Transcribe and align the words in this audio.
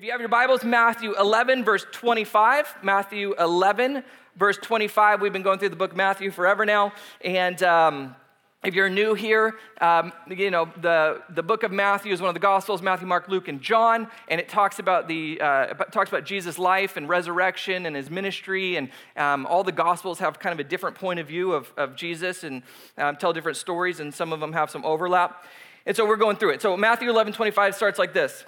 If 0.00 0.04
you 0.06 0.12
have 0.12 0.20
your 0.20 0.30
Bibles, 0.30 0.64
Matthew 0.64 1.12
11, 1.18 1.62
verse 1.62 1.84
25. 1.92 2.76
Matthew 2.82 3.34
11, 3.38 4.02
verse 4.34 4.56
25. 4.56 5.20
We've 5.20 5.30
been 5.30 5.42
going 5.42 5.58
through 5.58 5.68
the 5.68 5.76
book 5.76 5.90
of 5.90 5.96
Matthew 5.98 6.30
forever 6.30 6.64
now. 6.64 6.94
And 7.22 7.62
um, 7.62 8.16
if 8.64 8.72
you're 8.72 8.88
new 8.88 9.12
here, 9.12 9.56
um, 9.78 10.14
you 10.26 10.50
know, 10.50 10.72
the, 10.80 11.20
the 11.28 11.42
book 11.42 11.64
of 11.64 11.70
Matthew 11.70 12.14
is 12.14 12.22
one 12.22 12.28
of 12.30 12.34
the 12.34 12.40
Gospels 12.40 12.80
Matthew, 12.80 13.06
Mark, 13.06 13.28
Luke, 13.28 13.46
and 13.48 13.60
John. 13.60 14.08
And 14.28 14.40
it 14.40 14.48
talks 14.48 14.78
about, 14.78 15.06
the, 15.06 15.38
uh, 15.38 15.66
talks 15.90 16.08
about 16.08 16.24
Jesus' 16.24 16.58
life 16.58 16.96
and 16.96 17.06
resurrection 17.06 17.84
and 17.84 17.94
his 17.94 18.08
ministry. 18.08 18.76
And 18.76 18.88
um, 19.18 19.44
all 19.44 19.64
the 19.64 19.70
Gospels 19.70 20.18
have 20.20 20.38
kind 20.38 20.54
of 20.54 20.60
a 20.60 20.64
different 20.64 20.96
point 20.96 21.20
of 21.20 21.28
view 21.28 21.52
of, 21.52 21.70
of 21.76 21.94
Jesus 21.94 22.42
and 22.42 22.62
um, 22.96 23.16
tell 23.16 23.34
different 23.34 23.58
stories, 23.58 24.00
and 24.00 24.14
some 24.14 24.32
of 24.32 24.40
them 24.40 24.54
have 24.54 24.70
some 24.70 24.82
overlap. 24.82 25.44
And 25.84 25.94
so 25.94 26.06
we're 26.06 26.16
going 26.16 26.36
through 26.36 26.52
it. 26.52 26.62
So 26.62 26.74
Matthew 26.74 27.10
11, 27.10 27.34
25 27.34 27.74
starts 27.74 27.98
like 27.98 28.14
this. 28.14 28.46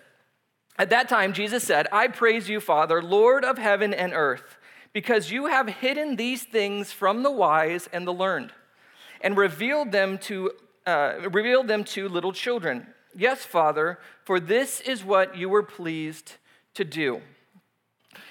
At 0.78 0.90
that 0.90 1.08
time, 1.08 1.32
Jesus 1.32 1.64
said, 1.64 1.86
I 1.92 2.08
praise 2.08 2.48
you, 2.48 2.60
Father, 2.60 3.02
Lord 3.02 3.44
of 3.44 3.58
heaven 3.58 3.92
and 3.92 4.12
earth, 4.14 4.56
because 4.92 5.30
you 5.30 5.46
have 5.46 5.68
hidden 5.68 6.16
these 6.16 6.44
things 6.44 6.92
from 6.92 7.22
the 7.22 7.30
wise 7.30 7.88
and 7.92 8.06
the 8.06 8.12
learned, 8.12 8.52
and 9.20 9.36
revealed 9.36 9.92
them 9.92 10.18
to, 10.18 10.52
uh, 10.86 11.14
revealed 11.30 11.68
them 11.68 11.84
to 11.84 12.08
little 12.08 12.32
children. 12.32 12.86
Yes, 13.14 13.44
Father, 13.44 13.98
for 14.24 14.40
this 14.40 14.80
is 14.80 15.04
what 15.04 15.36
you 15.36 15.48
were 15.48 15.62
pleased 15.62 16.34
to 16.74 16.84
do. 16.84 17.20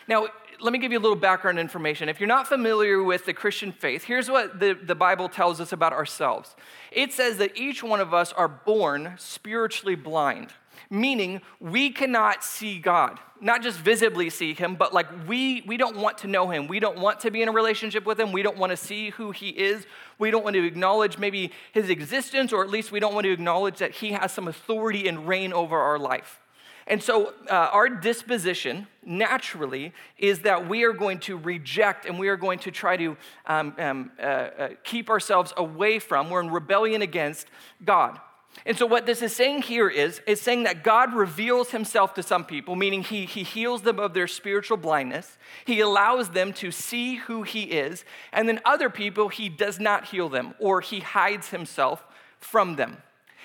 Now, 0.08 0.28
let 0.60 0.74
me 0.74 0.80
give 0.80 0.92
you 0.92 1.00
a 1.00 1.02
little 1.02 1.16
background 1.16 1.60
information. 1.60 2.10
If 2.10 2.20
you're 2.20 2.28
not 2.28 2.48
familiar 2.48 3.04
with 3.04 3.26
the 3.26 3.34
Christian 3.34 3.72
faith, 3.72 4.04
here's 4.04 4.30
what 4.30 4.60
the, 4.60 4.74
the 4.74 4.96
Bible 4.96 5.30
tells 5.30 5.60
us 5.60 5.72
about 5.72 5.94
ourselves 5.94 6.56
it 6.92 7.14
says 7.14 7.38
that 7.38 7.56
each 7.56 7.84
one 7.84 8.00
of 8.00 8.14
us 8.14 8.34
are 8.34 8.48
born 8.48 9.14
spiritually 9.18 9.96
blind 9.96 10.54
meaning 10.92 11.42
we 11.60 11.90
cannot 11.90 12.44
see 12.44 12.78
God. 12.78 13.18
Not 13.40 13.64
just 13.64 13.80
visibly 13.80 14.30
see 14.30 14.54
him, 14.54 14.76
but 14.76 14.94
like 14.94 15.08
we 15.28 15.62
we 15.62 15.78
don't 15.78 15.98
want 15.98 16.20
to 16.20 16.28
know 16.28 16.50
him. 16.50 16.68
We 16.68 16.80
don't 16.80 17.00
want 17.00 17.22
to 17.22 17.32
be 17.32 17.42
in 17.42 17.50
a 17.50 17.52
relationship 17.52 18.06
with 18.06 18.20
him. 18.20 18.32
We 18.32 18.44
don't 18.44 18.58
want 18.58 18.70
to 18.70 18.78
see 18.78 19.10
who 19.10 19.32
he 19.32 19.50
is. 19.50 19.88
We 20.20 20.30
don't 20.30 20.44
want 20.44 20.56
to 20.56 20.64
acknowledge 20.64 21.18
maybe 21.18 21.52
his 21.72 21.90
existence 21.90 22.54
or 22.54 22.64
at 22.64 22.70
least 22.70 22.92
we 22.92 23.00
don't 23.00 23.16
want 23.16 23.26
to 23.26 23.32
acknowledge 23.32 23.80
that 23.80 23.92
he 23.92 24.12
has 24.12 24.32
some 24.32 24.48
authority 24.48 25.08
and 25.08 25.28
reign 25.28 25.54
over 25.54 25.80
our 25.80 25.98
life. 25.98 26.42
And 26.88 27.02
so, 27.02 27.34
uh, 27.50 27.70
our 27.72 27.88
disposition 27.88 28.88
naturally 29.06 29.94
is 30.18 30.42
that 30.42 30.68
we 30.68 30.84
are 30.84 30.94
going 30.94 31.20
to 31.20 31.38
reject 31.38 32.06
and 32.06 32.20
we 32.20 32.28
are 32.28 32.36
going 32.36 32.60
to 32.60 32.72
try 32.72 32.98
to 32.98 33.18
um, 33.46 33.74
um, 33.78 34.12
uh, 34.20 34.24
uh, 34.24 34.70
keep 34.84 35.10
ourselves 35.10 35.54
away 35.58 36.00
from, 36.00 36.30
we're 36.30 36.42
in 36.42 36.52
rebellion 36.52 37.02
against 37.02 37.48
God. 37.86 38.20
And 38.66 38.78
so, 38.78 38.86
what 38.86 39.06
this 39.06 39.22
is 39.22 39.36
saying 39.36 39.64
here 39.64 39.90
is, 39.90 40.22
is 40.28 40.42
saying 40.42 40.64
that 40.64 40.84
God 40.84 41.14
reveals 41.14 41.72
himself 41.72 42.14
to 42.16 42.24
some 42.24 42.46
people, 42.46 42.76
meaning 42.76 43.02
he, 43.02 43.26
he 43.26 43.44
heals 43.44 43.82
them 43.82 44.00
of 44.00 44.14
their 44.14 44.28
spiritual 44.28 44.78
blindness. 44.78 45.38
He 45.66 45.80
allows 45.80 46.30
them 46.30 46.54
to 46.54 46.70
see 46.70 47.16
who 47.16 47.44
he 47.44 47.64
is. 47.64 48.06
And 48.32 48.48
then, 48.48 48.60
other 48.64 48.90
people, 48.90 49.30
he 49.30 49.50
does 49.50 49.80
not 49.80 50.06
heal 50.06 50.30
them 50.30 50.54
or 50.60 50.82
he 50.82 51.00
hides 51.00 51.50
himself 51.50 52.06
from 52.40 52.76
them. 52.76 52.98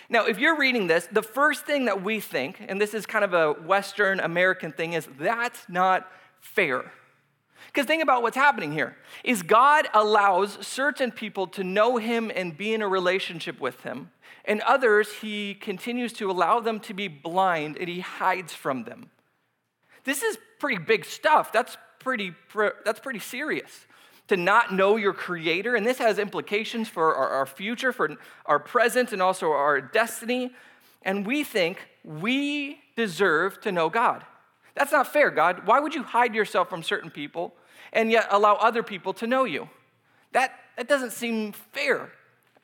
Now, 0.09 0.27
if 0.27 0.39
you're 0.39 0.57
reading 0.59 0.87
this, 0.87 1.09
the 1.11 1.23
first 1.23 1.65
thing 1.65 1.87
that 1.87 2.03
we 2.03 2.21
think, 2.21 2.65
and 2.69 2.81
this 2.81 2.95
is 2.95 3.07
kind 3.07 3.25
of 3.25 3.33
a 3.33 3.53
Western 3.53 4.21
American 4.21 4.71
thing, 4.71 4.93
is 4.93 5.09
that's 5.19 5.67
not 5.69 6.11
fair. 6.41 6.93
Because 7.77 7.89
think 7.89 8.03
about 8.03 8.23
what's 8.23 8.39
happening 8.39 8.73
here 8.73 8.97
is 9.23 9.43
God 9.43 9.87
allows 9.93 10.67
certain 10.67 11.13
people 11.13 11.47
to 11.49 11.63
know 11.63 11.99
him 11.99 12.33
and 12.35 12.57
be 12.57 12.73
in 12.73 12.81
a 12.81 12.89
relationship 12.89 13.61
with 13.61 13.83
him 13.83 14.11
and 14.47 14.63
others 14.63 15.13
he 15.21 15.53
continues 15.53 16.15
to 16.15 16.31
allow 16.31 16.59
them 16.59 16.81
to 16.81 16.95
be 16.95 17.07
blind 17.07 17.77
and 17.77 17.87
he 17.87 18.01
hides 18.01 18.55
from 18.55 18.85
them. 18.85 19.11
This 20.05 20.23
is 20.23 20.39
pretty 20.59 20.83
big 20.83 21.05
stuff. 21.05 21.53
That's 21.53 21.77
pretty, 21.99 22.33
that's 22.83 23.01
pretty 23.01 23.19
serious. 23.19 23.87
To 24.29 24.39
not 24.39 24.73
know 24.73 24.97
your 24.97 25.13
creator, 25.13 25.77
and 25.77 25.87
this 25.87 25.99
has 25.99 26.19
implications 26.19 26.89
for 26.89 27.15
our, 27.15 27.29
our 27.29 27.47
future, 27.47 27.93
for 27.93 28.17
our 28.47 28.59
present, 28.59 29.13
and 29.13 29.21
also 29.21 29.51
our 29.51 29.83
destiny. 29.83 30.51
And 31.03 31.27
we 31.27 31.45
think 31.45 31.87
we 32.03 32.81
deserve 32.97 33.61
to 33.61 33.71
know 33.71 33.91
God. 33.91 34.25
That's 34.75 34.93
not 34.93 35.13
fair, 35.13 35.31
God. 35.31 35.67
Why 35.67 35.79
would 35.79 35.95
you 35.95 36.05
hide 36.05 36.35
yourself 36.35 36.71
from 36.71 36.83
certain 36.83 37.11
people 37.11 37.55
and 37.93 38.11
yet 38.11 38.27
allow 38.31 38.55
other 38.55 38.83
people 38.83 39.13
to 39.15 39.27
know 39.27 39.45
you? 39.45 39.69
That, 40.33 40.53
that 40.77 40.89
doesn't 40.89 41.13
seem 41.13 41.53
fair. 41.53 42.11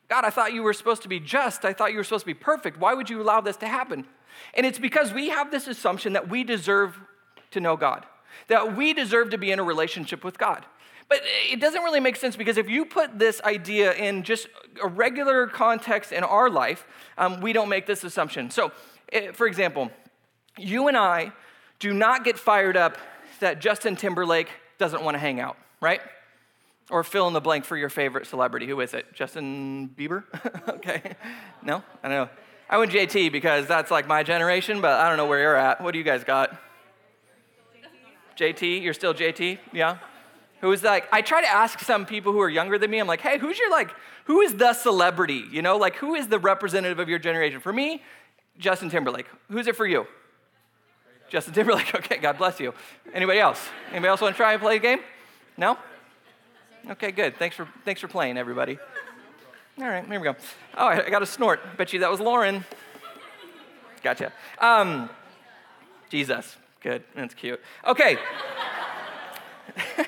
God, 0.09 0.25
I 0.25 0.29
thought 0.29 0.53
you 0.53 0.63
were 0.63 0.73
supposed 0.73 1.01
to 1.03 1.07
be 1.07 1.19
just. 1.19 1.65
I 1.65 1.73
thought 1.73 1.91
you 1.91 1.97
were 1.97 2.03
supposed 2.03 2.23
to 2.23 2.27
be 2.27 2.33
perfect. 2.33 2.79
Why 2.79 2.93
would 2.93 3.09
you 3.09 3.21
allow 3.21 3.41
this 3.41 3.57
to 3.57 3.67
happen? 3.67 4.05
And 4.53 4.65
it's 4.65 4.79
because 4.79 5.13
we 5.13 5.29
have 5.29 5.51
this 5.51 5.67
assumption 5.67 6.13
that 6.13 6.29
we 6.29 6.43
deserve 6.43 6.99
to 7.51 7.59
know 7.59 7.75
God, 7.75 8.05
that 8.47 8.75
we 8.75 8.93
deserve 8.93 9.29
to 9.31 9.37
be 9.37 9.51
in 9.51 9.59
a 9.59 9.63
relationship 9.63 10.23
with 10.23 10.37
God. 10.37 10.65
But 11.09 11.21
it 11.51 11.59
doesn't 11.59 11.83
really 11.83 11.99
make 11.99 12.15
sense 12.15 12.35
because 12.35 12.57
if 12.57 12.69
you 12.69 12.85
put 12.85 13.19
this 13.19 13.41
idea 13.41 13.93
in 13.93 14.23
just 14.23 14.47
a 14.81 14.87
regular 14.87 15.47
context 15.47 16.11
in 16.11 16.23
our 16.23 16.49
life, 16.49 16.85
um, 17.17 17.41
we 17.41 17.53
don't 17.53 17.69
make 17.69 17.85
this 17.85 18.03
assumption. 18.03 18.49
So, 18.49 18.71
eh, 19.11 19.31
for 19.31 19.47
example, 19.47 19.91
you 20.57 20.87
and 20.87 20.97
I 20.97 21.31
do 21.79 21.93
not 21.93 22.23
get 22.23 22.39
fired 22.39 22.77
up 22.77 22.97
that 23.39 23.59
Justin 23.59 23.95
Timberlake 23.95 24.49
doesn't 24.77 25.03
want 25.03 25.15
to 25.15 25.19
hang 25.19 25.39
out, 25.39 25.57
right? 25.81 26.01
Or 26.89 27.03
fill 27.03 27.27
in 27.27 27.33
the 27.33 27.41
blank 27.41 27.65
for 27.65 27.77
your 27.77 27.89
favorite 27.89 28.27
celebrity. 28.27 28.67
Who 28.67 28.79
is 28.81 28.93
it? 28.93 29.13
Justin 29.13 29.89
Bieber? 29.97 30.23
okay. 30.69 31.15
No? 31.61 31.83
I 32.03 32.09
don't 32.09 32.17
know. 32.17 32.29
I 32.69 32.77
went 32.77 32.91
JT 32.91 33.31
because 33.31 33.67
that's 33.67 33.91
like 33.91 34.07
my 34.07 34.23
generation, 34.23 34.81
but 34.81 34.99
I 34.99 35.07
don't 35.07 35.17
know 35.17 35.27
where 35.27 35.39
you're 35.39 35.55
at. 35.55 35.81
What 35.81 35.91
do 35.91 35.97
you 35.97 36.03
guys 36.03 36.23
got? 36.23 36.57
JT? 38.37 38.81
You're 38.81 38.93
still 38.93 39.13
JT? 39.13 39.59
Yeah? 39.71 39.97
Who's 40.61 40.81
like, 40.83 41.07
I 41.11 41.21
try 41.21 41.41
to 41.41 41.47
ask 41.47 41.79
some 41.81 42.05
people 42.05 42.31
who 42.31 42.39
are 42.39 42.49
younger 42.49 42.77
than 42.77 42.89
me, 42.89 42.99
I'm 42.99 43.07
like, 43.07 43.21
hey, 43.21 43.37
who's 43.37 43.59
your 43.59 43.69
like, 43.69 43.91
who 44.25 44.41
is 44.41 44.55
the 44.55 44.73
celebrity? 44.73 45.43
You 45.51 45.61
know, 45.61 45.77
like 45.77 45.95
who 45.97 46.15
is 46.15 46.29
the 46.29 46.39
representative 46.39 46.99
of 46.99 47.09
your 47.09 47.19
generation? 47.19 47.59
For 47.59 47.73
me, 47.73 48.01
Justin 48.57 48.89
Timberlake. 48.89 49.27
Who's 49.51 49.67
it 49.67 49.75
for 49.75 49.85
you? 49.85 50.07
Justin 51.33 51.55
Timberlake. 51.55 51.91
Okay, 51.95 52.17
God 52.17 52.37
bless 52.37 52.59
you. 52.59 52.75
Anybody 53.11 53.39
else? 53.39 53.59
Anybody 53.89 54.09
else 54.09 54.21
want 54.21 54.35
to 54.35 54.37
try 54.37 54.53
and 54.53 54.61
play 54.61 54.75
a 54.75 54.79
game? 54.79 54.99
No? 55.57 55.79
Okay, 56.91 57.11
good. 57.11 57.37
Thanks 57.37 57.55
for, 57.55 57.67
thanks 57.85 57.99
for 57.99 58.07
playing, 58.07 58.37
everybody. 58.37 58.77
All 59.79 59.85
right, 59.85 60.05
here 60.05 60.19
we 60.19 60.25
go. 60.25 60.35
Oh, 60.77 60.85
I 60.85 61.09
got 61.09 61.23
a 61.23 61.25
snort. 61.25 61.59
Bet 61.75 61.91
you 61.91 61.99
that 62.01 62.11
was 62.11 62.19
Lauren. 62.19 62.63
Gotcha. 64.03 64.31
Um, 64.59 65.09
Jesus. 66.09 66.55
Good. 66.81 67.03
That's 67.15 67.33
cute. 67.33 67.59
Okay. 67.87 68.17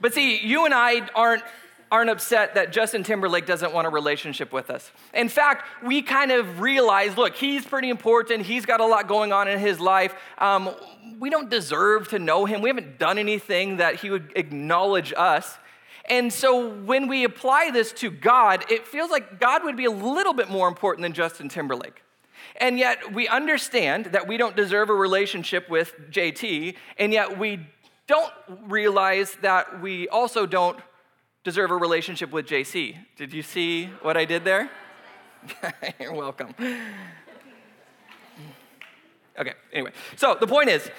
but 0.00 0.14
see, 0.14 0.40
you 0.46 0.64
and 0.64 0.72
I 0.72 1.06
aren't 1.14 1.42
aren't 1.90 2.10
upset 2.10 2.54
that 2.54 2.72
Justin 2.72 3.02
Timberlake 3.02 3.46
doesn't 3.46 3.72
want 3.72 3.86
a 3.86 3.90
relationship 3.90 4.52
with 4.52 4.70
us. 4.70 4.90
In 5.14 5.28
fact, 5.28 5.66
we 5.82 6.02
kind 6.02 6.30
of 6.30 6.60
realize 6.60 7.16
look, 7.16 7.36
he's 7.36 7.64
pretty 7.64 7.90
important. 7.90 8.42
He's 8.42 8.66
got 8.66 8.80
a 8.80 8.86
lot 8.86 9.08
going 9.08 9.32
on 9.32 9.48
in 9.48 9.58
his 9.58 9.80
life. 9.80 10.14
Um, 10.38 10.70
we 11.18 11.30
don't 11.30 11.50
deserve 11.50 12.08
to 12.08 12.18
know 12.18 12.44
him. 12.44 12.60
We 12.60 12.68
haven't 12.68 12.98
done 12.98 13.18
anything 13.18 13.78
that 13.78 13.96
he 13.96 14.10
would 14.10 14.32
acknowledge 14.36 15.12
us. 15.16 15.58
And 16.08 16.32
so 16.32 16.70
when 16.70 17.06
we 17.06 17.24
apply 17.24 17.70
this 17.70 17.92
to 17.92 18.10
God, 18.10 18.64
it 18.70 18.86
feels 18.86 19.10
like 19.10 19.38
God 19.38 19.64
would 19.64 19.76
be 19.76 19.84
a 19.84 19.90
little 19.90 20.32
bit 20.32 20.48
more 20.48 20.68
important 20.68 21.02
than 21.02 21.12
Justin 21.12 21.48
Timberlake. 21.48 22.02
And 22.56 22.78
yet 22.78 23.12
we 23.12 23.28
understand 23.28 24.06
that 24.06 24.26
we 24.26 24.36
don't 24.36 24.56
deserve 24.56 24.90
a 24.90 24.94
relationship 24.94 25.68
with 25.68 25.94
JT, 26.10 26.74
and 26.98 27.12
yet 27.12 27.38
we 27.38 27.60
don't 28.06 28.32
realize 28.66 29.36
that 29.42 29.82
we 29.82 30.08
also 30.08 30.46
don't 30.46 30.80
deserve 31.48 31.70
a 31.70 31.76
relationship 31.76 32.30
with 32.30 32.46
JC. 32.46 32.94
Did 33.16 33.32
you 33.32 33.42
see 33.42 33.86
what 34.02 34.18
I 34.18 34.26
did 34.26 34.44
there? 34.44 34.68
You're 35.98 36.12
welcome. 36.12 36.54
Okay, 39.38 39.54
anyway. 39.72 39.92
So 40.16 40.36
the 40.38 40.46
point 40.46 40.68
is 40.68 40.90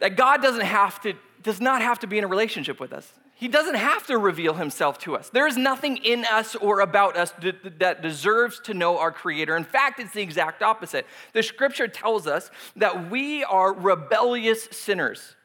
that 0.00 0.16
God 0.16 0.42
doesn't 0.42 0.64
have 0.64 1.00
to 1.02 1.14
does 1.40 1.60
not 1.60 1.82
have 1.82 2.00
to 2.00 2.08
be 2.08 2.18
in 2.18 2.24
a 2.24 2.26
relationship 2.26 2.80
with 2.80 2.92
us. 2.92 3.12
He 3.36 3.46
doesn't 3.46 3.76
have 3.76 4.04
to 4.08 4.18
reveal 4.18 4.54
himself 4.54 4.98
to 5.00 5.14
us. 5.14 5.30
There 5.30 5.46
is 5.46 5.56
nothing 5.56 5.98
in 5.98 6.24
us 6.24 6.56
or 6.56 6.80
about 6.80 7.16
us 7.16 7.32
that 7.78 8.02
deserves 8.02 8.58
to 8.64 8.74
know 8.74 8.98
our 8.98 9.12
Creator. 9.12 9.56
In 9.56 9.62
fact, 9.62 10.00
it's 10.00 10.14
the 10.14 10.22
exact 10.22 10.64
opposite. 10.64 11.06
The 11.32 11.44
scripture 11.44 11.86
tells 11.86 12.26
us 12.26 12.50
that 12.74 13.08
we 13.08 13.44
are 13.44 13.72
rebellious 13.72 14.64
sinners. 14.72 15.36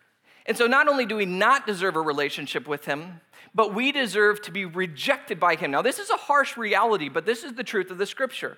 And 0.47 0.57
so, 0.57 0.65
not 0.67 0.87
only 0.87 1.05
do 1.05 1.15
we 1.15 1.25
not 1.25 1.67
deserve 1.67 1.95
a 1.95 2.01
relationship 2.01 2.67
with 2.67 2.85
Him, 2.85 3.21
but 3.53 3.73
we 3.73 3.91
deserve 3.91 4.41
to 4.43 4.51
be 4.51 4.65
rejected 4.65 5.39
by 5.39 5.55
him. 5.55 5.71
Now, 5.71 5.81
this 5.81 5.99
is 5.99 6.09
a 6.09 6.17
harsh 6.17 6.57
reality, 6.57 7.09
but 7.09 7.25
this 7.25 7.43
is 7.43 7.53
the 7.53 7.63
truth 7.63 7.91
of 7.91 7.97
the 7.97 8.05
scripture. 8.05 8.57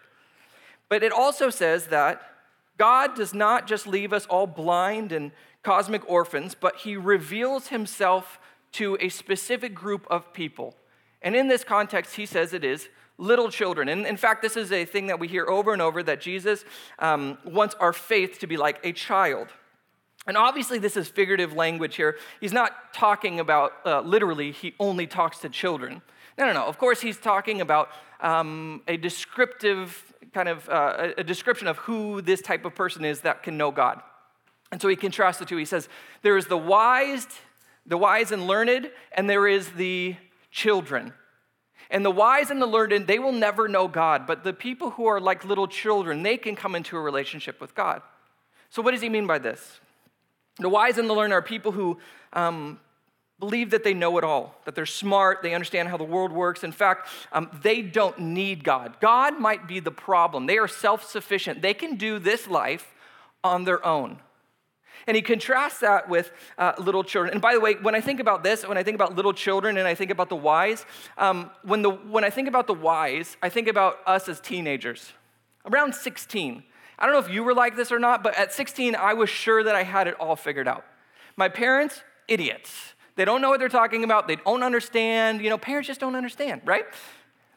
But 0.89 1.03
it 1.03 1.11
also 1.11 1.49
says 1.49 1.87
that 1.87 2.21
God 2.77 3.15
does 3.15 3.33
not 3.33 3.67
just 3.67 3.87
leave 3.87 4.13
us 4.13 4.25
all 4.27 4.47
blind 4.47 5.11
and 5.11 5.31
cosmic 5.63 6.07
orphans, 6.09 6.55
but 6.59 6.77
he 6.77 6.97
reveals 6.97 7.67
himself 7.67 8.39
to 8.73 8.97
a 8.99 9.09
specific 9.09 9.73
group 9.73 10.05
of 10.09 10.33
people. 10.33 10.75
And 11.21 11.35
in 11.35 11.47
this 11.47 11.63
context, 11.63 12.15
he 12.15 12.25
says 12.25 12.53
it 12.53 12.63
is 12.63 12.89
little 13.17 13.49
children. 13.49 13.87
And 13.87 14.05
in 14.05 14.17
fact, 14.17 14.41
this 14.41 14.57
is 14.57 14.71
a 14.71 14.85
thing 14.85 15.07
that 15.07 15.19
we 15.19 15.27
hear 15.27 15.47
over 15.47 15.71
and 15.73 15.81
over 15.81 16.03
that 16.03 16.19
Jesus 16.19 16.65
um, 16.99 17.37
wants 17.45 17.75
our 17.75 17.93
faith 17.93 18.39
to 18.39 18.47
be 18.47 18.57
like 18.57 18.79
a 18.83 18.91
child. 18.91 19.47
And 20.25 20.37
obviously, 20.37 20.79
this 20.79 20.95
is 20.95 21.07
figurative 21.07 21.53
language 21.53 21.95
here. 21.95 22.17
He's 22.39 22.53
not 22.53 22.93
talking 22.93 23.39
about 23.39 23.73
uh, 23.85 24.01
literally, 24.01 24.51
he 24.51 24.73
only 24.79 25.05
talks 25.05 25.39
to 25.39 25.49
children. 25.49 26.01
No, 26.37 26.45
no, 26.45 26.53
no. 26.53 26.65
Of 26.65 26.77
course, 26.77 27.01
he's 27.01 27.17
talking 27.17 27.61
about 27.61 27.89
um, 28.21 28.81
a 28.87 28.97
descriptive 28.97 30.13
kind 30.33 30.49
of 30.49 30.67
uh, 30.69 31.09
a 31.17 31.23
description 31.23 31.67
of 31.67 31.77
who 31.77 32.21
this 32.21 32.41
type 32.41 32.65
of 32.65 32.73
person 32.73 33.05
is 33.05 33.21
that 33.21 33.43
can 33.43 33.57
know 33.57 33.69
God. 33.69 34.01
And 34.71 34.81
so 34.81 34.87
he 34.87 34.95
contrasts 34.95 35.37
the 35.37 35.45
two. 35.45 35.57
He 35.57 35.65
says, 35.65 35.87
There 36.23 36.37
is 36.37 36.47
the 36.47 36.57
wise, 36.57 37.27
the 37.85 37.97
wise 37.97 38.31
and 38.31 38.47
learned, 38.47 38.89
and 39.11 39.29
there 39.29 39.47
is 39.47 39.71
the 39.73 40.15
children. 40.49 41.13
And 41.91 42.03
the 42.03 42.11
wise 42.11 42.49
and 42.49 42.61
the 42.61 42.65
learned, 42.65 43.05
they 43.05 43.19
will 43.19 43.33
never 43.33 43.67
know 43.67 43.87
God, 43.87 44.25
but 44.25 44.43
the 44.43 44.53
people 44.53 44.91
who 44.91 45.05
are 45.05 45.19
like 45.19 45.45
little 45.45 45.67
children, 45.67 46.23
they 46.23 46.37
can 46.37 46.55
come 46.55 46.73
into 46.73 46.97
a 46.97 47.01
relationship 47.01 47.61
with 47.61 47.75
God. 47.75 48.01
So, 48.71 48.81
what 48.81 48.91
does 48.91 49.01
he 49.01 49.09
mean 49.09 49.27
by 49.27 49.37
this? 49.37 49.79
The 50.57 50.69
wise 50.69 50.97
and 50.97 51.09
the 51.09 51.13
learned 51.13 51.33
are 51.33 51.41
people 51.41 51.71
who 51.71 51.99
um, 52.33 52.79
believe 53.39 53.71
that 53.71 53.83
they 53.83 53.93
know 53.93 54.17
it 54.17 54.23
all, 54.23 54.55
that 54.65 54.75
they're 54.75 54.85
smart, 54.85 55.41
they 55.41 55.53
understand 55.53 55.89
how 55.89 55.97
the 55.97 56.03
world 56.03 56.31
works. 56.31 56.63
In 56.63 56.71
fact, 56.71 57.07
um, 57.31 57.49
they 57.61 57.81
don't 57.81 58.17
need 58.19 58.63
God. 58.63 58.95
God 59.01 59.39
might 59.39 59.67
be 59.67 59.79
the 59.79 59.91
problem. 59.91 60.45
They 60.45 60.57
are 60.57 60.67
self 60.67 61.03
sufficient, 61.03 61.61
they 61.61 61.73
can 61.73 61.95
do 61.95 62.19
this 62.19 62.47
life 62.47 62.93
on 63.43 63.65
their 63.65 63.85
own. 63.85 64.19
And 65.05 65.15
he 65.15 65.21
contrasts 65.21 65.79
that 65.79 66.07
with 66.07 66.31
uh, 66.57 66.73
little 66.77 67.03
children. 67.03 67.33
And 67.33 67.41
by 67.41 67.53
the 67.53 67.59
way, 67.59 67.73
when 67.73 67.93
I 67.93 67.99
think 67.99 68.21
about 68.21 68.41
this, 68.41 68.65
when 68.65 68.77
I 68.77 68.83
think 68.83 68.95
about 68.95 69.15
little 69.15 69.33
children 69.33 69.77
and 69.77 69.85
I 69.85 69.95
think 69.95 70.11
about 70.11 70.29
the 70.29 70.37
wise, 70.37 70.85
um, 71.17 71.51
when, 71.63 71.81
the, 71.81 71.89
when 71.89 72.23
I 72.23 72.29
think 72.29 72.47
about 72.47 72.67
the 72.67 72.73
wise, 72.73 73.35
I 73.41 73.49
think 73.49 73.67
about 73.67 73.97
us 74.05 74.29
as 74.29 74.39
teenagers, 74.39 75.11
around 75.65 75.93
16. 75.93 76.63
I 76.97 77.05
don't 77.05 77.13
know 77.13 77.19
if 77.19 77.33
you 77.33 77.43
were 77.43 77.53
like 77.53 77.75
this 77.75 77.91
or 77.91 77.99
not, 77.99 78.23
but 78.23 78.37
at 78.37 78.53
16, 78.53 78.95
I 78.95 79.13
was 79.13 79.29
sure 79.29 79.63
that 79.63 79.75
I 79.75 79.83
had 79.83 80.07
it 80.07 80.15
all 80.15 80.35
figured 80.35 80.67
out. 80.67 80.85
My 81.35 81.49
parents, 81.49 82.01
idiots. 82.27 82.93
They 83.15 83.25
don't 83.25 83.41
know 83.41 83.49
what 83.49 83.59
they're 83.59 83.69
talking 83.69 84.03
about. 84.03 84.27
They 84.27 84.37
don't 84.37 84.63
understand. 84.63 85.41
You 85.41 85.49
know, 85.49 85.57
parents 85.57 85.87
just 85.87 85.99
don't 85.99 86.15
understand, 86.15 86.61
right? 86.65 86.85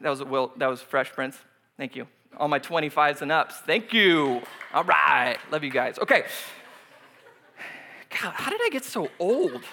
That 0.01 0.09
was 0.09 0.23
Will. 0.23 0.51
That 0.57 0.67
was 0.67 0.81
Fresh 0.81 1.11
Prince. 1.13 1.37
Thank 1.77 1.95
you. 1.95 2.07
All 2.37 2.47
my 2.47 2.59
25s 2.59 3.21
and 3.21 3.31
ups. 3.31 3.55
Thank 3.57 3.93
you. 3.93 4.41
All 4.73 4.83
right. 4.83 5.37
Love 5.51 5.63
you 5.63 5.71
guys. 5.71 5.97
Okay. 5.97 6.25
God, 8.09 8.33
how 8.33 8.51
did 8.51 8.61
I 8.63 8.69
get 8.69 8.83
so 8.83 9.09
old? 9.19 9.63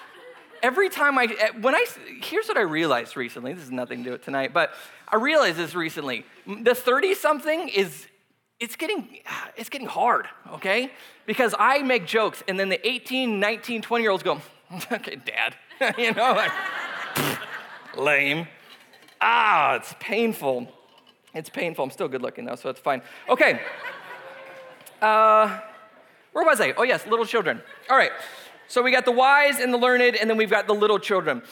Every 0.62 0.88
time 0.88 1.18
I, 1.18 1.24
eh, 1.24 1.50
when 1.60 1.74
I, 1.74 1.84
here's 2.22 2.48
what 2.48 2.56
I 2.56 2.62
realized 2.62 3.16
recently. 3.16 3.52
This 3.52 3.64
is 3.64 3.70
nothing 3.70 3.98
to 3.98 4.04
do 4.04 4.10
with 4.12 4.24
tonight, 4.24 4.54
but 4.54 4.72
I 5.08 5.16
realized 5.16 5.58
this 5.58 5.74
recently. 5.74 6.24
The 6.46 6.74
30 6.74 7.14
something 7.14 7.68
is, 7.68 8.06
it's 8.60 8.76
getting, 8.76 9.18
it's 9.56 9.68
getting 9.68 9.88
hard, 9.88 10.26
okay? 10.52 10.90
Because 11.26 11.54
I 11.58 11.82
make 11.82 12.06
jokes 12.06 12.42
and 12.48 12.58
then 12.58 12.68
the 12.68 12.86
18, 12.86 13.38
19, 13.40 13.82
20 13.82 14.02
year 14.02 14.10
olds 14.10 14.22
go, 14.22 14.40
okay, 14.92 15.16
dad. 15.16 15.56
you 15.98 16.12
know, 16.12 16.32
like, 16.32 16.52
lame. 17.96 18.46
Ah, 19.20 19.76
it's 19.76 19.94
painful. 19.98 20.68
It's 21.34 21.50
painful. 21.50 21.84
I'm 21.84 21.90
still 21.90 22.08
good 22.08 22.22
looking 22.22 22.44
though, 22.44 22.54
so 22.54 22.70
it's 22.70 22.80
fine. 22.80 23.02
Okay. 23.28 23.60
Uh, 25.02 25.60
where 26.32 26.44
was 26.44 26.60
I? 26.60 26.72
Oh, 26.76 26.82
yes, 26.82 27.06
little 27.06 27.26
children. 27.26 27.60
All 27.90 27.96
right. 27.96 28.12
So 28.68 28.82
we 28.82 28.90
got 28.90 29.04
the 29.04 29.12
wise 29.12 29.60
and 29.60 29.72
the 29.72 29.78
learned, 29.78 30.16
and 30.16 30.28
then 30.28 30.36
we've 30.36 30.50
got 30.50 30.66
the 30.66 30.74
little 30.74 30.98
children. 30.98 31.42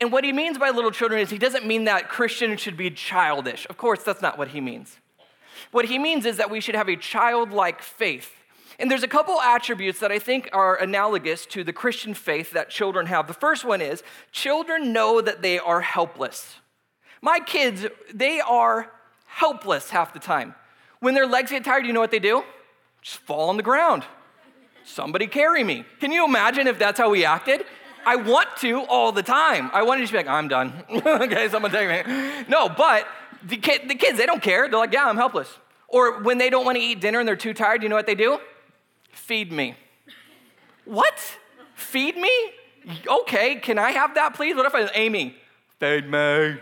And 0.00 0.12
what 0.12 0.24
he 0.24 0.32
means 0.32 0.58
by 0.58 0.70
little 0.70 0.90
children 0.90 1.20
is 1.20 1.30
he 1.30 1.38
doesn't 1.38 1.66
mean 1.66 1.84
that 1.84 2.08
Christians 2.08 2.60
should 2.60 2.76
be 2.76 2.90
childish. 2.90 3.66
Of 3.68 3.76
course, 3.76 4.02
that's 4.02 4.22
not 4.22 4.38
what 4.38 4.48
he 4.48 4.60
means. 4.60 4.98
What 5.70 5.86
he 5.86 5.98
means 5.98 6.26
is 6.26 6.36
that 6.36 6.50
we 6.50 6.60
should 6.60 6.74
have 6.74 6.88
a 6.88 6.96
childlike 6.96 7.82
faith 7.82 8.32
and 8.80 8.90
there's 8.90 9.02
a 9.02 9.08
couple 9.08 9.38
attributes 9.42 10.00
that 10.00 10.10
I 10.10 10.18
think 10.18 10.48
are 10.54 10.74
analogous 10.74 11.44
to 11.46 11.62
the 11.62 11.72
Christian 11.72 12.14
faith 12.14 12.52
that 12.52 12.70
children 12.70 13.06
have. 13.06 13.26
The 13.26 13.34
first 13.34 13.62
one 13.62 13.82
is 13.82 14.02
children 14.32 14.94
know 14.94 15.20
that 15.20 15.42
they 15.42 15.58
are 15.58 15.82
helpless. 15.82 16.56
My 17.20 17.40
kids, 17.40 17.84
they 18.12 18.40
are 18.40 18.90
helpless 19.26 19.90
half 19.90 20.14
the 20.14 20.18
time. 20.18 20.54
When 21.00 21.12
their 21.12 21.26
legs 21.26 21.50
get 21.50 21.62
tired, 21.62 21.84
you 21.84 21.92
know 21.92 22.00
what 22.00 22.10
they 22.10 22.18
do? 22.18 22.42
Just 23.02 23.18
fall 23.18 23.50
on 23.50 23.58
the 23.58 23.62
ground. 23.62 24.04
Somebody 24.84 25.26
carry 25.26 25.62
me. 25.62 25.84
Can 26.00 26.10
you 26.10 26.24
imagine 26.24 26.66
if 26.66 26.78
that's 26.78 26.98
how 26.98 27.10
we 27.10 27.26
acted? 27.26 27.66
I 28.06 28.16
want 28.16 28.48
to 28.58 28.80
all 28.86 29.12
the 29.12 29.22
time. 29.22 29.70
I 29.74 29.82
want 29.82 29.98
to 29.98 30.04
just 30.04 30.12
be 30.12 30.18
like, 30.18 30.26
I'm 30.26 30.48
done. 30.48 30.72
okay, 30.90 31.50
someone 31.50 31.70
take 31.70 32.06
me. 32.06 32.44
No, 32.48 32.70
but 32.70 33.06
the, 33.42 33.56
the 33.56 33.94
kids, 33.94 34.18
they 34.18 34.26
don't 34.26 34.42
care. 34.42 34.68
They're 34.68 34.78
like, 34.78 34.92
yeah, 34.92 35.06
I'm 35.06 35.16
helpless. 35.16 35.48
Or 35.88 36.22
when 36.22 36.38
they 36.38 36.50
don't 36.50 36.64
want 36.64 36.76
to 36.76 36.82
eat 36.82 37.00
dinner 37.00 37.18
and 37.18 37.26
they're 37.26 37.36
too 37.36 37.54
tired, 37.54 37.82
you 37.82 37.88
know 37.88 37.96
what 37.96 38.06
they 38.06 38.14
do? 38.14 38.38
Feed 39.10 39.50
me. 39.50 39.74
What? 40.84 41.20
Feed 41.74 42.16
me? 42.16 42.30
Okay, 43.06 43.56
can 43.56 43.78
I 43.78 43.90
have 43.90 44.14
that, 44.14 44.34
please? 44.34 44.56
What 44.56 44.66
if 44.66 44.74
I, 44.74 44.88
Amy, 44.94 45.36
feed 45.78 46.08
me. 46.08 46.56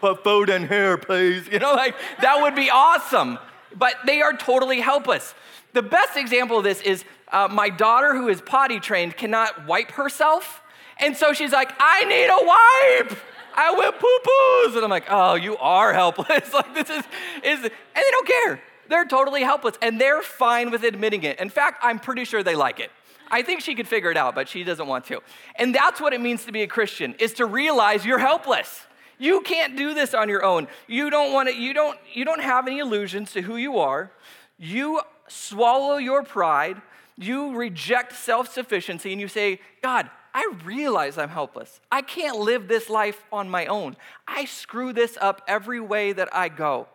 Put 0.00 0.22
food 0.22 0.48
in 0.48 0.68
here, 0.68 0.96
please. 0.96 1.48
You 1.48 1.58
know, 1.58 1.74
like 1.74 1.96
that 2.20 2.40
would 2.40 2.54
be 2.54 2.70
awesome. 2.70 3.38
But 3.74 3.96
they 4.06 4.22
are 4.22 4.32
totally 4.32 4.80
helpless. 4.80 5.34
The 5.72 5.82
best 5.82 6.16
example 6.16 6.58
of 6.58 6.64
this 6.64 6.80
is 6.80 7.04
uh, 7.32 7.48
my 7.50 7.68
daughter, 7.68 8.14
who 8.14 8.28
is 8.28 8.40
potty 8.40 8.80
trained, 8.80 9.16
cannot 9.16 9.66
wipe 9.66 9.92
herself. 9.92 10.62
And 10.98 11.16
so 11.16 11.32
she's 11.32 11.52
like, 11.52 11.72
I 11.78 12.04
need 12.04 12.28
a 12.28 13.08
wipe. 13.10 13.18
I 13.58 13.72
went 13.72 13.98
poo 13.98 14.18
poos. 14.24 14.76
And 14.76 14.84
I'm 14.84 14.90
like, 14.90 15.06
oh, 15.10 15.34
you 15.34 15.56
are 15.56 15.92
helpless. 15.92 16.52
like, 16.54 16.74
this 16.74 16.88
is, 16.88 17.04
is, 17.42 17.58
and 17.64 17.72
they 17.94 18.10
don't 18.10 18.26
care. 18.26 18.60
They're 18.88 19.04
totally 19.04 19.42
helpless 19.42 19.74
and 19.82 20.00
they're 20.00 20.22
fine 20.22 20.70
with 20.70 20.82
admitting 20.82 21.24
it. 21.24 21.40
In 21.40 21.50
fact, 21.50 21.80
I'm 21.82 21.98
pretty 21.98 22.24
sure 22.24 22.42
they 22.42 22.54
like 22.54 22.80
it. 22.80 22.90
I 23.30 23.42
think 23.42 23.60
she 23.60 23.74
could 23.74 23.86
figure 23.86 24.10
it 24.10 24.16
out, 24.16 24.34
but 24.34 24.48
she 24.48 24.64
doesn't 24.64 24.86
want 24.86 25.04
to. 25.06 25.20
And 25.56 25.74
that's 25.74 26.00
what 26.00 26.14
it 26.14 26.20
means 26.20 26.46
to 26.46 26.52
be 26.52 26.62
a 26.62 26.66
Christian 26.66 27.14
is 27.18 27.34
to 27.34 27.44
realize 27.44 28.06
you're 28.06 28.18
helpless. 28.18 28.86
You 29.18 29.42
can't 29.42 29.76
do 29.76 29.92
this 29.92 30.14
on 30.14 30.28
your 30.28 30.44
own. 30.44 30.68
You 30.86 31.10
don't 31.10 31.32
want 31.32 31.48
to 31.48 31.54
you 31.54 31.74
don't 31.74 31.98
you 32.14 32.24
don't 32.24 32.40
have 32.40 32.66
any 32.66 32.78
illusions 32.78 33.32
to 33.32 33.42
who 33.42 33.56
you 33.56 33.78
are. 33.78 34.10
You 34.56 35.02
swallow 35.26 35.96
your 35.96 36.22
pride. 36.22 36.80
You 37.16 37.54
reject 37.56 38.14
self-sufficiency 38.14 39.12
and 39.12 39.20
you 39.20 39.28
say, 39.28 39.60
"God, 39.82 40.08
I 40.38 40.52
realize 40.64 41.18
I'm 41.18 41.30
helpless. 41.30 41.80
I 41.90 42.00
can't 42.00 42.38
live 42.38 42.68
this 42.68 42.88
life 42.88 43.24
on 43.32 43.50
my 43.50 43.66
own. 43.66 43.96
I 44.28 44.44
screw 44.44 44.92
this 44.92 45.18
up 45.20 45.42
every 45.48 45.80
way 45.80 46.12
that 46.12 46.32
I 46.32 46.48
go. 46.48 46.86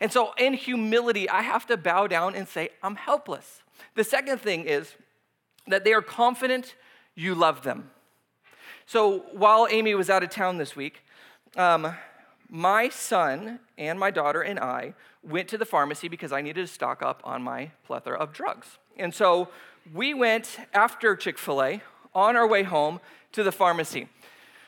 And 0.00 0.12
so, 0.12 0.32
in 0.38 0.52
humility, 0.52 1.28
I 1.28 1.42
have 1.42 1.66
to 1.66 1.76
bow 1.76 2.06
down 2.06 2.36
and 2.36 2.46
say, 2.46 2.68
I'm 2.84 2.94
helpless. 2.94 3.62
The 3.96 4.04
second 4.04 4.40
thing 4.40 4.66
is 4.66 4.94
that 5.66 5.82
they 5.82 5.92
are 5.92 6.02
confident 6.02 6.76
you 7.16 7.34
love 7.34 7.64
them. 7.64 7.90
So, 8.86 9.24
while 9.32 9.66
Amy 9.68 9.96
was 9.96 10.08
out 10.08 10.22
of 10.22 10.30
town 10.30 10.58
this 10.58 10.76
week, 10.76 11.02
um, 11.56 11.96
my 12.48 12.90
son 12.90 13.58
and 13.76 13.98
my 13.98 14.12
daughter 14.12 14.40
and 14.40 14.60
I 14.60 14.94
went 15.24 15.48
to 15.48 15.58
the 15.58 15.66
pharmacy 15.66 16.06
because 16.06 16.30
I 16.30 16.42
needed 16.42 16.60
to 16.60 16.72
stock 16.72 17.02
up 17.02 17.22
on 17.24 17.42
my 17.42 17.72
plethora 17.86 18.18
of 18.18 18.32
drugs. 18.32 18.78
And 18.96 19.12
so 19.12 19.48
we 19.92 20.14
went 20.14 20.58
after 20.72 21.16
Chick 21.16 21.38
fil 21.38 21.60
A 21.60 21.82
on 22.14 22.36
our 22.36 22.46
way 22.46 22.62
home 22.62 23.00
to 23.32 23.42
the 23.42 23.52
pharmacy. 23.52 24.08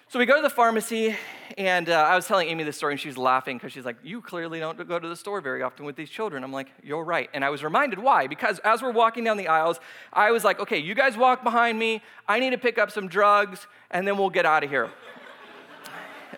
So 0.09 0.21
we 0.21 0.27
go 0.27 0.37
to 0.37 0.43
the 0.43 0.49
pharmacy, 0.49 1.17
and 1.59 1.89
uh, 1.89 1.95
I 1.95 2.15
was 2.15 2.29
telling 2.29 2.49
Amy 2.49 2.63
this 2.63 2.77
story, 2.77 2.93
and 2.93 3.01
she's 3.01 3.17
laughing 3.19 3.57
because 3.57 3.73
she's 3.73 3.85
like, 3.85 3.97
You 4.05 4.21
clearly 4.21 4.61
don't 4.61 4.87
go 4.87 5.01
to 5.01 5.09
the 5.09 5.17
store 5.17 5.41
very 5.41 5.63
often 5.63 5.85
with 5.85 5.97
these 5.97 6.09
children. 6.09 6.45
I'm 6.45 6.53
like, 6.53 6.69
You're 6.81 7.03
right. 7.03 7.29
And 7.35 7.45
I 7.45 7.51
was 7.51 7.65
reminded 7.65 7.99
why. 7.99 8.29
Because 8.29 8.61
as 8.61 8.83
we're 8.83 8.93
walking 8.93 9.25
down 9.25 9.37
the 9.37 9.49
aisles, 9.49 9.81
I 10.13 10.31
was 10.31 10.45
like, 10.45 10.61
Okay, 10.61 10.79
you 10.79 10.95
guys 10.95 11.17
walk 11.17 11.43
behind 11.43 11.77
me. 11.77 12.03
I 12.29 12.39
need 12.39 12.51
to 12.51 12.59
pick 12.59 12.79
up 12.79 12.93
some 12.93 13.09
drugs, 13.09 13.67
and 13.91 14.07
then 14.07 14.17
we'll 14.17 14.31
get 14.31 14.47
out 14.47 14.63
of 14.63 14.71
here. 14.71 14.91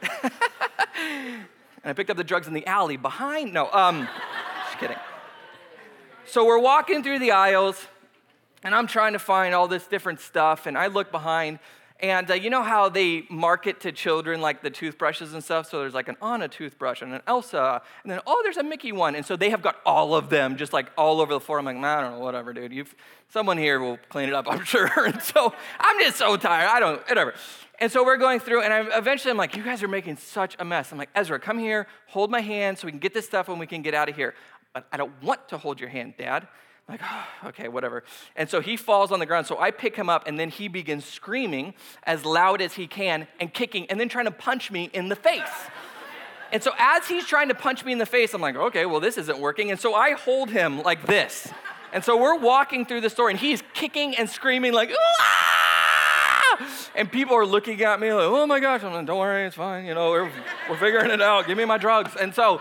and 0.22 1.42
I 1.84 1.92
picked 1.92 2.08
up 2.08 2.16
the 2.16 2.24
drugs 2.24 2.46
in 2.46 2.54
the 2.54 2.66
alley 2.66 2.96
behind. 2.96 3.52
No, 3.52 3.70
um, 3.70 4.08
just 4.64 4.78
kidding. 4.78 4.96
So 6.24 6.46
we're 6.46 6.58
walking 6.58 7.02
through 7.02 7.18
the 7.18 7.32
aisles, 7.32 7.86
and 8.62 8.74
I'm 8.74 8.86
trying 8.86 9.12
to 9.12 9.18
find 9.18 9.54
all 9.54 9.68
this 9.68 9.86
different 9.86 10.20
stuff, 10.20 10.66
and 10.66 10.76
I 10.76 10.86
look 10.86 11.10
behind 11.10 11.58
and 12.00 12.30
uh, 12.30 12.34
you 12.34 12.48
know 12.48 12.62
how 12.62 12.88
they 12.88 13.24
market 13.28 13.80
to 13.80 13.90
children 13.90 14.40
like 14.40 14.62
the 14.62 14.70
toothbrushes 14.70 15.34
and 15.34 15.42
stuff? 15.42 15.68
So 15.68 15.80
there's 15.80 15.94
like 15.94 16.08
an 16.08 16.16
Anna 16.22 16.46
toothbrush 16.46 17.02
and 17.02 17.12
an 17.12 17.22
Elsa, 17.26 17.82
and 18.04 18.12
then, 18.12 18.20
oh, 18.24 18.40
there's 18.44 18.56
a 18.56 18.62
Mickey 18.62 18.92
one. 18.92 19.16
And 19.16 19.26
so 19.26 19.34
they 19.34 19.50
have 19.50 19.62
got 19.62 19.76
all 19.84 20.14
of 20.14 20.30
them 20.30 20.56
just 20.56 20.72
like 20.72 20.90
all 20.96 21.20
over 21.20 21.34
the 21.34 21.40
floor. 21.40 21.58
I'm 21.58 21.64
like, 21.64 21.76
I 21.76 22.00
don't 22.00 22.12
know, 22.12 22.20
whatever, 22.20 22.52
dude. 22.52 22.72
You've, 22.72 22.94
someone 23.30 23.58
here 23.58 23.80
will 23.80 23.98
clean 24.08 24.28
it 24.28 24.34
up, 24.34 24.46
I'm 24.48 24.64
sure. 24.64 25.06
and 25.06 25.20
so 25.20 25.52
I'm 25.80 26.00
just 26.00 26.16
so 26.16 26.36
tired. 26.36 26.68
I 26.68 26.78
don't, 26.78 27.08
whatever. 27.08 27.34
And 27.80 27.90
so 27.90 28.04
we're 28.04 28.16
going 28.16 28.38
through, 28.38 28.62
and 28.62 28.72
I, 28.72 28.96
eventually 28.96 29.32
I'm 29.32 29.36
like, 29.36 29.56
you 29.56 29.64
guys 29.64 29.82
are 29.82 29.88
making 29.88 30.18
such 30.18 30.54
a 30.60 30.64
mess. 30.64 30.92
I'm 30.92 30.98
like, 30.98 31.10
Ezra, 31.16 31.40
come 31.40 31.58
here, 31.58 31.88
hold 32.06 32.30
my 32.30 32.40
hand 32.40 32.78
so 32.78 32.86
we 32.86 32.92
can 32.92 33.00
get 33.00 33.14
this 33.14 33.26
stuff 33.26 33.48
and 33.48 33.58
we 33.58 33.66
can 33.66 33.82
get 33.82 33.94
out 33.94 34.08
of 34.08 34.14
here. 34.14 34.34
But 34.72 34.86
I 34.92 34.96
don't 34.96 35.20
want 35.22 35.48
to 35.48 35.58
hold 35.58 35.80
your 35.80 35.88
hand, 35.88 36.14
Dad 36.16 36.46
like, 36.88 37.00
oh, 37.02 37.26
okay, 37.48 37.68
whatever. 37.68 38.02
And 38.36 38.48
so 38.48 38.60
he 38.60 38.76
falls 38.76 39.12
on 39.12 39.18
the 39.18 39.26
ground. 39.26 39.46
So 39.46 39.58
I 39.58 39.70
pick 39.70 39.96
him 39.96 40.08
up, 40.08 40.26
and 40.26 40.38
then 40.38 40.48
he 40.48 40.68
begins 40.68 41.04
screaming 41.04 41.74
as 42.04 42.24
loud 42.24 42.60
as 42.60 42.74
he 42.74 42.86
can 42.86 43.26
and 43.40 43.52
kicking, 43.52 43.86
and 43.90 44.00
then 44.00 44.08
trying 44.08 44.26
to 44.26 44.30
punch 44.30 44.70
me 44.70 44.90
in 44.92 45.08
the 45.08 45.16
face. 45.16 45.42
and 46.52 46.62
so 46.62 46.72
as 46.78 47.06
he's 47.08 47.26
trying 47.26 47.48
to 47.48 47.54
punch 47.54 47.84
me 47.84 47.92
in 47.92 47.98
the 47.98 48.06
face, 48.06 48.34
I'm 48.34 48.40
like, 48.40 48.56
okay, 48.56 48.86
well, 48.86 49.00
this 49.00 49.18
isn't 49.18 49.38
working. 49.38 49.70
And 49.70 49.78
so 49.78 49.94
I 49.94 50.12
hold 50.12 50.50
him 50.50 50.82
like 50.82 51.06
this. 51.06 51.48
And 51.92 52.04
so 52.04 52.18
we're 52.18 52.38
walking 52.38 52.84
through 52.84 53.00
the 53.00 53.10
store, 53.10 53.30
and 53.30 53.38
he's 53.38 53.62
kicking 53.72 54.16
and 54.16 54.28
screaming, 54.28 54.72
like, 54.72 54.92
ah! 54.92 55.48
And 56.94 57.10
people 57.10 57.36
are 57.36 57.46
looking 57.46 57.80
at 57.82 58.00
me 58.00 58.12
like, 58.12 58.24
oh 58.24 58.46
my 58.46 58.58
gosh. 58.58 58.82
I'm 58.82 58.92
like, 58.92 59.06
don't 59.06 59.18
worry, 59.18 59.46
it's 59.46 59.54
fine. 59.54 59.86
You 59.86 59.94
know, 59.94 60.10
we're, 60.10 60.32
we're 60.68 60.76
figuring 60.76 61.10
it 61.10 61.22
out. 61.22 61.46
Give 61.46 61.56
me 61.56 61.64
my 61.64 61.78
drugs. 61.78 62.16
And 62.16 62.34
so 62.34 62.60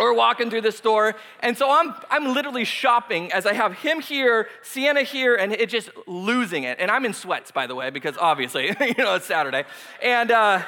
we're 0.00 0.14
walking 0.14 0.50
through 0.50 0.62
the 0.62 0.72
store. 0.72 1.14
And 1.40 1.56
so 1.56 1.70
I'm, 1.70 1.94
I'm 2.10 2.32
literally 2.34 2.64
shopping 2.64 3.32
as 3.32 3.46
I 3.46 3.52
have 3.52 3.74
him 3.74 4.00
here, 4.00 4.48
Sienna 4.62 5.02
here, 5.02 5.36
and 5.36 5.52
it 5.52 5.68
just 5.68 5.90
losing 6.06 6.64
it. 6.64 6.78
And 6.80 6.90
I'm 6.90 7.04
in 7.04 7.12
sweats, 7.12 7.50
by 7.50 7.66
the 7.66 7.74
way, 7.74 7.90
because 7.90 8.16
obviously, 8.18 8.66
you 8.80 8.94
know, 8.98 9.14
it's 9.14 9.26
Saturday. 9.26 9.64
And, 10.02 10.30
uh, 10.30 10.62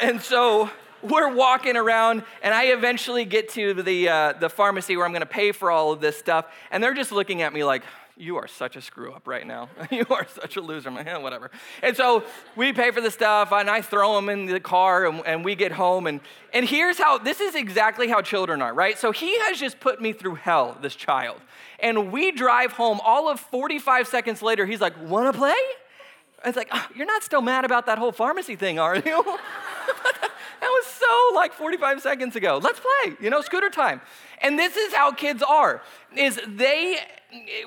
and 0.00 0.20
so 0.20 0.70
we're 1.02 1.32
walking 1.32 1.76
around, 1.76 2.24
and 2.42 2.54
I 2.54 2.66
eventually 2.66 3.24
get 3.24 3.50
to 3.50 3.82
the, 3.82 4.08
uh, 4.08 4.32
the 4.32 4.48
pharmacy 4.48 4.96
where 4.96 5.04
I'm 5.04 5.12
gonna 5.12 5.26
pay 5.26 5.52
for 5.52 5.70
all 5.70 5.92
of 5.92 6.00
this 6.00 6.16
stuff. 6.16 6.46
And 6.70 6.82
they're 6.82 6.94
just 6.94 7.12
looking 7.12 7.42
at 7.42 7.52
me 7.52 7.62
like, 7.64 7.82
you 8.16 8.36
are 8.36 8.46
such 8.46 8.76
a 8.76 8.80
screw 8.80 9.12
up 9.12 9.26
right 9.26 9.46
now. 9.46 9.68
you 9.90 10.06
are 10.10 10.26
such 10.28 10.56
a 10.56 10.60
loser. 10.60 10.88
I'm 10.88 10.94
like, 10.94 11.06
yeah, 11.06 11.18
whatever. 11.18 11.50
And 11.82 11.96
so 11.96 12.24
we 12.54 12.72
pay 12.72 12.90
for 12.90 13.00
the 13.00 13.10
stuff, 13.10 13.52
and 13.52 13.68
I 13.68 13.80
throw 13.82 14.14
them 14.14 14.28
in 14.28 14.46
the 14.46 14.60
car, 14.60 15.06
and, 15.06 15.22
and 15.26 15.44
we 15.44 15.54
get 15.54 15.72
home. 15.72 16.06
And, 16.06 16.20
and 16.52 16.68
here's 16.68 16.98
how 16.98 17.18
this 17.18 17.40
is 17.40 17.54
exactly 17.54 18.08
how 18.08 18.22
children 18.22 18.62
are, 18.62 18.72
right? 18.72 18.98
So 18.98 19.10
he 19.10 19.38
has 19.40 19.58
just 19.58 19.80
put 19.80 20.00
me 20.00 20.12
through 20.12 20.36
hell, 20.36 20.78
this 20.80 20.94
child. 20.94 21.40
And 21.80 22.12
we 22.12 22.30
drive 22.30 22.72
home. 22.72 23.00
All 23.04 23.28
of 23.28 23.40
45 23.40 24.06
seconds 24.06 24.42
later, 24.42 24.64
he's 24.64 24.80
like, 24.80 24.94
wanna 25.02 25.32
play? 25.32 25.54
It's 26.44 26.56
like, 26.56 26.68
oh, 26.72 26.86
you're 26.94 27.06
not 27.06 27.22
still 27.22 27.42
mad 27.42 27.64
about 27.64 27.86
that 27.86 27.98
whole 27.98 28.12
pharmacy 28.12 28.54
thing, 28.54 28.78
are 28.78 28.96
you? 28.96 29.02
that 29.02 30.30
was 30.62 30.86
so 31.04 31.34
like 31.34 31.52
45 31.52 32.00
seconds 32.00 32.36
ago. 32.36 32.60
Let's 32.62 32.80
play, 32.80 33.16
you 33.20 33.30
know, 33.30 33.40
scooter 33.40 33.70
time. 33.70 34.00
And 34.40 34.58
this 34.58 34.76
is 34.76 34.92
how 34.92 35.12
kids 35.12 35.42
are, 35.42 35.82
is 36.16 36.40
they 36.46 36.98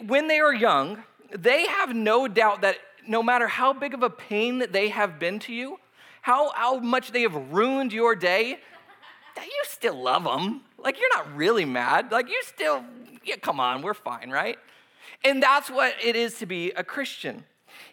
when 0.06 0.27
they 0.27 0.39
are 0.39 0.53
young, 0.53 1.03
they 1.36 1.67
have 1.67 1.94
no 1.94 2.27
doubt 2.27 2.62
that 2.62 2.77
no 3.08 3.24
matter 3.24 3.48
how 3.48 3.74
big 3.74 3.94
of 3.94 4.03
a 4.03 4.10
pain 4.10 4.60
that 4.60 4.72
they 4.74 4.89
have 4.89 5.20
been 5.20 5.39
to 5.39 5.53
you, 5.53 5.79
how, 6.22 6.51
how 6.56 6.79
much 6.79 7.12
they 7.12 7.22
have 7.22 7.36
ruined 7.51 7.94
your 7.94 8.15
day, 8.15 8.60
that 9.36 9.46
you 9.46 9.63
still 9.63 10.01
love 10.01 10.24
them. 10.24 10.62
Like 10.77 11.00
you're 11.00 11.15
not 11.15 11.36
really 11.36 11.65
mad. 11.65 12.12
Like 12.12 12.29
you 12.29 12.41
still, 12.44 12.84
yeah, 13.24 13.38
come 13.38 13.60
on, 13.60 13.82
we're 13.82 13.94
fine, 13.94 14.29
right? 14.29 14.58
And 15.24 15.41
that's 15.41 15.70
what 15.70 15.94
it 16.03 16.15
is 16.15 16.38
to 16.39 16.46
be 16.46 16.72
a 16.72 16.84
Christian, 16.84 17.46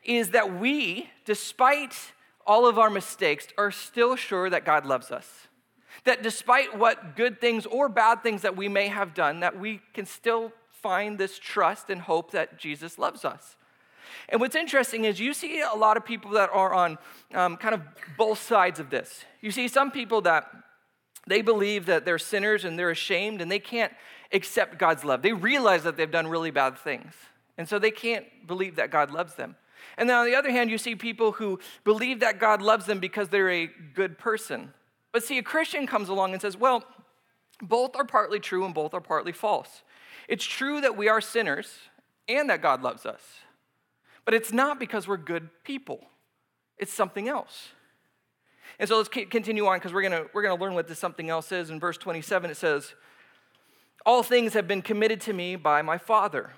is 0.03 0.31
that 0.31 0.59
we, 0.59 1.11
despite 1.25 2.13
all 2.47 2.67
of 2.67 2.79
our 2.79 2.91
mistakes, 2.91 3.49
are 3.57 3.71
still 3.71 4.17
sure 4.17 4.51
that 4.51 4.65
God 4.65 4.87
loves 4.87 5.11
us. 5.11 5.49
That 6.05 6.23
despite 6.23 6.77
what 6.77 7.17
good 7.17 7.41
things 7.41 7.67
or 7.67 7.89
bad 7.89 8.23
things 8.23 8.43
that 8.43 8.57
we 8.57 8.69
may 8.69 8.89
have 8.89 9.15
done, 9.15 9.41
that 9.41 9.59
we 9.59 9.81
can 9.93 10.07
still 10.07 10.53
find 10.71 11.17
this 11.19 11.39
trust 11.39 11.89
and 11.89 12.01
hope 12.01 12.33
that 12.33 12.59
Jesus 12.59 12.99
loves 12.99 13.25
us. 13.25 13.57
And 14.29 14.41
what's 14.41 14.57
interesting 14.57 15.05
is 15.05 15.21
you 15.21 15.33
see 15.33 15.61
a 15.61 15.75
lot 15.75 15.97
of 15.97 16.05
people 16.05 16.33
that 16.33 16.51
are 16.53 16.75
on 16.75 16.99
um, 17.33 17.57
kind 17.57 17.75
of 17.75 17.83
both 18.19 18.41
sides 18.41 18.81
of 18.81 18.91
this. 18.91 19.25
You 19.41 19.51
see 19.51 19.69
some 19.69 19.91
people 19.91 20.21
that 20.23 20.51
they 21.27 21.43
believe 21.43 21.87
that 21.87 22.05
they're 22.05 22.19
sinners 22.19 22.65
and 22.65 22.79
they're 22.79 22.91
ashamed 22.91 23.41
and 23.41 23.51
they 23.51 23.59
can't 23.59 23.93
accept 24.33 24.79
God's 24.79 25.05
love. 25.05 25.23
They 25.23 25.33
realize 25.33 25.85
that 25.85 25.97
they've 25.97 26.11
done 26.11 26.27
really 26.27 26.51
bad 26.51 26.79
things. 26.79 27.15
And 27.57 27.69
so 27.69 27.79
they 27.79 27.91
can't 27.91 28.27
believe 28.47 28.77
that 28.77 28.91
God 28.91 29.11
loves 29.11 29.35
them. 29.35 29.57
And 29.97 30.09
then 30.09 30.17
on 30.17 30.27
the 30.27 30.35
other 30.35 30.51
hand, 30.51 30.71
you 30.71 30.79
see 30.79 30.95
people 30.95 31.33
who 31.33 31.59
believe 31.85 32.21
that 32.21 32.39
God 32.39 32.63
loves 32.63 32.87
them 32.87 32.99
because 32.99 33.29
they're 33.29 33.51
a 33.51 33.71
good 33.95 34.19
person. 34.19 34.73
But 35.13 35.23
see, 35.23 35.39
a 35.39 35.43
Christian 35.43 35.87
comes 35.87 36.09
along 36.09 36.33
and 36.33 36.43
says, 36.43 36.57
well, 36.57 36.85
both 37.63 37.97
are 37.97 38.05
partly 38.05 38.41
true 38.41 38.65
and 38.65 38.75
both 38.75 38.95
are 38.95 39.01
partly 39.01 39.33
false. 39.33 39.83
It's 40.29 40.45
true 40.45 40.81
that 40.81 40.97
we 40.97 41.09
are 41.09 41.21
sinners 41.21 41.73
and 42.29 42.51
that 42.51 42.63
God 42.63 42.83
loves 42.83 43.07
us, 43.07 43.21
but 44.25 44.35
it's 44.35 44.53
not 44.53 44.81
because 44.81 45.07
we're 45.07 45.17
good 45.19 45.51
people, 45.63 46.01
it's 46.79 46.93
something 46.93 47.29
else. 47.29 47.69
And 48.79 48.89
so 48.89 48.97
let's 48.97 49.09
continue 49.09 49.67
on 49.67 49.77
because 49.77 49.93
we're 49.93 50.09
going 50.09 50.27
we're 50.33 50.43
gonna 50.43 50.61
learn 50.61 50.75
what 50.75 50.89
this 50.89 50.99
something 50.99 51.31
else 51.31 51.53
is. 51.53 51.71
In 51.71 51.79
verse 51.79 51.97
27, 51.97 52.51
it 52.51 52.57
says, 52.57 52.95
All 54.05 54.23
things 54.23 54.55
have 54.55 54.67
been 54.67 54.83
committed 54.83 55.21
to 55.23 55.33
me 55.33 55.55
by 55.55 55.81
my 55.83 55.97
Father. 55.97 56.51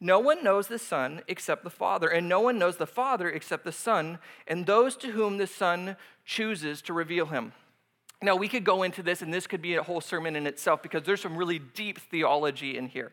No 0.00 0.20
one 0.20 0.44
knows 0.44 0.68
the 0.68 0.78
Son 0.78 1.22
except 1.26 1.64
the 1.64 1.70
Father, 1.70 2.08
and 2.08 2.28
no 2.28 2.40
one 2.40 2.58
knows 2.58 2.76
the 2.76 2.86
Father 2.86 3.28
except 3.28 3.64
the 3.64 3.72
Son, 3.72 4.18
and 4.46 4.64
those 4.64 4.96
to 4.96 5.08
whom 5.08 5.38
the 5.38 5.46
Son 5.46 5.96
chooses 6.24 6.80
to 6.82 6.92
reveal 6.92 7.26
him. 7.26 7.52
Now, 8.22 8.36
we 8.36 8.48
could 8.48 8.64
go 8.64 8.82
into 8.82 9.02
this, 9.02 9.22
and 9.22 9.32
this 9.32 9.46
could 9.46 9.62
be 9.62 9.74
a 9.74 9.82
whole 9.82 10.00
sermon 10.00 10.36
in 10.36 10.46
itself 10.46 10.82
because 10.82 11.02
there's 11.04 11.20
some 11.20 11.36
really 11.36 11.58
deep 11.58 11.98
theology 11.98 12.76
in 12.76 12.88
here. 12.88 13.12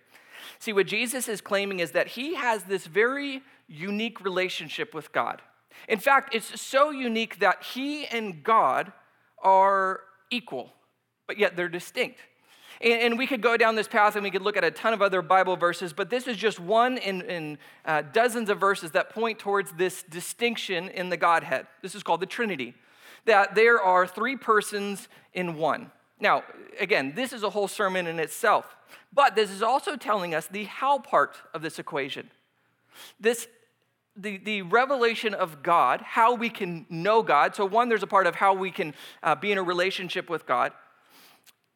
See, 0.60 0.74
what 0.74 0.88
Jesus 0.88 1.28
is 1.28 1.42
claiming 1.42 1.80
is 1.80 1.92
that 1.92 2.08
he 2.10 2.36
has 2.36 2.64
this 2.64 2.86
very 2.86 3.42
unique 3.68 4.24
relationship 4.24 4.94
with 4.94 5.12
God. 5.12 5.42
In 5.88 6.00
fact, 6.00 6.34
it's 6.34 6.60
so 6.62 6.92
unique 6.92 7.40
that 7.40 7.64
he 7.64 8.06
and 8.08 8.44
God 8.44 8.94
are 9.44 10.02
equal, 10.30 10.72
but 11.28 11.38
yet 11.38 11.56
they're 11.56 11.70
distinct. 11.70 12.20
And, 12.82 13.18
we 13.18 13.28
could 13.28 13.42
go 13.42 13.56
down 13.58 13.76
this 13.76 13.88
path 13.88 14.16
and 14.16 14.24
we 14.24 14.32
could 14.32 14.42
look 14.42 14.58
at 14.58 14.64
a 14.64 14.72
ton 14.72 14.94
of 14.94 15.02
other 15.02 15.22
Bible 15.22 15.56
verses, 15.56 15.94
but 15.94 16.10
this 16.10 16.28
is 16.28 16.36
just 16.36 16.60
one 16.60 16.98
in, 16.98 17.22
in 17.22 17.58
uh, 17.86 18.02
dozens 18.02 18.50
of 18.50 18.60
verses 18.60 18.92
that 18.92 19.10
point 19.10 19.40
towards 19.40 19.72
this 19.74 20.04
distinction 20.04 20.90
in 20.90 21.10
the 21.10 21.18
Godhead. 21.18 21.68
This 21.82 21.96
is 21.96 22.04
called 22.04 22.20
the 22.20 22.26
Trinity 22.26 22.74
that 23.26 23.56
there 23.56 23.82
are 23.82 24.08
three 24.08 24.36
persons 24.36 25.08
in 25.34 25.58
one. 25.58 25.92
Now, 26.20 26.44
again, 26.80 27.14
this 27.16 27.34
is 27.34 27.44
a 27.44 27.50
whole 27.50 27.68
sermon 27.68 28.08
in 28.08 28.20
itself, 28.20 28.78
but 29.12 29.36
this 29.36 29.52
is 29.52 29.62
also 29.62 29.96
telling 29.98 30.34
us 30.34 30.48
the 30.48 30.64
how 30.66 31.00
part 31.00 31.36
of 31.54 31.62
this 31.62 31.78
equation. 31.80 32.30
This 33.20 33.48
the, 34.18 34.38
the 34.38 34.62
revelation 34.62 35.34
of 35.34 35.62
God, 35.62 36.00
how 36.00 36.36
we 36.36 36.50
can 36.50 36.86
know 36.90 37.22
God. 37.22 37.54
So, 37.54 37.66
one, 37.66 37.90
there's 37.90 38.04
a 38.04 38.08
part 38.08 38.28
of 38.28 38.36
how 38.36 38.54
we 38.54 38.72
can 38.72 38.94
uh, 39.22 39.36
be 39.36 39.52
in 39.52 39.58
a 39.58 39.64
relationship 39.64 40.30
with 40.30 40.46
God. 40.46 40.72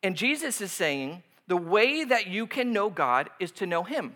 And 0.03 0.15
Jesus 0.15 0.61
is 0.61 0.71
saying 0.71 1.23
the 1.47 1.57
way 1.57 2.03
that 2.03 2.27
you 2.27 2.47
can 2.47 2.71
know 2.71 2.89
God 2.89 3.29
is 3.39 3.51
to 3.53 3.65
know 3.65 3.83
Him. 3.83 4.15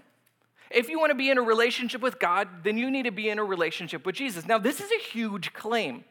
If 0.70 0.90
you 0.90 1.00
want 1.00 1.12
to 1.12 1.16
be 1.16 1.30
in 1.30 1.38
a 1.38 1.42
relationship 1.42 2.02
with 2.02 2.20
God, 2.20 2.48
then 2.64 2.78
you 2.78 2.90
need 2.90 3.04
to 3.04 3.12
be 3.12 3.30
in 3.30 3.38
a 3.38 3.44
relationship 3.44 4.06
with 4.06 4.16
Jesus. 4.16 4.46
Now, 4.46 4.58
this 4.58 4.80
is 4.80 4.92
a 4.92 5.04
huge 5.04 5.54
claim. 5.54 6.04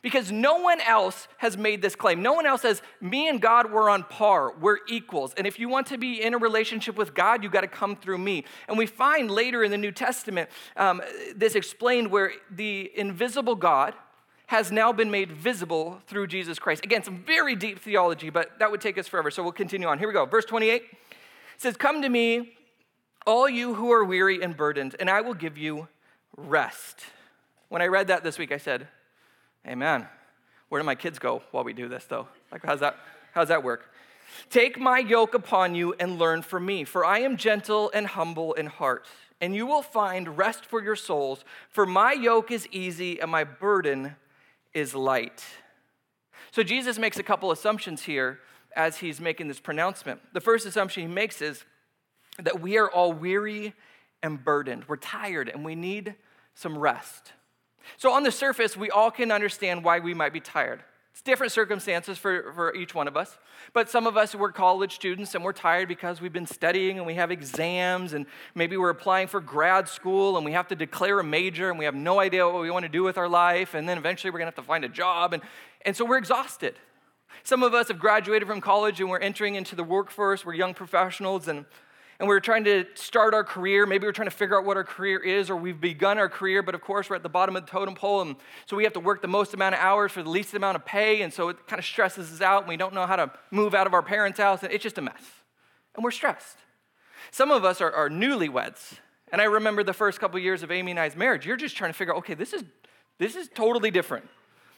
Because 0.00 0.30
no 0.30 0.60
one 0.60 0.80
else 0.82 1.26
has 1.38 1.56
made 1.56 1.82
this 1.82 1.96
claim. 1.96 2.22
No 2.22 2.32
one 2.32 2.46
else 2.46 2.62
says, 2.62 2.82
Me 3.00 3.28
and 3.28 3.40
God, 3.40 3.72
we're 3.72 3.90
on 3.90 4.04
par, 4.04 4.54
we're 4.56 4.78
equals. 4.88 5.34
And 5.36 5.44
if 5.44 5.58
you 5.58 5.68
want 5.68 5.88
to 5.88 5.98
be 5.98 6.22
in 6.22 6.34
a 6.34 6.38
relationship 6.38 6.96
with 6.96 7.14
God, 7.14 7.42
you 7.42 7.50
got 7.50 7.62
to 7.62 7.68
come 7.68 7.96
through 7.96 8.18
me. 8.18 8.44
And 8.68 8.78
we 8.78 8.86
find 8.86 9.28
later 9.28 9.64
in 9.64 9.72
the 9.72 9.76
New 9.76 9.90
Testament 9.90 10.50
um, 10.76 11.02
this 11.34 11.56
explained 11.56 12.12
where 12.12 12.30
the 12.48 12.92
invisible 12.94 13.56
God 13.56 13.94
has 14.48 14.72
now 14.72 14.90
been 14.92 15.10
made 15.10 15.30
visible 15.30 16.00
through 16.06 16.26
Jesus 16.26 16.58
Christ. 16.58 16.82
Again, 16.82 17.02
some 17.02 17.18
very 17.18 17.54
deep 17.54 17.78
theology, 17.78 18.30
but 18.30 18.58
that 18.58 18.70
would 18.70 18.80
take 18.80 18.96
us 18.96 19.06
forever. 19.06 19.30
So 19.30 19.42
we'll 19.42 19.52
continue 19.52 19.86
on. 19.86 19.98
Here 19.98 20.08
we 20.08 20.14
go. 20.14 20.24
Verse 20.24 20.46
28 20.46 20.84
says, 21.58 21.76
Come 21.76 22.00
to 22.00 22.08
me, 22.08 22.54
all 23.26 23.46
you 23.46 23.74
who 23.74 23.92
are 23.92 24.02
weary 24.02 24.42
and 24.42 24.56
burdened, 24.56 24.96
and 24.98 25.10
I 25.10 25.20
will 25.20 25.34
give 25.34 25.58
you 25.58 25.86
rest. 26.34 27.02
When 27.68 27.82
I 27.82 27.88
read 27.88 28.06
that 28.06 28.24
this 28.24 28.38
week, 28.38 28.50
I 28.50 28.56
said, 28.56 28.88
Amen. 29.66 30.08
Where 30.70 30.80
do 30.80 30.86
my 30.86 30.94
kids 30.94 31.18
go 31.18 31.42
while 31.50 31.62
we 31.62 31.74
do 31.74 31.86
this, 31.86 32.06
though? 32.06 32.26
Like, 32.50 32.62
how's 32.64 32.80
that, 32.80 32.96
how's 33.34 33.48
that 33.48 33.62
work? 33.62 33.90
Take 34.48 34.80
my 34.80 34.98
yoke 34.98 35.34
upon 35.34 35.74
you 35.74 35.94
and 36.00 36.18
learn 36.18 36.40
from 36.40 36.64
me, 36.64 36.84
for 36.84 37.04
I 37.04 37.18
am 37.18 37.36
gentle 37.36 37.90
and 37.92 38.06
humble 38.06 38.54
in 38.54 38.64
heart, 38.64 39.04
and 39.42 39.54
you 39.54 39.66
will 39.66 39.82
find 39.82 40.38
rest 40.38 40.64
for 40.64 40.82
your 40.82 40.96
souls. 40.96 41.44
For 41.68 41.84
my 41.84 42.14
yoke 42.14 42.50
is 42.50 42.66
easy 42.68 43.20
and 43.20 43.30
my 43.30 43.44
burden 43.44 44.16
is 44.78 44.94
light. 44.94 45.44
So, 46.50 46.62
Jesus 46.62 46.98
makes 46.98 47.18
a 47.18 47.22
couple 47.22 47.50
assumptions 47.50 48.02
here 48.02 48.38
as 48.74 48.98
he's 48.98 49.20
making 49.20 49.48
this 49.48 49.60
pronouncement. 49.60 50.20
The 50.32 50.40
first 50.40 50.64
assumption 50.64 51.02
he 51.02 51.12
makes 51.12 51.42
is 51.42 51.64
that 52.38 52.60
we 52.60 52.78
are 52.78 52.90
all 52.90 53.12
weary 53.12 53.74
and 54.22 54.42
burdened. 54.42 54.84
We're 54.88 54.96
tired 54.96 55.48
and 55.48 55.64
we 55.64 55.74
need 55.74 56.14
some 56.54 56.78
rest. 56.78 57.32
So, 57.96 58.12
on 58.12 58.22
the 58.22 58.32
surface, 58.32 58.76
we 58.76 58.90
all 58.90 59.10
can 59.10 59.32
understand 59.32 59.84
why 59.84 59.98
we 59.98 60.14
might 60.14 60.32
be 60.32 60.40
tired. 60.40 60.82
It's 61.18 61.24
different 61.24 61.50
circumstances 61.50 62.16
for, 62.16 62.52
for 62.52 62.72
each 62.76 62.94
one 62.94 63.08
of 63.08 63.16
us. 63.16 63.38
But 63.72 63.90
some 63.90 64.06
of 64.06 64.16
us, 64.16 64.36
we're 64.36 64.52
college 64.52 64.94
students 64.94 65.34
and 65.34 65.42
we're 65.42 65.52
tired 65.52 65.88
because 65.88 66.20
we've 66.20 66.32
been 66.32 66.46
studying 66.46 66.96
and 66.96 67.04
we 67.04 67.14
have 67.14 67.32
exams, 67.32 68.12
and 68.12 68.24
maybe 68.54 68.76
we're 68.76 68.90
applying 68.90 69.26
for 69.26 69.40
grad 69.40 69.88
school 69.88 70.36
and 70.36 70.46
we 70.46 70.52
have 70.52 70.68
to 70.68 70.76
declare 70.76 71.18
a 71.18 71.24
major 71.24 71.70
and 71.70 71.76
we 71.76 71.86
have 71.86 71.96
no 71.96 72.20
idea 72.20 72.46
what 72.46 72.62
we 72.62 72.70
want 72.70 72.84
to 72.84 72.88
do 72.88 73.02
with 73.02 73.18
our 73.18 73.28
life. 73.28 73.74
And 73.74 73.88
then 73.88 73.98
eventually 73.98 74.30
we're 74.30 74.38
going 74.38 74.52
to 74.52 74.56
have 74.56 74.64
to 74.64 74.68
find 74.68 74.84
a 74.84 74.88
job. 74.88 75.32
And, 75.32 75.42
and 75.84 75.96
so 75.96 76.04
we're 76.04 76.18
exhausted. 76.18 76.76
Some 77.42 77.64
of 77.64 77.74
us 77.74 77.88
have 77.88 77.98
graduated 77.98 78.46
from 78.46 78.60
college 78.60 79.00
and 79.00 79.10
we're 79.10 79.18
entering 79.18 79.56
into 79.56 79.74
the 79.74 79.82
workforce. 79.82 80.46
We're 80.46 80.54
young 80.54 80.72
professionals 80.72 81.48
and 81.48 81.64
and 82.18 82.26
we're 82.28 82.40
trying 82.40 82.64
to 82.64 82.84
start 82.94 83.32
our 83.32 83.44
career. 83.44 83.86
Maybe 83.86 84.06
we're 84.06 84.12
trying 84.12 84.28
to 84.28 84.34
figure 84.34 84.58
out 84.58 84.64
what 84.64 84.76
our 84.76 84.84
career 84.84 85.18
is, 85.18 85.50
or 85.50 85.56
we've 85.56 85.80
begun 85.80 86.18
our 86.18 86.28
career, 86.28 86.62
but 86.62 86.74
of 86.74 86.80
course 86.80 87.08
we're 87.08 87.16
at 87.16 87.22
the 87.22 87.28
bottom 87.28 87.54
of 87.54 87.64
the 87.64 87.70
totem 87.70 87.94
pole, 87.94 88.22
and 88.22 88.36
so 88.66 88.76
we 88.76 88.84
have 88.84 88.92
to 88.94 89.00
work 89.00 89.22
the 89.22 89.28
most 89.28 89.54
amount 89.54 89.74
of 89.74 89.80
hours 89.80 90.12
for 90.12 90.22
the 90.22 90.30
least 90.30 90.54
amount 90.54 90.76
of 90.76 90.84
pay, 90.84 91.22
and 91.22 91.32
so 91.32 91.48
it 91.48 91.66
kind 91.66 91.78
of 91.78 91.84
stresses 91.84 92.32
us 92.32 92.40
out, 92.40 92.62
and 92.62 92.68
we 92.68 92.76
don't 92.76 92.92
know 92.92 93.06
how 93.06 93.16
to 93.16 93.30
move 93.50 93.74
out 93.74 93.86
of 93.86 93.94
our 93.94 94.02
parents' 94.02 94.38
house, 94.38 94.62
and 94.62 94.72
it's 94.72 94.82
just 94.82 94.98
a 94.98 95.02
mess. 95.02 95.22
And 95.94 96.02
we're 96.02 96.10
stressed. 96.10 96.56
Some 97.30 97.50
of 97.50 97.64
us 97.64 97.80
are, 97.80 97.92
are 97.92 98.08
newlyweds. 98.08 98.98
And 99.30 99.42
I 99.42 99.44
remember 99.44 99.84
the 99.84 99.92
first 99.92 100.20
couple 100.20 100.40
years 100.40 100.62
of 100.62 100.70
Amy 100.70 100.92
and 100.92 101.00
I's 101.00 101.14
marriage, 101.14 101.44
you're 101.46 101.56
just 101.56 101.76
trying 101.76 101.90
to 101.90 101.96
figure 101.96 102.14
out, 102.14 102.18
okay, 102.18 102.34
this 102.34 102.52
is, 102.52 102.64
this 103.18 103.36
is 103.36 103.48
totally 103.54 103.90
different. 103.90 104.26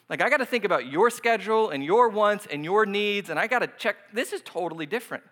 Like, 0.08 0.22
I 0.22 0.28
got 0.28 0.38
to 0.38 0.46
think 0.46 0.64
about 0.64 0.86
your 0.86 1.08
schedule 1.08 1.70
and 1.70 1.84
your 1.84 2.08
wants 2.08 2.46
and 2.50 2.64
your 2.64 2.84
needs, 2.84 3.30
and 3.30 3.38
I 3.38 3.46
got 3.46 3.60
to 3.60 3.68
check, 3.78 3.96
this 4.12 4.32
is 4.32 4.42
totally 4.44 4.86
different. 4.86 5.22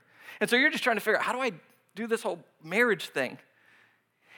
And 0.41 0.49
so 0.49 0.55
you're 0.55 0.71
just 0.71 0.85
trying 0.85 0.97
to 0.97 1.00
figure 1.00 1.19
out, 1.19 1.25
how 1.25 1.33
do 1.33 1.41
I 1.41 1.50
do 1.99 2.07
this 2.07 2.23
whole 2.23 2.40
marriage 2.62 3.09
thing? 3.09 3.38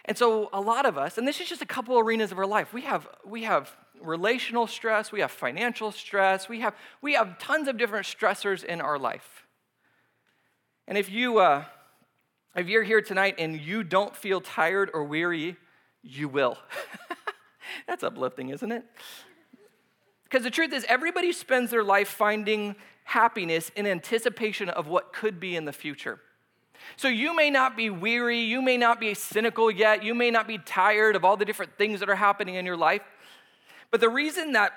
And 0.07 0.17
so 0.17 0.49
a 0.53 0.61
lot 0.61 0.87
of 0.87 0.97
us, 0.97 1.19
and 1.19 1.29
this 1.29 1.41
is 1.41 1.49
just 1.49 1.63
a 1.63 1.67
couple 1.67 1.99
arenas 1.99 2.33
of 2.33 2.39
our 2.39 2.47
life, 2.47 2.73
we 2.73 2.83
have, 2.83 3.07
we 3.25 3.45
have 3.45 3.71
relational 4.01 4.67
stress, 4.67 5.13
we 5.13 5.21
have 5.21 5.31
financial 5.31 5.93
stress, 5.93 6.49
we 6.49 6.61
have, 6.61 6.75
we 7.03 7.15
have 7.15 7.39
tons 7.39 7.69
of 7.69 7.77
different 7.77 8.07
stressors 8.07 8.65
in 8.65 8.81
our 8.81 8.99
life. 8.99 9.47
And 10.89 10.97
if 10.97 11.11
you, 11.11 11.39
uh, 11.39 11.65
if 12.57 12.67
you're 12.67 12.83
here 12.83 13.03
tonight 13.03 13.37
and 13.39 13.61
you 13.61 13.85
don't 13.85 14.17
feel 14.17 14.41
tired 14.41 14.91
or 14.93 15.05
weary, 15.05 15.57
you 16.03 16.29
will. 16.29 16.57
That's 17.87 18.03
uplifting, 18.03 18.49
isn't 18.49 18.73
it? 18.73 18.85
Because 20.25 20.43
the 20.45 20.51
truth 20.51 20.73
is, 20.73 20.85
everybody 20.89 21.33
spends 21.33 21.71
their 21.71 21.85
life 21.85 22.09
finding 22.09 22.77
happiness 23.05 23.71
in 23.77 23.87
anticipation 23.87 24.69
of 24.69 24.87
what 24.87 25.13
could 25.13 25.39
be 25.39 25.57
in 25.57 25.65
the 25.65 25.73
future. 25.73 26.21
So 26.97 27.09
you 27.09 27.35
may 27.35 27.51
not 27.51 27.77
be 27.77 27.91
weary, 27.91 28.41
you 28.41 28.63
may 28.63 28.77
not 28.77 29.01
be 29.01 29.15
cynical 29.15 29.71
yet, 29.71 30.03
you 30.03 30.15
may 30.15 30.31
not 30.31 30.47
be 30.47 30.59
tired 30.59 31.17
of 31.17 31.25
all 31.25 31.37
the 31.37 31.45
different 31.45 31.77
things 31.79 32.01
that 32.01 32.09
are 32.09 32.17
happening 32.17 32.57
in 32.57 32.67
your 32.67 32.77
life. 32.77 33.03
But 33.91 34.01
the 34.01 34.09
reason 34.09 34.53
that 34.53 34.73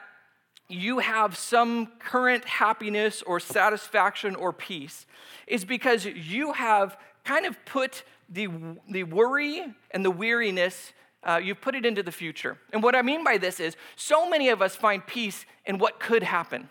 you 0.70 1.00
have 1.00 1.38
some 1.38 1.88
current 2.00 2.46
happiness 2.46 3.22
or 3.22 3.40
satisfaction 3.40 4.36
or 4.36 4.54
peace 4.54 5.06
is 5.46 5.66
because 5.66 6.06
you 6.06 6.54
have 6.54 6.98
kind 7.24 7.46
of 7.46 7.58
put 7.66 8.04
the, 8.30 8.48
the 8.90 9.04
worry 9.04 9.64
and 9.92 10.04
the 10.04 10.12
weariness, 10.12 10.94
uh, 11.24 11.40
you've 11.44 11.62
put 11.62 11.76
it 11.76 11.86
into 11.86 12.02
the 12.04 12.12
future. 12.12 12.58
And 12.72 12.82
what 12.82 12.96
I 12.96 13.02
mean 13.02 13.24
by 13.24 13.38
this 13.38 13.60
is 13.60 13.76
so 13.96 14.30
many 14.30 14.50
of 14.50 14.62
us 14.62 14.76
find 14.76 15.06
peace 15.06 15.46
in 15.66 15.78
what 15.78 16.00
could 16.00 16.24
happen. 16.24 16.70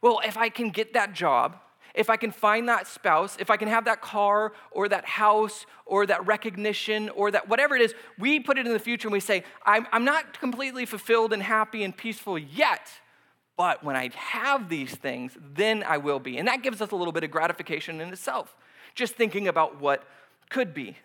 Well, 0.00 0.20
if 0.26 0.36
I 0.36 0.48
can 0.48 0.70
get 0.70 0.94
that 0.94 1.12
job, 1.12 1.58
if 1.94 2.08
I 2.08 2.16
can 2.16 2.30
find 2.30 2.68
that 2.68 2.86
spouse, 2.86 3.36
if 3.38 3.50
I 3.50 3.56
can 3.56 3.68
have 3.68 3.84
that 3.84 4.00
car 4.00 4.52
or 4.70 4.88
that 4.88 5.04
house 5.04 5.66
or 5.84 6.06
that 6.06 6.26
recognition 6.26 7.08
or 7.10 7.30
that 7.30 7.48
whatever 7.48 7.76
it 7.76 7.82
is, 7.82 7.94
we 8.18 8.40
put 8.40 8.58
it 8.58 8.66
in 8.66 8.72
the 8.72 8.78
future 8.78 9.08
and 9.08 9.12
we 9.12 9.20
say, 9.20 9.44
I'm, 9.64 9.86
I'm 9.92 10.04
not 10.04 10.38
completely 10.38 10.86
fulfilled 10.86 11.32
and 11.32 11.42
happy 11.42 11.84
and 11.84 11.96
peaceful 11.96 12.38
yet, 12.38 12.88
but 13.56 13.84
when 13.84 13.96
I 13.96 14.10
have 14.14 14.68
these 14.68 14.94
things, 14.94 15.36
then 15.54 15.84
I 15.86 15.98
will 15.98 16.18
be. 16.18 16.38
And 16.38 16.48
that 16.48 16.62
gives 16.62 16.80
us 16.80 16.90
a 16.90 16.96
little 16.96 17.12
bit 17.12 17.24
of 17.24 17.30
gratification 17.30 18.00
in 18.00 18.08
itself, 18.08 18.56
just 18.94 19.14
thinking 19.14 19.46
about 19.48 19.80
what 19.80 20.04
could 20.48 20.72
be. 20.72 20.96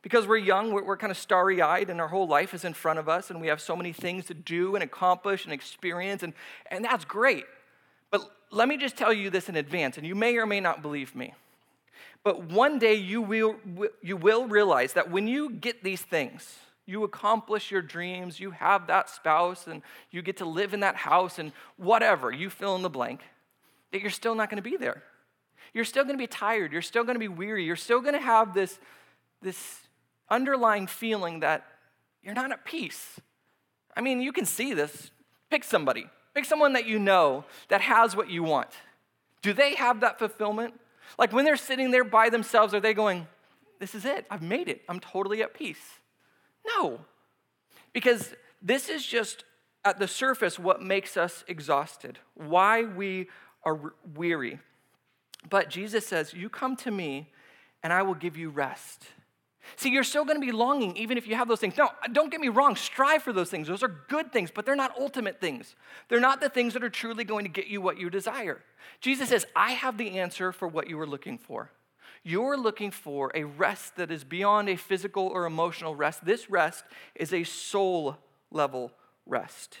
Because 0.00 0.26
we're 0.26 0.38
young, 0.38 0.72
we're, 0.72 0.84
we're 0.84 0.96
kind 0.96 1.12
of 1.12 1.16
starry 1.16 1.62
eyed, 1.62 1.88
and 1.88 2.00
our 2.00 2.08
whole 2.08 2.26
life 2.26 2.54
is 2.54 2.64
in 2.64 2.74
front 2.74 2.98
of 2.98 3.08
us, 3.08 3.30
and 3.30 3.40
we 3.40 3.46
have 3.46 3.60
so 3.60 3.76
many 3.76 3.92
things 3.92 4.26
to 4.26 4.34
do 4.34 4.74
and 4.74 4.82
accomplish 4.82 5.44
and 5.44 5.52
experience, 5.52 6.22
and, 6.22 6.32
and 6.70 6.84
that's 6.84 7.04
great. 7.04 7.44
Let 8.52 8.68
me 8.68 8.76
just 8.76 8.96
tell 8.96 9.12
you 9.12 9.30
this 9.30 9.48
in 9.48 9.56
advance, 9.56 9.96
and 9.96 10.06
you 10.06 10.14
may 10.14 10.36
or 10.36 10.46
may 10.46 10.60
not 10.60 10.82
believe 10.82 11.16
me. 11.16 11.32
But 12.22 12.44
one 12.44 12.78
day 12.78 12.94
you 12.94 13.22
will, 13.22 13.56
you 14.02 14.16
will 14.16 14.46
realize 14.46 14.92
that 14.92 15.10
when 15.10 15.26
you 15.26 15.50
get 15.50 15.82
these 15.82 16.02
things, 16.02 16.58
you 16.84 17.02
accomplish 17.02 17.70
your 17.70 17.80
dreams, 17.80 18.38
you 18.38 18.50
have 18.50 18.86
that 18.88 19.08
spouse, 19.08 19.66
and 19.66 19.80
you 20.10 20.20
get 20.20 20.36
to 20.36 20.44
live 20.44 20.74
in 20.74 20.80
that 20.80 20.96
house, 20.96 21.38
and 21.38 21.52
whatever, 21.78 22.30
you 22.30 22.50
fill 22.50 22.76
in 22.76 22.82
the 22.82 22.90
blank, 22.90 23.22
that 23.90 24.02
you're 24.02 24.10
still 24.10 24.34
not 24.34 24.50
to 24.50 24.60
be 24.60 24.76
there. 24.76 25.02
You're 25.72 25.86
still 25.86 26.04
to 26.04 26.16
be 26.16 26.26
tired. 26.26 26.72
You're 26.72 26.82
still 26.82 27.06
to 27.06 27.18
be 27.18 27.28
weary. 27.28 27.64
You're 27.64 27.76
still 27.76 28.02
to 28.02 28.18
have 28.18 28.52
this, 28.52 28.78
this 29.40 29.78
underlying 30.28 30.86
feeling 30.86 31.40
that 31.40 31.66
you're 32.22 32.34
not 32.34 32.52
at 32.52 32.66
peace. 32.66 33.18
I 33.96 34.02
mean, 34.02 34.20
you 34.20 34.32
can 34.32 34.44
see 34.44 34.74
this. 34.74 35.10
Pick 35.50 35.64
somebody. 35.64 36.10
Pick 36.34 36.44
someone 36.44 36.72
that 36.72 36.86
you 36.86 36.98
know 36.98 37.44
that 37.68 37.80
has 37.82 38.16
what 38.16 38.30
you 38.30 38.42
want. 38.42 38.70
Do 39.42 39.52
they 39.52 39.74
have 39.74 40.00
that 40.00 40.18
fulfillment? 40.18 40.74
Like 41.18 41.32
when 41.32 41.44
they're 41.44 41.56
sitting 41.56 41.90
there 41.90 42.04
by 42.04 42.30
themselves, 42.30 42.74
are 42.74 42.80
they 42.80 42.94
going, 42.94 43.26
This 43.80 43.94
is 43.94 44.04
it, 44.04 44.26
I've 44.30 44.42
made 44.42 44.68
it, 44.68 44.82
I'm 44.88 45.00
totally 45.00 45.42
at 45.42 45.54
peace? 45.54 46.00
No. 46.66 47.00
Because 47.92 48.34
this 48.62 48.88
is 48.88 49.04
just 49.04 49.44
at 49.84 49.98
the 49.98 50.08
surface 50.08 50.58
what 50.58 50.80
makes 50.80 51.16
us 51.16 51.44
exhausted, 51.48 52.18
why 52.34 52.84
we 52.84 53.28
are 53.64 53.92
weary. 54.14 54.60
But 55.50 55.68
Jesus 55.68 56.06
says, 56.06 56.32
You 56.32 56.48
come 56.48 56.76
to 56.76 56.90
me 56.90 57.32
and 57.82 57.92
I 57.92 58.02
will 58.02 58.14
give 58.14 58.36
you 58.36 58.48
rest. 58.48 59.06
See, 59.76 59.90
you're 59.90 60.04
still 60.04 60.24
going 60.24 60.40
to 60.40 60.44
be 60.44 60.52
longing 60.52 60.96
even 60.96 61.16
if 61.16 61.26
you 61.26 61.34
have 61.34 61.48
those 61.48 61.60
things. 61.60 61.76
No, 61.76 61.90
don't 62.12 62.30
get 62.30 62.40
me 62.40 62.48
wrong, 62.48 62.76
strive 62.76 63.22
for 63.22 63.32
those 63.32 63.50
things. 63.50 63.68
Those 63.68 63.82
are 63.82 63.94
good 64.08 64.32
things, 64.32 64.50
but 64.50 64.66
they're 64.66 64.76
not 64.76 64.98
ultimate 64.98 65.40
things. 65.40 65.74
They're 66.08 66.20
not 66.20 66.40
the 66.40 66.48
things 66.48 66.74
that 66.74 66.82
are 66.82 66.90
truly 66.90 67.24
going 67.24 67.44
to 67.44 67.50
get 67.50 67.68
you 67.68 67.80
what 67.80 67.98
you 67.98 68.10
desire. 68.10 68.60
Jesus 69.00 69.28
says, 69.28 69.46
I 69.54 69.72
have 69.72 69.98
the 69.98 70.18
answer 70.18 70.52
for 70.52 70.68
what 70.68 70.88
you 70.88 70.98
are 71.00 71.06
looking 71.06 71.38
for. 71.38 71.70
You're 72.24 72.56
looking 72.56 72.90
for 72.90 73.32
a 73.34 73.44
rest 73.44 73.96
that 73.96 74.10
is 74.10 74.22
beyond 74.22 74.68
a 74.68 74.76
physical 74.76 75.26
or 75.26 75.44
emotional 75.44 75.94
rest. 75.96 76.24
This 76.24 76.48
rest 76.48 76.84
is 77.14 77.32
a 77.32 77.44
soul 77.44 78.16
level 78.50 78.92
rest. 79.26 79.78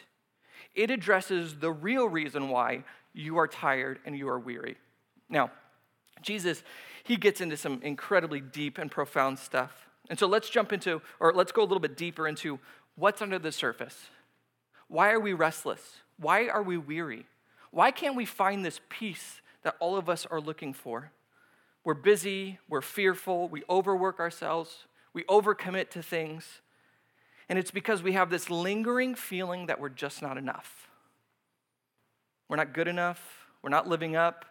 It 0.74 0.90
addresses 0.90 1.56
the 1.56 1.70
real 1.70 2.08
reason 2.08 2.48
why 2.48 2.84
you 3.12 3.36
are 3.38 3.46
tired 3.46 3.98
and 4.04 4.16
you 4.16 4.28
are 4.28 4.38
weary. 4.38 4.76
Now, 5.28 5.50
Jesus 6.22 6.62
he 7.04 7.16
gets 7.16 7.40
into 7.40 7.56
some 7.56 7.80
incredibly 7.82 8.40
deep 8.40 8.78
and 8.78 8.90
profound 8.90 9.38
stuff. 9.38 9.88
And 10.08 10.18
so 10.18 10.26
let's 10.26 10.50
jump 10.50 10.72
into, 10.72 11.02
or 11.20 11.32
let's 11.32 11.52
go 11.52 11.62
a 11.62 11.64
little 11.64 11.80
bit 11.80 11.96
deeper 11.96 12.28
into 12.28 12.58
what's 12.96 13.22
under 13.22 13.38
the 13.38 13.52
surface. 13.52 14.08
Why 14.88 15.12
are 15.12 15.20
we 15.20 15.32
restless? 15.32 15.98
Why 16.18 16.48
are 16.48 16.62
we 16.62 16.76
weary? 16.76 17.26
Why 17.70 17.90
can't 17.90 18.16
we 18.16 18.26
find 18.26 18.64
this 18.64 18.80
peace 18.88 19.40
that 19.62 19.76
all 19.80 19.96
of 19.96 20.08
us 20.08 20.26
are 20.26 20.40
looking 20.40 20.74
for? 20.74 21.10
We're 21.84 21.94
busy, 21.94 22.58
we're 22.68 22.82
fearful, 22.82 23.48
we 23.48 23.62
overwork 23.68 24.20
ourselves, 24.20 24.86
we 25.12 25.24
overcommit 25.24 25.90
to 25.90 26.02
things. 26.02 26.60
And 27.48 27.58
it's 27.58 27.70
because 27.70 28.02
we 28.02 28.12
have 28.12 28.30
this 28.30 28.50
lingering 28.50 29.14
feeling 29.14 29.66
that 29.66 29.80
we're 29.80 29.88
just 29.88 30.22
not 30.22 30.38
enough. 30.38 30.88
We're 32.48 32.56
not 32.56 32.72
good 32.72 32.86
enough, 32.86 33.46
we're 33.62 33.70
not 33.70 33.88
living 33.88 34.14
up, 34.14 34.44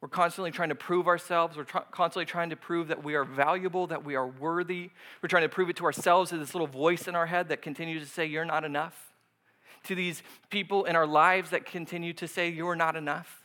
we're 0.00 0.08
constantly 0.08 0.50
trying 0.50 0.70
to 0.70 0.74
prove 0.74 1.06
ourselves. 1.06 1.56
We're 1.56 1.64
tr- 1.64 1.78
constantly 1.90 2.24
trying 2.24 2.50
to 2.50 2.56
prove 2.56 2.88
that 2.88 3.04
we 3.04 3.14
are 3.14 3.24
valuable, 3.24 3.86
that 3.88 4.04
we 4.04 4.14
are 4.14 4.26
worthy. 4.26 4.90
We're 5.22 5.28
trying 5.28 5.42
to 5.42 5.48
prove 5.48 5.68
it 5.68 5.76
to 5.76 5.84
ourselves 5.84 6.30
to 6.30 6.38
this 6.38 6.54
little 6.54 6.66
voice 6.66 7.06
in 7.06 7.14
our 7.14 7.26
head 7.26 7.48
that 7.50 7.60
continues 7.60 8.02
to 8.02 8.08
say, 8.08 8.24
You're 8.24 8.46
not 8.46 8.64
enough. 8.64 9.12
To 9.84 9.94
these 9.94 10.22
people 10.50 10.84
in 10.84 10.96
our 10.96 11.06
lives 11.06 11.50
that 11.50 11.66
continue 11.66 12.14
to 12.14 12.26
say, 12.26 12.48
You're 12.48 12.76
not 12.76 12.96
enough. 12.96 13.44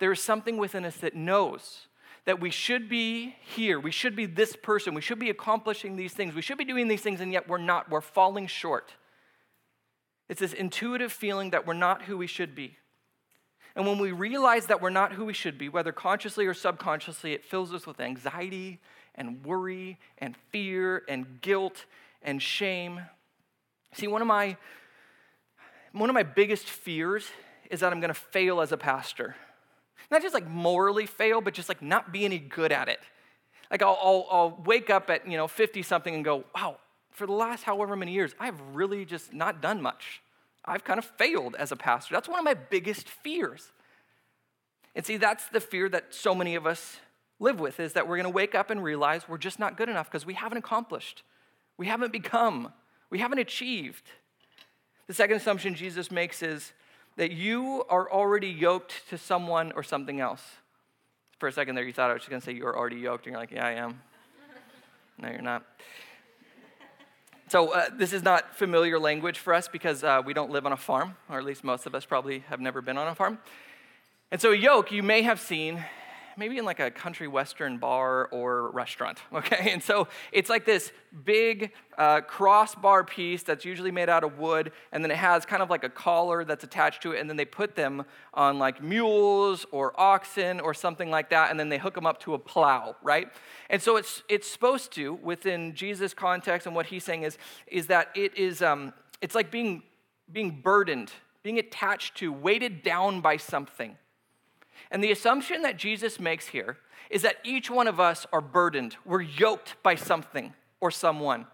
There 0.00 0.10
is 0.10 0.20
something 0.20 0.56
within 0.56 0.86
us 0.86 0.96
that 0.98 1.14
knows 1.14 1.88
that 2.24 2.40
we 2.40 2.50
should 2.50 2.88
be 2.88 3.36
here. 3.42 3.78
We 3.78 3.90
should 3.90 4.16
be 4.16 4.26
this 4.26 4.56
person. 4.56 4.94
We 4.94 5.00
should 5.02 5.18
be 5.18 5.28
accomplishing 5.28 5.96
these 5.96 6.14
things. 6.14 6.34
We 6.34 6.42
should 6.42 6.58
be 6.58 6.64
doing 6.64 6.88
these 6.88 7.02
things, 7.02 7.20
and 7.20 7.32
yet 7.32 7.48
we're 7.48 7.58
not. 7.58 7.90
We're 7.90 8.00
falling 8.00 8.46
short. 8.46 8.94
It's 10.28 10.40
this 10.40 10.54
intuitive 10.54 11.12
feeling 11.12 11.50
that 11.50 11.66
we're 11.66 11.74
not 11.74 12.02
who 12.02 12.16
we 12.16 12.26
should 12.26 12.54
be. 12.54 12.78
And 13.74 13.86
when 13.86 13.98
we 13.98 14.12
realize 14.12 14.66
that 14.66 14.82
we're 14.82 14.90
not 14.90 15.12
who 15.12 15.24
we 15.24 15.32
should 15.32 15.56
be, 15.56 15.68
whether 15.68 15.92
consciously 15.92 16.46
or 16.46 16.54
subconsciously, 16.54 17.32
it 17.32 17.44
fills 17.44 17.72
us 17.72 17.86
with 17.86 18.00
anxiety 18.00 18.80
and 19.14 19.44
worry 19.44 19.98
and 20.18 20.36
fear 20.50 21.02
and 21.08 21.40
guilt 21.40 21.84
and 22.22 22.40
shame. 22.42 23.00
See, 23.94 24.06
one 24.06 24.22
of 24.22 24.28
my 24.28 24.56
one 25.92 26.08
of 26.08 26.14
my 26.14 26.22
biggest 26.22 26.66
fears 26.66 27.28
is 27.70 27.80
that 27.80 27.92
I'm 27.92 28.00
going 28.00 28.08
to 28.08 28.14
fail 28.14 28.62
as 28.62 28.72
a 28.72 28.78
pastor. 28.78 29.36
Not 30.10 30.22
just 30.22 30.32
like 30.32 30.48
morally 30.48 31.04
fail, 31.04 31.42
but 31.42 31.52
just 31.52 31.68
like 31.68 31.82
not 31.82 32.12
be 32.12 32.24
any 32.24 32.38
good 32.38 32.72
at 32.72 32.88
it. 32.88 33.00
Like 33.70 33.82
I'll, 33.82 33.98
I'll, 34.02 34.26
I'll 34.30 34.62
wake 34.64 34.90
up 34.90 35.10
at 35.10 35.28
you 35.28 35.36
know 35.36 35.46
50 35.46 35.82
something 35.82 36.14
and 36.14 36.24
go, 36.24 36.44
wow, 36.54 36.78
for 37.10 37.26
the 37.26 37.32
last 37.32 37.64
however 37.64 37.94
many 37.94 38.12
years, 38.12 38.34
I've 38.40 38.60
really 38.72 39.04
just 39.04 39.32
not 39.32 39.60
done 39.60 39.82
much. 39.82 40.21
I've 40.64 40.84
kind 40.84 40.98
of 40.98 41.04
failed 41.04 41.56
as 41.58 41.72
a 41.72 41.76
pastor. 41.76 42.14
That's 42.14 42.28
one 42.28 42.38
of 42.38 42.44
my 42.44 42.54
biggest 42.54 43.08
fears. 43.08 43.72
And 44.94 45.04
see, 45.04 45.16
that's 45.16 45.48
the 45.48 45.60
fear 45.60 45.88
that 45.88 46.14
so 46.14 46.34
many 46.34 46.54
of 46.54 46.66
us 46.66 46.98
live 47.40 47.58
with 47.58 47.80
is 47.80 47.94
that 47.94 48.06
we're 48.06 48.16
going 48.16 48.24
to 48.24 48.30
wake 48.30 48.54
up 48.54 48.70
and 48.70 48.82
realize 48.82 49.28
we're 49.28 49.38
just 49.38 49.58
not 49.58 49.76
good 49.76 49.88
enough 49.88 50.10
because 50.10 50.24
we 50.24 50.34
haven't 50.34 50.58
accomplished. 50.58 51.22
We 51.76 51.86
haven't 51.86 52.12
become. 52.12 52.72
We 53.10 53.18
haven't 53.18 53.38
achieved. 53.38 54.04
The 55.08 55.14
second 55.14 55.36
assumption 55.36 55.74
Jesus 55.74 56.10
makes 56.10 56.42
is 56.42 56.72
that 57.16 57.32
you 57.32 57.84
are 57.88 58.10
already 58.10 58.48
yoked 58.48 59.08
to 59.10 59.18
someone 59.18 59.72
or 59.72 59.82
something 59.82 60.20
else. 60.20 60.42
For 61.38 61.48
a 61.48 61.52
second 61.52 61.74
there, 61.74 61.84
you 61.84 61.92
thought 61.92 62.10
I 62.10 62.12
was 62.12 62.22
just 62.22 62.30
going 62.30 62.40
to 62.40 62.46
say 62.46 62.52
you 62.52 62.66
are 62.66 62.78
already 62.78 62.96
yoked, 62.96 63.26
and 63.26 63.32
you're 63.32 63.40
like, 63.40 63.50
yeah, 63.50 63.66
I 63.66 63.72
am. 63.72 64.00
No, 65.18 65.28
you're 65.28 65.42
not. 65.42 65.64
So, 67.52 67.68
uh, 67.74 67.90
this 67.92 68.14
is 68.14 68.22
not 68.22 68.56
familiar 68.56 68.98
language 68.98 69.38
for 69.38 69.52
us 69.52 69.68
because 69.68 70.02
uh, 70.02 70.22
we 70.24 70.32
don't 70.32 70.50
live 70.50 70.64
on 70.64 70.72
a 70.72 70.76
farm, 70.78 71.18
or 71.28 71.36
at 71.36 71.44
least 71.44 71.62
most 71.62 71.84
of 71.84 71.94
us 71.94 72.06
probably 72.06 72.38
have 72.48 72.60
never 72.60 72.80
been 72.80 72.96
on 72.96 73.08
a 73.08 73.14
farm. 73.14 73.38
And 74.30 74.40
so, 74.40 74.52
a 74.52 74.56
yoke 74.56 74.90
you 74.90 75.02
may 75.02 75.20
have 75.20 75.38
seen 75.38 75.84
maybe 76.36 76.58
in 76.58 76.64
like 76.64 76.80
a 76.80 76.90
country 76.90 77.28
western 77.28 77.78
bar 77.78 78.26
or 78.26 78.70
restaurant, 78.70 79.20
okay? 79.32 79.70
And 79.72 79.82
so 79.82 80.08
it's 80.32 80.50
like 80.50 80.64
this 80.64 80.92
big 81.24 81.72
uh, 81.98 82.22
crossbar 82.22 83.04
piece 83.04 83.42
that's 83.42 83.64
usually 83.64 83.90
made 83.90 84.08
out 84.08 84.24
of 84.24 84.38
wood, 84.38 84.72
and 84.92 85.04
then 85.04 85.10
it 85.10 85.16
has 85.16 85.44
kind 85.44 85.62
of 85.62 85.70
like 85.70 85.84
a 85.84 85.88
collar 85.88 86.44
that's 86.44 86.64
attached 86.64 87.02
to 87.02 87.12
it, 87.12 87.20
and 87.20 87.28
then 87.28 87.36
they 87.36 87.44
put 87.44 87.76
them 87.76 88.04
on 88.34 88.58
like 88.58 88.82
mules 88.82 89.66
or 89.70 89.98
oxen 90.00 90.60
or 90.60 90.74
something 90.74 91.10
like 91.10 91.30
that, 91.30 91.50
and 91.50 91.60
then 91.60 91.68
they 91.68 91.78
hook 91.78 91.94
them 91.94 92.06
up 92.06 92.20
to 92.20 92.34
a 92.34 92.38
plow, 92.38 92.96
right? 93.02 93.28
And 93.70 93.80
so 93.80 93.96
it's 93.96 94.22
it's 94.28 94.48
supposed 94.48 94.92
to, 94.92 95.14
within 95.14 95.74
Jesus' 95.74 96.14
context 96.14 96.66
and 96.66 96.74
what 96.74 96.86
he's 96.86 97.04
saying 97.04 97.22
is, 97.22 97.38
is 97.66 97.86
that 97.88 98.08
it 98.14 98.36
is 98.36 98.62
um, 98.62 98.92
it's 99.20 99.34
like 99.34 99.50
being 99.50 99.82
being 100.30 100.60
burdened, 100.62 101.12
being 101.42 101.58
attached 101.58 102.16
to, 102.16 102.32
weighted 102.32 102.82
down 102.82 103.20
by 103.20 103.36
something. 103.36 103.96
And 104.90 105.02
the 105.02 105.12
assumption 105.12 105.62
that 105.62 105.76
Jesus 105.76 106.20
makes 106.20 106.48
here 106.48 106.78
is 107.10 107.22
that 107.22 107.36
each 107.44 107.70
one 107.70 107.86
of 107.86 108.00
us 108.00 108.26
are 108.32 108.40
burdened. 108.40 108.96
We're 109.04 109.20
yoked 109.20 109.76
by 109.82 109.94
something 109.94 110.54
or 110.80 110.90
someone. 110.90 111.46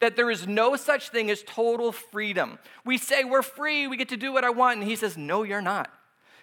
That 0.00 0.16
there 0.16 0.30
is 0.30 0.46
no 0.46 0.76
such 0.76 1.08
thing 1.08 1.30
as 1.30 1.42
total 1.42 1.92
freedom. 1.92 2.58
We 2.84 2.98
say 2.98 3.24
we're 3.24 3.42
free, 3.42 3.86
we 3.86 3.96
get 3.96 4.08
to 4.10 4.16
do 4.16 4.32
what 4.32 4.44
I 4.44 4.50
want, 4.50 4.80
and 4.80 4.88
he 4.88 4.96
says, 4.96 5.16
No, 5.16 5.42
you're 5.42 5.62
not. 5.62 5.90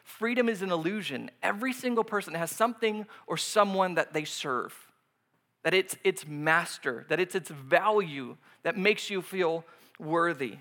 Freedom 0.03 0.49
is 0.49 0.61
an 0.61 0.71
illusion. 0.71 1.29
Every 1.43 1.73
single 1.73 2.03
person 2.03 2.33
has 2.33 2.51
something 2.51 3.05
or 3.27 3.37
someone 3.37 3.95
that 3.95 4.13
they 4.13 4.25
serve, 4.25 4.75
that 5.63 5.73
it's 5.73 5.95
its 6.03 6.25
master, 6.27 7.05
that 7.09 7.19
it's 7.19 7.35
its 7.35 7.49
value 7.49 8.37
that 8.63 8.77
makes 8.77 9.09
you 9.09 9.21
feel 9.21 9.63
worthy. 9.99 10.57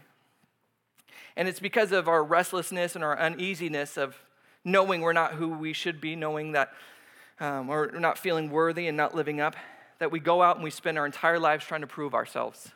And 1.37 1.49
it's 1.49 1.61
because 1.61 1.93
of 1.93 2.09
our 2.09 2.23
restlessness 2.23 2.95
and 2.95 3.05
our 3.05 3.19
uneasiness 3.19 3.97
of 3.97 4.17
knowing 4.65 5.01
we're 5.01 5.13
not 5.13 5.35
who 5.35 5.49
we 5.49 5.73
should 5.73 6.01
be, 6.01 6.17
knowing 6.17 6.53
that 6.53 6.73
um, 7.39 7.69
we're 7.69 7.91
not 7.99 8.19
feeling 8.19 8.51
worthy 8.51 8.87
and 8.87 8.97
not 8.97 9.15
living 9.15 9.41
up, 9.41 9.57
that 9.99 10.11
we 10.11 10.21
go 10.21 10.43
out 10.43 10.57
and 10.57 10.65
we 10.65 10.71
spend 10.71 10.99
our 10.99 11.07
entire 11.07 11.39
lives 11.39 11.65
trying 11.65 11.81
to 11.81 11.87
prove 11.87 12.15
ourselves. 12.15 12.73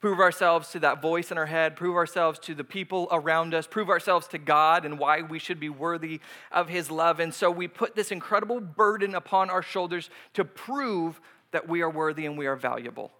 Prove 0.00 0.20
ourselves 0.20 0.70
to 0.72 0.80
that 0.80 1.00
voice 1.00 1.30
in 1.30 1.38
our 1.38 1.46
head, 1.46 1.76
prove 1.76 1.96
ourselves 1.96 2.38
to 2.40 2.54
the 2.54 2.62
people 2.62 3.08
around 3.10 3.54
us, 3.54 3.66
prove 3.66 3.88
ourselves 3.88 4.26
to 4.28 4.36
God 4.36 4.84
and 4.84 4.98
why 4.98 5.22
we 5.22 5.38
should 5.38 5.58
be 5.58 5.70
worthy 5.70 6.20
of 6.52 6.68
His 6.68 6.90
love. 6.90 7.20
And 7.20 7.32
so 7.32 7.50
we 7.50 7.68
put 7.68 7.94
this 7.94 8.12
incredible 8.12 8.60
burden 8.60 9.14
upon 9.14 9.48
our 9.48 9.62
shoulders 9.62 10.10
to 10.34 10.44
prove 10.44 11.22
that 11.52 11.66
we 11.68 11.80
are 11.80 11.88
worthy 11.88 12.26
and 12.26 12.36
we 12.36 12.46
are 12.46 12.56
valuable. 12.56 13.12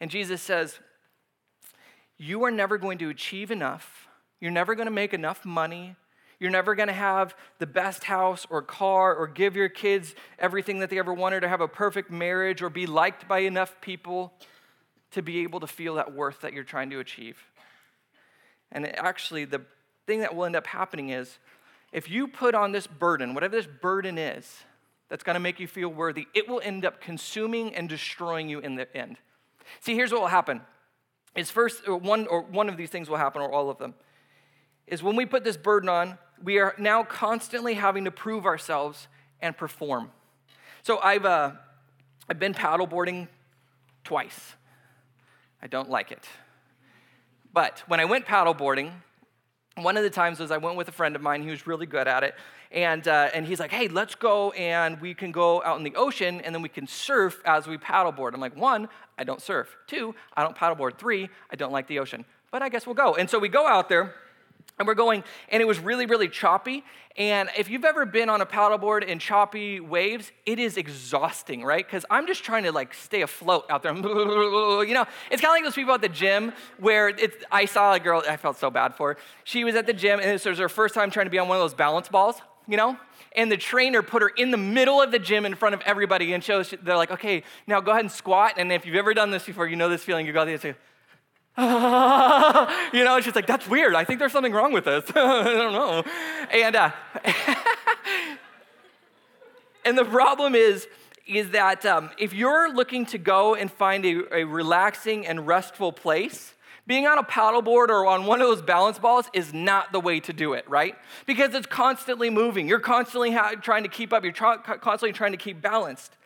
And 0.00 0.10
Jesus 0.10 0.40
says, 0.40 0.78
You 2.16 2.44
are 2.44 2.50
never 2.50 2.78
going 2.78 2.96
to 2.98 3.10
achieve 3.10 3.50
enough, 3.50 4.08
you're 4.40 4.50
never 4.50 4.74
going 4.74 4.86
to 4.86 4.92
make 4.92 5.12
enough 5.12 5.44
money, 5.44 5.96
you're 6.40 6.50
never 6.50 6.74
going 6.74 6.88
to 6.88 6.94
have 6.94 7.34
the 7.58 7.66
best 7.66 8.04
house 8.04 8.46
or 8.48 8.62
car 8.62 9.14
or 9.14 9.26
give 9.26 9.56
your 9.56 9.68
kids 9.68 10.14
everything 10.38 10.78
that 10.78 10.90
they 10.90 10.98
ever 10.98 11.12
wanted 11.12 11.42
or 11.42 11.48
have 11.48 11.60
a 11.60 11.68
perfect 11.68 12.10
marriage 12.10 12.62
or 12.62 12.70
be 12.70 12.86
liked 12.86 13.26
by 13.26 13.40
enough 13.40 13.80
people 13.80 14.32
to 15.10 15.22
be 15.22 15.38
able 15.40 15.60
to 15.60 15.66
feel 15.66 15.94
that 15.94 16.14
worth 16.14 16.40
that 16.42 16.52
you're 16.52 16.64
trying 16.64 16.90
to 16.90 17.00
achieve. 17.00 17.38
And 18.70 18.86
actually, 18.98 19.46
the 19.46 19.62
thing 20.06 20.20
that 20.20 20.34
will 20.34 20.44
end 20.44 20.56
up 20.56 20.66
happening 20.66 21.10
is 21.10 21.38
if 21.92 22.10
you 22.10 22.28
put 22.28 22.54
on 22.54 22.72
this 22.72 22.86
burden, 22.86 23.34
whatever 23.34 23.56
this 23.56 23.66
burden 23.66 24.18
is, 24.18 24.64
that's 25.08 25.24
going 25.24 25.34
to 25.34 25.40
make 25.40 25.58
you 25.58 25.66
feel 25.66 25.88
worthy, 25.88 26.26
it 26.34 26.48
will 26.48 26.60
end 26.62 26.84
up 26.84 27.00
consuming 27.00 27.74
and 27.74 27.88
destroying 27.88 28.48
you 28.48 28.58
in 28.58 28.74
the 28.74 28.94
end. 28.96 29.16
See, 29.80 29.94
here's 29.94 30.12
what 30.12 30.20
will 30.20 30.28
happen. 30.28 30.60
Is 31.34 31.50
first 31.50 31.88
uh, 31.88 31.96
one 31.96 32.26
or 32.26 32.42
one 32.42 32.68
of 32.68 32.76
these 32.76 32.90
things 32.90 33.08
will 33.08 33.16
happen 33.16 33.40
or 33.40 33.50
all 33.52 33.70
of 33.70 33.78
them. 33.78 33.94
Is 34.86 35.02
when 35.02 35.16
we 35.16 35.26
put 35.26 35.44
this 35.44 35.56
burden 35.56 35.88
on, 35.88 36.18
we 36.42 36.58
are 36.58 36.74
now 36.78 37.02
constantly 37.02 37.74
having 37.74 38.04
to 38.04 38.10
prove 38.10 38.46
ourselves 38.46 39.08
and 39.40 39.56
perform. 39.56 40.10
So 40.82 40.98
I've, 40.98 41.24
uh, 41.24 41.52
I've 42.28 42.38
been 42.38 42.54
paddleboarding 42.54 43.28
twice. 44.04 44.54
I 45.62 45.66
don't 45.66 45.90
like 45.90 46.12
it. 46.12 46.24
But 47.52 47.82
when 47.88 48.00
I 48.00 48.04
went 48.04 48.26
paddleboarding, 48.26 48.92
one 49.76 49.96
of 49.96 50.02
the 50.02 50.10
times 50.10 50.40
was 50.40 50.50
I 50.50 50.56
went 50.58 50.76
with 50.76 50.88
a 50.88 50.92
friend 50.92 51.16
of 51.16 51.22
mine 51.22 51.42
who 51.42 51.50
was 51.50 51.66
really 51.66 51.86
good 51.86 52.08
at 52.08 52.22
it. 52.22 52.34
And, 52.70 53.06
uh, 53.08 53.30
and 53.32 53.46
he's 53.46 53.60
like, 53.60 53.70
hey, 53.70 53.88
let's 53.88 54.14
go 54.14 54.50
and 54.52 55.00
we 55.00 55.14
can 55.14 55.32
go 55.32 55.62
out 55.62 55.78
in 55.78 55.84
the 55.84 55.94
ocean 55.96 56.40
and 56.42 56.54
then 56.54 56.62
we 56.62 56.68
can 56.68 56.86
surf 56.86 57.40
as 57.44 57.66
we 57.66 57.78
paddleboard. 57.78 58.34
I'm 58.34 58.40
like, 58.40 58.56
one, 58.56 58.88
I 59.16 59.24
don't 59.24 59.40
surf. 59.40 59.74
Two, 59.86 60.14
I 60.36 60.42
don't 60.42 60.56
paddleboard. 60.56 60.98
Three, 60.98 61.30
I 61.50 61.56
don't 61.56 61.72
like 61.72 61.86
the 61.86 61.98
ocean. 61.98 62.24
But 62.50 62.62
I 62.62 62.68
guess 62.68 62.86
we'll 62.86 62.94
go. 62.94 63.14
And 63.14 63.28
so 63.28 63.38
we 63.38 63.48
go 63.48 63.66
out 63.66 63.88
there 63.88 64.14
and 64.78 64.86
we're 64.86 64.94
going, 64.94 65.24
and 65.48 65.60
it 65.60 65.66
was 65.66 65.78
really, 65.78 66.06
really 66.06 66.28
choppy. 66.28 66.84
And 67.16 67.48
if 67.58 67.68
you've 67.68 67.84
ever 67.84 68.06
been 68.06 68.28
on 68.28 68.40
a 68.40 68.46
paddleboard 68.46 69.04
in 69.04 69.18
choppy 69.18 69.80
waves, 69.80 70.30
it 70.46 70.60
is 70.60 70.76
exhausting, 70.76 71.64
right? 71.64 71.84
Because 71.84 72.06
I'm 72.10 72.28
just 72.28 72.44
trying 72.44 72.62
to 72.62 72.70
like 72.70 72.94
stay 72.94 73.22
afloat 73.22 73.66
out 73.68 73.82
there. 73.82 73.92
you 73.96 74.94
know, 74.94 75.04
it's 75.30 75.42
kind 75.42 75.50
of 75.50 75.56
like 75.56 75.64
those 75.64 75.74
people 75.74 75.94
at 75.94 76.00
the 76.00 76.08
gym 76.08 76.52
where 76.78 77.08
it's, 77.08 77.44
I 77.50 77.64
saw 77.64 77.94
a 77.94 78.00
girl, 78.00 78.22
I 78.28 78.36
felt 78.36 78.56
so 78.56 78.70
bad 78.70 78.94
for 78.94 79.14
her. 79.14 79.20
She 79.42 79.64
was 79.64 79.74
at 79.74 79.86
the 79.86 79.92
gym, 79.92 80.20
and 80.20 80.30
this 80.30 80.44
was 80.44 80.58
her 80.58 80.68
first 80.68 80.94
time 80.94 81.10
trying 81.10 81.26
to 81.26 81.30
be 81.30 81.38
on 81.38 81.48
one 81.48 81.56
of 81.56 81.62
those 81.62 81.74
balance 81.74 82.08
balls, 82.08 82.36
you 82.68 82.76
know? 82.76 82.96
And 83.34 83.50
the 83.50 83.56
trainer 83.56 84.02
put 84.02 84.22
her 84.22 84.28
in 84.28 84.52
the 84.52 84.56
middle 84.56 85.02
of 85.02 85.10
the 85.10 85.18
gym 85.18 85.44
in 85.44 85.56
front 85.56 85.74
of 85.74 85.80
everybody 85.82 86.32
and 86.34 86.42
shows, 86.42 86.72
they're 86.82 86.96
like, 86.96 87.10
okay, 87.10 87.42
now 87.66 87.80
go 87.80 87.90
ahead 87.90 88.04
and 88.04 88.12
squat. 88.12 88.54
And 88.58 88.70
if 88.70 88.86
you've 88.86 88.96
ever 88.96 89.12
done 89.12 89.30
this 89.30 89.44
before, 89.44 89.66
you 89.66 89.76
know 89.76 89.88
this 89.88 90.04
feeling. 90.04 90.24
You 90.24 90.32
go 90.32 90.44
there 90.44 90.54
and 90.54 90.62
say, 90.62 90.74
you 92.92 93.02
know, 93.02 93.20
she's 93.20 93.34
like, 93.34 93.48
that's 93.48 93.66
weird. 93.66 93.96
I 93.96 94.04
think 94.04 94.20
there's 94.20 94.30
something 94.30 94.52
wrong 94.52 94.72
with 94.72 94.84
this. 94.84 95.04
I 95.16 95.42
don't 95.42 95.72
know. 95.72 96.04
And, 96.52 96.76
uh, 96.76 96.90
and 99.84 99.98
the 99.98 100.04
problem 100.04 100.54
is, 100.54 100.86
is 101.26 101.50
that 101.50 101.84
um, 101.84 102.10
if 102.16 102.32
you're 102.32 102.72
looking 102.72 103.06
to 103.06 103.18
go 103.18 103.56
and 103.56 103.72
find 103.72 104.06
a, 104.06 104.36
a 104.36 104.44
relaxing 104.44 105.26
and 105.26 105.48
restful 105.48 105.90
place, 105.90 106.54
being 106.86 107.08
on 107.08 107.18
a 107.18 107.24
paddleboard 107.24 107.88
or 107.88 108.06
on 108.06 108.24
one 108.24 108.40
of 108.40 108.46
those 108.46 108.62
balance 108.62 108.98
balls 109.00 109.28
is 109.32 109.52
not 109.52 109.90
the 109.90 110.00
way 110.00 110.20
to 110.20 110.32
do 110.32 110.54
it, 110.54 110.68
right? 110.70 110.94
Because 111.26 111.54
it's 111.54 111.66
constantly 111.66 112.30
moving. 112.30 112.68
You're 112.68 112.78
constantly 112.78 113.32
ha- 113.32 113.56
trying 113.60 113.82
to 113.82 113.90
keep 113.90 114.12
up, 114.12 114.22
you're 114.22 114.32
tra- 114.32 114.62
constantly 114.62 115.12
trying 115.12 115.32
to 115.32 115.38
keep 115.38 115.60
balanced. 115.60 116.16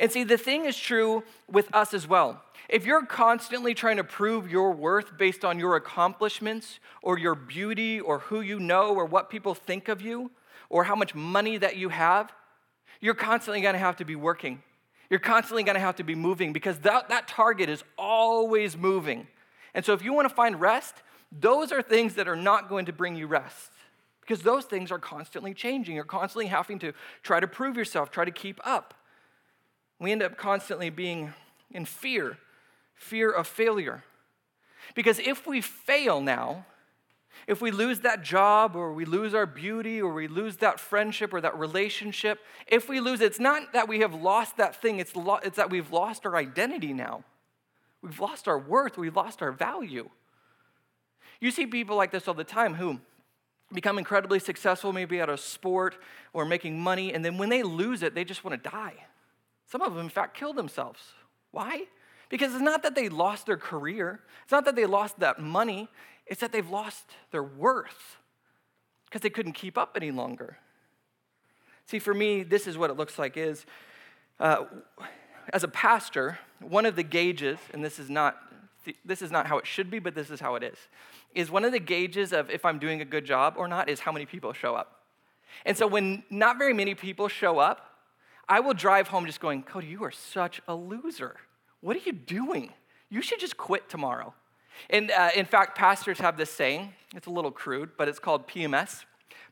And 0.00 0.10
see, 0.12 0.24
the 0.24 0.36
thing 0.36 0.64
is 0.66 0.76
true 0.76 1.22
with 1.48 1.72
us 1.72 1.94
as 1.94 2.06
well. 2.06 2.43
If 2.68 2.86
you're 2.86 3.04
constantly 3.04 3.74
trying 3.74 3.98
to 3.98 4.04
prove 4.04 4.50
your 4.50 4.72
worth 4.72 5.18
based 5.18 5.44
on 5.44 5.58
your 5.58 5.76
accomplishments 5.76 6.80
or 7.02 7.18
your 7.18 7.34
beauty 7.34 8.00
or 8.00 8.20
who 8.20 8.40
you 8.40 8.58
know 8.58 8.94
or 8.94 9.04
what 9.04 9.28
people 9.28 9.54
think 9.54 9.88
of 9.88 10.00
you 10.00 10.30
or 10.70 10.84
how 10.84 10.94
much 10.94 11.14
money 11.14 11.58
that 11.58 11.76
you 11.76 11.90
have, 11.90 12.32
you're 13.00 13.14
constantly 13.14 13.60
going 13.60 13.74
to 13.74 13.78
have 13.78 13.96
to 13.96 14.04
be 14.04 14.16
working. 14.16 14.62
You're 15.10 15.20
constantly 15.20 15.62
going 15.62 15.74
to 15.74 15.80
have 15.80 15.96
to 15.96 16.04
be 16.04 16.14
moving 16.14 16.52
because 16.52 16.78
that, 16.80 17.10
that 17.10 17.28
target 17.28 17.68
is 17.68 17.84
always 17.98 18.76
moving. 18.76 19.26
And 19.74 19.84
so 19.84 19.92
if 19.92 20.02
you 20.02 20.14
want 20.14 20.28
to 20.28 20.34
find 20.34 20.58
rest, 20.58 20.94
those 21.30 21.70
are 21.70 21.82
things 21.82 22.14
that 22.14 22.28
are 22.28 22.36
not 22.36 22.68
going 22.68 22.86
to 22.86 22.92
bring 22.92 23.14
you 23.14 23.26
rest 23.26 23.70
because 24.22 24.42
those 24.42 24.64
things 24.64 24.90
are 24.90 24.98
constantly 24.98 25.52
changing. 25.52 25.96
You're 25.96 26.04
constantly 26.04 26.46
having 26.46 26.78
to 26.78 26.94
try 27.22 27.40
to 27.40 27.46
prove 27.46 27.76
yourself, 27.76 28.10
try 28.10 28.24
to 28.24 28.30
keep 28.30 28.58
up. 28.64 28.94
We 30.00 30.12
end 30.12 30.22
up 30.22 30.38
constantly 30.38 30.88
being 30.88 31.34
in 31.70 31.84
fear 31.84 32.38
fear 32.94 33.30
of 33.30 33.46
failure. 33.46 34.04
Because 34.94 35.18
if 35.18 35.46
we 35.46 35.60
fail 35.60 36.20
now, 36.20 36.66
if 37.46 37.60
we 37.60 37.70
lose 37.70 38.00
that 38.00 38.22
job 38.22 38.76
or 38.76 38.92
we 38.92 39.04
lose 39.04 39.34
our 39.34 39.46
beauty 39.46 40.00
or 40.00 40.12
we 40.12 40.28
lose 40.28 40.56
that 40.58 40.80
friendship 40.80 41.34
or 41.34 41.40
that 41.40 41.58
relationship, 41.58 42.40
if 42.66 42.88
we 42.88 43.00
lose, 43.00 43.20
it's 43.20 43.40
not 43.40 43.72
that 43.72 43.88
we 43.88 44.00
have 44.00 44.14
lost 44.14 44.56
that 44.56 44.80
thing, 44.80 44.98
it's, 44.98 45.14
lo- 45.14 45.40
it's 45.42 45.56
that 45.56 45.70
we've 45.70 45.90
lost 45.90 46.24
our 46.24 46.36
identity 46.36 46.92
now. 46.92 47.24
We've 48.00 48.20
lost 48.20 48.48
our 48.48 48.58
worth, 48.58 48.96
we've 48.96 49.16
lost 49.16 49.42
our 49.42 49.52
value. 49.52 50.08
You 51.40 51.50
see 51.50 51.66
people 51.66 51.96
like 51.96 52.10
this 52.10 52.28
all 52.28 52.34
the 52.34 52.44
time 52.44 52.74
who 52.74 53.00
become 53.72 53.98
incredibly 53.98 54.38
successful, 54.38 54.92
maybe 54.92 55.20
at 55.20 55.28
a 55.28 55.36
sport 55.36 55.96
or 56.32 56.44
making 56.44 56.78
money, 56.78 57.12
and 57.12 57.24
then 57.24 57.38
when 57.38 57.48
they 57.48 57.62
lose 57.62 58.02
it, 58.02 58.14
they 58.14 58.24
just 58.24 58.44
want 58.44 58.62
to 58.62 58.70
die. 58.70 58.94
Some 59.66 59.82
of 59.82 59.94
them, 59.94 60.04
in 60.04 60.10
fact, 60.10 60.36
kill 60.36 60.52
themselves. 60.52 61.00
Why? 61.50 61.84
Because 62.34 62.52
it's 62.52 62.64
not 62.64 62.82
that 62.82 62.96
they 62.96 63.08
lost 63.08 63.46
their 63.46 63.56
career, 63.56 64.18
it's 64.42 64.50
not 64.50 64.64
that 64.64 64.74
they 64.74 64.86
lost 64.86 65.20
that 65.20 65.38
money, 65.38 65.88
it's 66.26 66.40
that 66.40 66.50
they've 66.50 66.68
lost 66.68 67.04
their 67.30 67.44
worth 67.44 68.16
because 69.04 69.20
they 69.20 69.30
couldn't 69.30 69.52
keep 69.52 69.78
up 69.78 69.92
any 69.94 70.10
longer. 70.10 70.58
See, 71.86 72.00
for 72.00 72.12
me, 72.12 72.42
this 72.42 72.66
is 72.66 72.76
what 72.76 72.90
it 72.90 72.96
looks 72.96 73.20
like 73.20 73.36
is 73.36 73.64
uh, 74.40 74.64
as 75.52 75.62
a 75.62 75.68
pastor, 75.68 76.40
one 76.60 76.86
of 76.86 76.96
the 76.96 77.04
gauges, 77.04 77.60
and 77.72 77.84
this 77.84 78.00
is 78.00 78.10
not 78.10 78.36
this 79.04 79.22
is 79.22 79.30
not 79.30 79.46
how 79.46 79.58
it 79.58 79.66
should 79.68 79.88
be, 79.88 80.00
but 80.00 80.16
this 80.16 80.28
is 80.28 80.40
how 80.40 80.56
it 80.56 80.64
is, 80.64 80.78
is 81.36 81.52
one 81.52 81.64
of 81.64 81.70
the 81.70 81.78
gauges 81.78 82.32
of 82.32 82.50
if 82.50 82.64
I'm 82.64 82.80
doing 82.80 83.00
a 83.00 83.04
good 83.04 83.24
job 83.24 83.54
or 83.56 83.68
not 83.68 83.88
is 83.88 84.00
how 84.00 84.10
many 84.10 84.26
people 84.26 84.52
show 84.52 84.74
up. 84.74 85.02
And 85.64 85.76
so 85.78 85.86
when 85.86 86.24
not 86.30 86.58
very 86.58 86.74
many 86.74 86.96
people 86.96 87.28
show 87.28 87.60
up, 87.60 87.96
I 88.48 88.58
will 88.58 88.74
drive 88.74 89.06
home 89.06 89.24
just 89.24 89.38
going, 89.38 89.62
Cody, 89.62 89.86
you 89.86 90.02
are 90.02 90.10
such 90.10 90.60
a 90.66 90.74
loser. 90.74 91.36
What 91.84 91.96
are 91.96 92.00
you 92.06 92.12
doing? 92.12 92.72
You 93.10 93.20
should 93.20 93.40
just 93.40 93.58
quit 93.58 93.90
tomorrow. 93.90 94.32
And 94.88 95.10
uh, 95.10 95.28
in 95.36 95.44
fact, 95.44 95.76
pastors 95.76 96.18
have 96.18 96.38
this 96.38 96.50
saying. 96.50 96.94
It's 97.14 97.26
a 97.26 97.30
little 97.30 97.50
crude, 97.50 97.90
but 97.98 98.08
it's 98.08 98.18
called 98.18 98.48
PMS, 98.48 99.04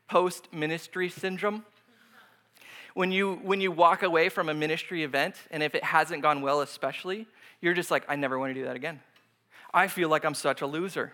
post 0.09 0.51
ministry 0.51 1.09
syndrome, 1.09 1.63
when 2.95 3.11
you 3.11 3.35
when 3.43 3.61
you 3.61 3.71
walk 3.71 4.01
away 4.01 4.29
from 4.29 4.49
a 4.49 4.53
ministry 4.55 5.03
event 5.03 5.35
and 5.51 5.61
if 5.61 5.75
it 5.75 5.83
hasn't 5.83 6.23
gone 6.23 6.41
well 6.41 6.61
especially 6.61 7.27
you're 7.61 7.73
just 7.73 7.89
like 7.89 8.03
i 8.07 8.15
never 8.15 8.37
want 8.37 8.51
to 8.51 8.53
do 8.53 8.65
that 8.65 8.75
again 8.75 8.99
i 9.73 9.87
feel 9.87 10.09
like 10.09 10.23
i'm 10.25 10.35
such 10.35 10.61
a 10.61 10.67
loser 10.67 11.11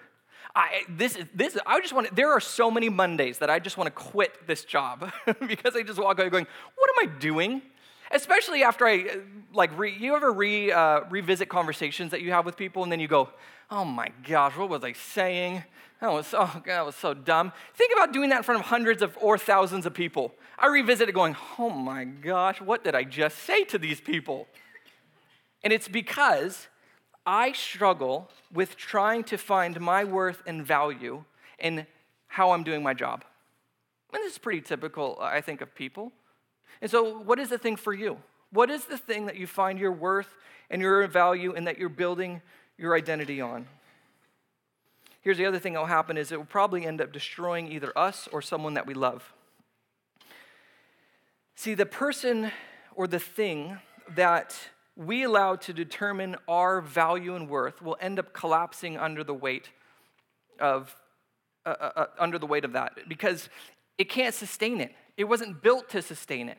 I, 0.56 0.82
this, 0.90 1.16
this, 1.36 1.56
I 1.68 1.80
just 1.80 1.94
want 1.94 2.08
to, 2.08 2.16
there 2.16 2.32
are 2.32 2.40
so 2.40 2.72
many 2.72 2.90
Mondays 2.90 3.38
that 3.38 3.52
I 3.52 3.60
just 3.60 3.78
want 3.78 3.86
to 3.86 3.92
quit 3.92 4.48
this 4.48 4.66
job 4.66 5.12
because 5.48 5.76
I 5.76 5.84
just 5.84 6.00
walk 6.00 6.18
away 6.18 6.28
going, 6.30 6.48
what 6.76 6.90
am 6.90 7.08
I 7.08 7.20
doing? 7.20 7.62
Especially 8.12 8.63
after 8.63 8.88
I, 8.88 9.19
like, 9.54 9.78
re, 9.78 9.95
you 9.98 10.15
ever 10.15 10.32
re, 10.32 10.72
uh, 10.72 11.02
revisit 11.10 11.50
conversations 11.50 12.12
that 12.12 12.22
you 12.22 12.32
have 12.32 12.45
with 12.45 12.58
people 12.58 12.84
and 12.84 12.91
then 12.91 13.00
you 13.00 13.08
go, 13.08 13.30
oh 13.69 13.86
my 13.86 14.10
gosh, 14.28 14.58
what 14.58 14.69
was 14.69 14.84
I 14.84 14.93
saying? 14.93 15.63
That 16.02 16.12
was, 16.12 16.34
oh, 16.34 16.52
God, 16.54 16.65
that 16.65 16.86
was 16.86 16.95
so 16.95 17.13
dumb. 17.13 17.52
Think 17.76 17.91
about 17.93 18.13
doing 18.13 18.30
that 18.30 18.38
in 18.38 18.43
front 18.43 18.62
of 18.62 18.67
hundreds 18.67 19.02
of 19.02 19.17
or 19.22 19.38
thousands 19.38 19.86
of 19.86 19.93
people. 19.93 20.34
I 20.58 20.67
revisit 20.67 21.10
it 21.10 21.12
going, 21.12 21.36
oh 21.58 21.69
my 21.69 22.06
gosh, 22.06 22.62
what 22.62 22.84
did 22.84 22.95
I 22.95 23.04
just 23.04 23.39
say 23.39 23.63
to 23.65 23.78
these 23.78 24.02
people? 24.02 24.48
And 25.63 25.74
it's 25.74 25.88
because 25.88 26.67
I 27.26 27.52
struggle 27.52 28.30
with 28.52 28.76
trying 28.76 29.24
to 29.26 29.38
find 29.38 29.80
my 29.80 30.04
worth 30.04 30.41
and 30.48 30.65
value 30.65 31.26
in 31.60 31.86
how 32.28 32.52
I'm 32.52 32.63
doing 32.63 32.82
my 32.82 32.93
job. 32.93 33.24
And 34.13 34.24
this 34.24 34.34
is 34.34 34.38
pretty 34.39 34.62
typical, 34.62 35.17
I 35.22 35.41
think, 35.41 35.62
of 35.62 35.76
people. 35.76 36.12
And 36.82 36.90
so, 36.90 37.20
what 37.20 37.40
is 37.40 37.50
the 37.50 37.58
thing 37.58 37.76
for 37.76 37.94
you? 37.94 38.18
What 38.52 38.70
is 38.70 38.86
the 38.86 38.98
thing 38.98 39.26
that 39.28 39.36
you 39.36 39.48
find 39.48 39.78
your 39.78 39.92
worth 39.92 40.36
and 40.70 40.82
your 40.82 41.06
value 41.08 41.54
and 41.54 41.68
that 41.68 41.78
you're 41.78 41.90
building 41.90 42.42
your 42.78 42.96
identity 42.96 43.42
on? 43.42 43.68
Here's 45.22 45.38
the 45.38 45.46
other 45.46 45.60
thing 45.60 45.74
that 45.74 45.80
will 45.80 45.88
happen 45.88 46.18
is 46.18 46.32
it 46.32 46.38
will 46.38 46.46
probably 46.46 46.86
end 46.86 47.02
up 47.02 47.12
destroying 47.12 47.72
either 47.72 47.96
us 47.98 48.28
or 48.32 48.42
someone 48.42 48.74
that 48.76 48.88
we 48.88 48.94
love. 48.94 49.34
See, 51.56 51.74
the 51.74 51.86
person 51.86 52.52
or 52.96 53.06
the 53.06 53.20
thing 53.20 53.80
that 54.16 54.58
we 54.96 55.24
allow 55.24 55.56
to 55.56 55.74
determine 55.74 56.36
our 56.48 56.82
value 56.82 57.36
and 57.36 57.50
worth 57.50 57.82
will 57.82 57.98
end 58.02 58.18
up 58.18 58.34
collapsing 58.34 58.98
under 58.98 59.24
the 59.24 59.34
weight 59.34 59.70
of 60.60 60.96
uh, 61.66 61.76
uh, 61.80 61.92
uh, 61.96 62.06
under 62.18 62.40
the 62.40 62.46
weight 62.46 62.64
of 62.64 62.72
that 62.72 62.94
because 63.08 63.50
it 63.98 64.10
can't 64.10 64.34
sustain 64.34 64.80
it. 64.80 64.94
It 65.20 65.28
wasn't 65.28 65.62
built 65.62 65.90
to 65.90 66.02
sustain 66.02 66.48
it. 66.48 66.58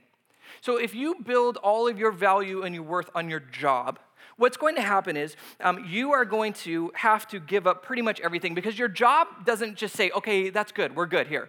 So 0.60 0.76
if 0.76 0.94
you 0.94 1.16
build 1.24 1.56
all 1.56 1.88
of 1.88 1.98
your 1.98 2.12
value 2.12 2.62
and 2.62 2.74
your 2.74 2.84
worth 2.84 3.08
on 3.14 3.30
your 3.30 3.40
job, 3.40 3.98
what's 4.36 4.58
going 4.58 4.74
to 4.74 4.82
happen 4.82 5.16
is 5.16 5.34
um, 5.60 5.86
you 5.88 6.12
are 6.12 6.26
going 6.26 6.52
to 6.52 6.92
have 6.94 7.26
to 7.28 7.40
give 7.40 7.66
up 7.66 7.82
pretty 7.82 8.02
much 8.02 8.20
everything 8.20 8.54
because 8.54 8.78
your 8.78 8.88
job 8.88 9.28
doesn't 9.46 9.76
just 9.76 9.96
say, 9.96 10.10
okay, 10.10 10.50
that's 10.50 10.72
good, 10.72 10.94
we're 10.94 11.06
good 11.06 11.26
here. 11.26 11.48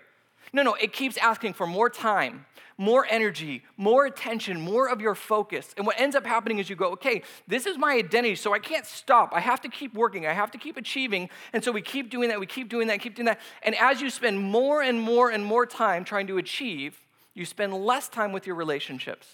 No, 0.53 0.63
no, 0.63 0.73
it 0.75 0.91
keeps 0.91 1.17
asking 1.17 1.53
for 1.53 1.65
more 1.65 1.89
time, 1.89 2.45
more 2.77 3.07
energy, 3.09 3.63
more 3.77 4.05
attention, 4.05 4.59
more 4.59 4.89
of 4.89 4.99
your 4.99 5.15
focus. 5.15 5.73
And 5.77 5.85
what 5.85 5.99
ends 5.99 6.15
up 6.15 6.25
happening 6.25 6.59
is 6.59 6.69
you 6.69 6.75
go, 6.75 6.91
okay, 6.91 7.23
this 7.47 7.65
is 7.65 7.77
my 7.77 7.93
identity, 7.93 8.35
so 8.35 8.53
I 8.53 8.59
can't 8.59 8.85
stop. 8.85 9.31
I 9.33 9.39
have 9.39 9.61
to 9.61 9.69
keep 9.69 9.93
working, 9.93 10.27
I 10.27 10.33
have 10.33 10.51
to 10.51 10.57
keep 10.57 10.75
achieving. 10.75 11.29
And 11.53 11.63
so 11.63 11.71
we 11.71 11.81
keep 11.81 12.09
doing 12.09 12.29
that, 12.29 12.39
we 12.39 12.47
keep 12.47 12.67
doing 12.67 12.87
that, 12.87 12.99
keep 12.99 13.15
doing 13.15 13.27
that. 13.27 13.39
And 13.63 13.75
as 13.75 14.01
you 14.01 14.09
spend 14.09 14.39
more 14.39 14.81
and 14.81 14.99
more 14.99 15.29
and 15.29 15.45
more 15.45 15.65
time 15.65 16.03
trying 16.03 16.27
to 16.27 16.37
achieve, 16.37 16.99
you 17.33 17.45
spend 17.45 17.73
less 17.73 18.09
time 18.09 18.33
with 18.33 18.45
your 18.45 18.57
relationships. 18.57 19.27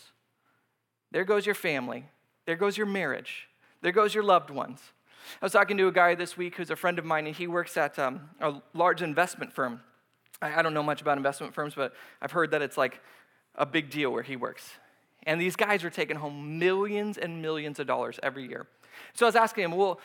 There 1.12 1.24
goes 1.24 1.46
your 1.46 1.56
family, 1.56 2.06
there 2.46 2.58
goes 2.58 2.78
your 2.78 2.86
marriage, 2.86 3.48
there 3.82 3.92
goes 3.92 4.14
your 4.14 4.24
loved 4.24 4.52
ones. 4.52 4.82
I 5.42 5.46
was 5.46 5.52
talking 5.52 5.78
to 5.78 5.88
a 5.88 5.92
guy 5.92 6.16
this 6.16 6.38
week 6.38 6.56
who's 6.56 6.70
a 6.70 6.76
friend 6.76 7.00
of 7.00 7.06
mine, 7.06 7.26
and 7.28 7.36
he 7.36 7.48
works 7.48 7.76
at 7.76 7.98
um, 7.98 8.30
a 8.40 8.62
large 8.74 9.02
investment 9.02 9.52
firm. 9.52 9.82
I, 10.42 10.60
I 10.60 10.62
don't 10.62 10.74
know 10.74 10.84
much 10.84 11.02
about 11.02 11.18
investment 11.18 11.54
firms, 11.54 11.74
but 11.76 11.94
I've 12.22 12.32
heard 12.32 12.52
that 12.52 12.62
it's 12.62 12.78
like 12.78 13.02
a 13.56 13.66
big 13.66 13.90
deal 13.90 14.12
where 14.12 14.24
he 14.24 14.36
works. 14.36 14.70
And 15.24 15.42
these 15.42 15.56
guys 15.56 15.84
are 15.84 15.90
taking 15.90 16.16
home 16.16 16.60
millions 16.60 17.18
and 17.18 17.42
millions 17.42 17.80
of 17.80 17.88
dollars 17.88 18.20
every 18.24 18.48
year. 18.48 18.68
So 19.14 19.26
I 19.26 19.28
was 19.28 19.36
asking 19.36 19.66
him, 19.66 19.72
well, 19.72 20.00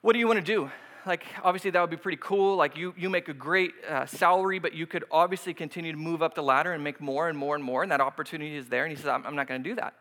what 0.00 0.12
do 0.12 0.18
you 0.18 0.26
want 0.26 0.38
to 0.38 0.44
do? 0.44 0.70
Like, 1.06 1.24
obviously, 1.42 1.70
that 1.72 1.80
would 1.80 1.90
be 1.90 1.98
pretty 1.98 2.18
cool. 2.20 2.56
Like, 2.56 2.78
you, 2.78 2.94
you 2.96 3.10
make 3.10 3.28
a 3.28 3.34
great 3.34 3.72
uh, 3.88 4.06
salary, 4.06 4.58
but 4.58 4.72
you 4.72 4.86
could 4.86 5.04
obviously 5.10 5.52
continue 5.52 5.92
to 5.92 5.98
move 5.98 6.22
up 6.22 6.34
the 6.34 6.42
ladder 6.42 6.72
and 6.72 6.82
make 6.82 6.98
more 6.98 7.28
and 7.28 7.36
more 7.36 7.54
and 7.54 7.62
more, 7.62 7.82
and 7.82 7.92
that 7.92 8.00
opportunity 8.00 8.56
is 8.56 8.68
there. 8.68 8.84
And 8.84 8.90
he 8.90 8.96
says, 8.96 9.08
I'm, 9.08 9.26
I'm 9.26 9.36
not 9.36 9.46
going 9.46 9.62
to 9.62 9.68
do 9.68 9.74
that. 9.76 9.94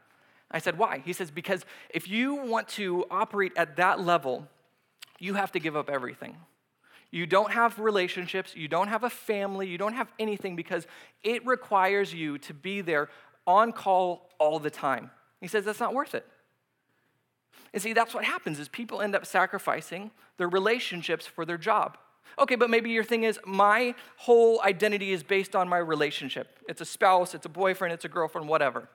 I 0.49 0.59
said, 0.59 0.77
why? 0.77 1.01
He 1.03 1.11
says, 1.11 1.29
because 1.29 1.65
if 1.89 2.07
you 2.07 2.35
want 2.35 2.69
to 2.69 3.05
operate 3.11 3.51
at 3.57 3.75
that 3.77 3.99
level, 3.99 4.47
you 5.19 5.33
have 5.33 5.51
to 5.53 5.59
give 5.59 5.75
up 5.75 5.89
everything. 5.89 6.37
You 7.13 7.27
don't 7.27 7.51
have 7.51 7.77
relationships, 7.77 8.55
you 8.55 8.67
don't 8.67 8.87
have 8.87 9.03
a 9.03 9.09
family, 9.09 9.67
you 9.67 9.77
don't 9.77 9.93
have 9.93 10.11
anything 10.17 10.55
because 10.55 10.87
it 11.23 11.45
requires 11.45 12.11
you 12.11 12.39
to 12.39 12.55
be 12.55 12.81
there 12.81 13.07
on 13.45 13.71
call 13.71 14.31
all 14.39 14.57
the 14.57 14.71
time. 14.71 15.11
He 15.39 15.47
says 15.47 15.63
that's 15.63 15.79
not 15.79 15.93
worth 15.93 16.15
it. 16.15 16.25
And 17.71 17.79
see, 17.79 17.93
that's 17.93 18.15
what 18.15 18.23
happens 18.23 18.57
is 18.57 18.67
people 18.67 18.99
end 18.99 19.15
up 19.15 19.27
sacrificing 19.27 20.09
their 20.37 20.49
relationships 20.49 21.27
for 21.27 21.45
their 21.45 21.59
job. 21.59 21.99
Okay, 22.39 22.55
but 22.55 22.71
maybe 22.71 22.89
your 22.89 23.03
thing 23.03 23.25
is 23.25 23.39
my 23.45 23.93
whole 24.17 24.59
identity 24.63 25.11
is 25.11 25.21
based 25.21 25.55
on 25.55 25.69
my 25.69 25.77
relationship. 25.77 26.57
It's 26.67 26.81
a 26.81 26.85
spouse, 26.85 27.35
it's 27.35 27.45
a 27.45 27.49
boyfriend, 27.49 27.93
it's 27.93 28.05
a 28.05 28.09
girlfriend, 28.09 28.47
whatever. 28.47 28.89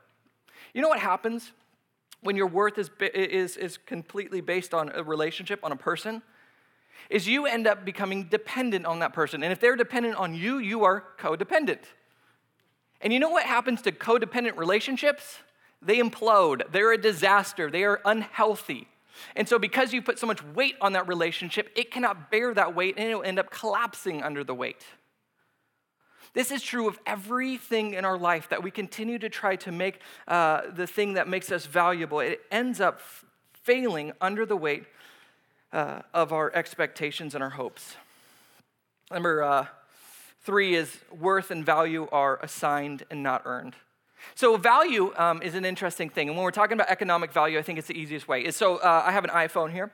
You 0.75 0.83
know 0.83 0.89
what 0.89 0.99
happens 0.99 1.53
when 2.23 2.35
your 2.35 2.49
worth 2.49 2.79
is, 2.79 2.91
is, 3.15 3.57
is 3.57 3.79
completely 3.79 4.41
based 4.41 4.75
on 4.75 4.91
a 4.93 5.05
relationship, 5.05 5.61
on 5.63 5.71
a 5.71 5.77
person? 5.77 6.21
Is 7.11 7.27
you 7.27 7.47
end 7.47 7.67
up 7.67 7.85
becoming 7.85 8.25
dependent 8.25 8.87
on 8.87 8.99
that 8.99 9.13
person. 9.13 9.43
And 9.43 9.53
if 9.53 9.61
they're 9.61 9.77
dependent 9.77 10.17
on 10.17 10.35
you, 10.35 10.59
you 10.59 10.85
are 10.85 11.05
codependent. 11.19 11.81
And 13.01 13.13
you 13.13 13.19
know 13.19 13.31
what 13.31 13.45
happens 13.45 13.83
to 13.83 13.93
codependent 13.93 14.57
relationships? 14.57 15.39
They 15.81 15.99
implode. 15.99 16.71
They're 16.73 16.93
a 16.93 16.99
disaster. 16.99 17.71
They 17.71 17.85
are 17.85 18.01
unhealthy. 18.05 18.89
And 19.37 19.49
so, 19.49 19.59
because 19.59 19.93
you 19.93 20.03
put 20.03 20.19
so 20.19 20.27
much 20.27 20.45
weight 20.45 20.77
on 20.81 20.93
that 20.93 21.09
relationship, 21.09 21.71
it 21.77 21.91
cannot 21.91 22.31
bear 22.31 22.55
that 22.55 22.75
weight 22.75 22.95
and 22.97 23.09
it'll 23.09 23.23
end 23.23 23.39
up 23.39 23.51
collapsing 23.51 24.23
under 24.23 24.45
the 24.45 24.55
weight. 24.55 24.85
This 26.35 26.51
is 26.53 26.63
true 26.63 26.89
of 26.89 26.99
everything 27.07 27.95
in 27.95 28.05
our 28.05 28.19
life 28.19 28.49
that 28.51 28.63
we 28.63 28.71
continue 28.71 29.19
to 29.19 29.29
try 29.29 29.57
to 29.57 29.73
make 29.73 30.01
uh, 30.29 30.63
the 30.73 30.87
thing 30.87 31.15
that 31.15 31.27
makes 31.27 31.51
us 31.51 31.67
valuable. 31.67 32.21
It 32.21 32.43
ends 32.51 32.81
up 32.81 33.01
failing 33.53 34.13
under 34.21 34.47
the 34.47 34.57
weight 34.57 34.85
uh, 35.73 36.01
of 36.15 36.33
our 36.33 36.55
expectations 36.55 37.35
and 37.35 37.43
our 37.43 37.51
hopes. 37.51 37.97
Number 39.11 39.43
uh, 39.43 39.67
three 40.43 40.75
is 40.75 40.99
worth 41.19 41.51
and 41.51 41.65
value 41.65 42.09
are 42.13 42.39
assigned 42.43 43.05
and 43.11 43.23
not 43.23 43.43
earned. 43.45 43.75
So, 44.35 44.57
value 44.57 45.13
um, 45.17 45.43
is 45.43 45.55
an 45.55 45.65
interesting 45.65 46.11
thing. 46.11 46.29
And 46.29 46.37
when 46.37 46.45
we're 46.45 46.51
talking 46.51 46.75
about 46.75 46.89
economic 46.91 47.33
value, 47.33 47.59
I 47.59 47.63
think 47.63 47.79
it's 47.79 47.89
the 47.89 47.99
easiest 47.99 48.27
way. 48.29 48.51
So, 48.51 48.77
uh, 48.77 49.05
I 49.07 49.13
have 49.13 49.25
an 49.25 49.31
iPhone 49.31 49.73
here, 49.73 49.93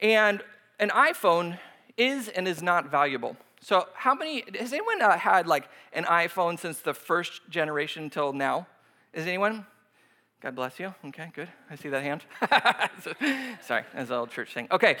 and 0.00 0.42
an 0.78 0.90
iPhone 0.90 1.58
is 1.96 2.28
and 2.28 2.46
is 2.46 2.62
not 2.62 2.90
valuable. 2.90 3.36
So, 3.60 3.88
how 3.94 4.14
many, 4.14 4.44
has 4.58 4.72
anyone 4.72 5.00
uh, 5.00 5.16
had 5.16 5.46
like 5.46 5.68
an 5.92 6.04
iPhone 6.04 6.58
since 6.58 6.80
the 6.80 6.94
first 6.94 7.48
generation 7.48 8.10
till 8.10 8.32
now? 8.32 8.66
Is 9.12 9.26
anyone? 9.26 9.66
God 10.42 10.56
bless 10.56 10.80
you. 10.80 10.92
Okay, 11.04 11.30
good. 11.34 11.48
I 11.70 11.76
see 11.76 11.88
that 11.90 12.02
hand. 12.02 12.24
Sorry, 13.64 13.84
that's 13.94 14.10
an 14.10 14.16
old 14.16 14.30
church 14.32 14.52
thing. 14.52 14.66
Okay. 14.72 14.96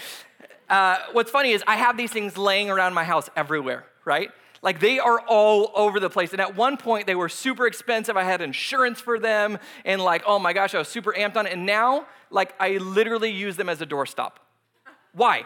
Uh, 0.68 0.98
what's 1.10 1.32
funny 1.32 1.50
is 1.50 1.64
I 1.66 1.74
have 1.74 1.96
these 1.96 2.12
things 2.12 2.38
laying 2.38 2.70
around 2.70 2.94
my 2.94 3.02
house 3.02 3.28
everywhere, 3.34 3.84
right? 4.04 4.30
Like 4.62 4.78
they 4.78 5.00
are 5.00 5.18
all 5.26 5.72
over 5.74 5.98
the 5.98 6.08
place. 6.08 6.30
And 6.30 6.40
at 6.40 6.54
one 6.54 6.76
point, 6.76 7.08
they 7.08 7.16
were 7.16 7.28
super 7.28 7.66
expensive. 7.66 8.16
I 8.16 8.22
had 8.22 8.40
insurance 8.40 9.00
for 9.00 9.18
them. 9.18 9.58
And 9.84 10.00
like, 10.00 10.22
oh 10.28 10.38
my 10.38 10.52
gosh, 10.52 10.76
I 10.76 10.78
was 10.78 10.86
super 10.86 11.12
amped 11.12 11.34
on 11.34 11.48
it. 11.48 11.54
And 11.54 11.66
now, 11.66 12.06
like, 12.30 12.54
I 12.60 12.76
literally 12.76 13.32
use 13.32 13.56
them 13.56 13.68
as 13.68 13.80
a 13.80 13.86
doorstop. 13.86 14.34
Why? 15.12 15.44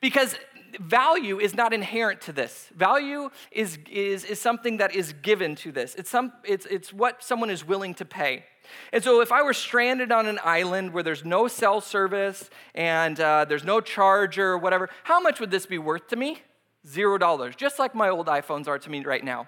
Because 0.00 0.34
value 0.80 1.38
is 1.38 1.54
not 1.54 1.72
inherent 1.72 2.22
to 2.22 2.32
this. 2.32 2.70
Value 2.74 3.30
is, 3.52 3.78
is, 3.88 4.24
is 4.24 4.40
something 4.40 4.78
that 4.78 4.96
is 4.96 5.12
given 5.22 5.54
to 5.56 5.70
this, 5.70 5.94
it's, 5.94 6.10
some, 6.10 6.32
it's, 6.42 6.66
it's 6.66 6.92
what 6.92 7.22
someone 7.22 7.50
is 7.50 7.64
willing 7.64 7.94
to 7.94 8.04
pay. 8.04 8.46
And 8.92 9.02
so, 9.02 9.20
if 9.20 9.32
I 9.32 9.42
were 9.42 9.54
stranded 9.54 10.12
on 10.12 10.26
an 10.26 10.38
island 10.44 10.92
where 10.92 11.02
there's 11.02 11.24
no 11.24 11.48
cell 11.48 11.80
service 11.80 12.50
and 12.74 13.18
uh, 13.20 13.44
there's 13.44 13.64
no 13.64 13.80
charger 13.80 14.52
or 14.52 14.58
whatever, 14.58 14.88
how 15.04 15.20
much 15.20 15.40
would 15.40 15.50
this 15.50 15.66
be 15.66 15.78
worth 15.78 16.08
to 16.08 16.16
me? 16.16 16.42
Zero 16.86 17.18
dollars, 17.18 17.54
just 17.56 17.78
like 17.78 17.94
my 17.94 18.08
old 18.08 18.26
iPhones 18.26 18.68
are 18.68 18.78
to 18.78 18.90
me 18.90 19.04
right 19.04 19.24
now. 19.24 19.46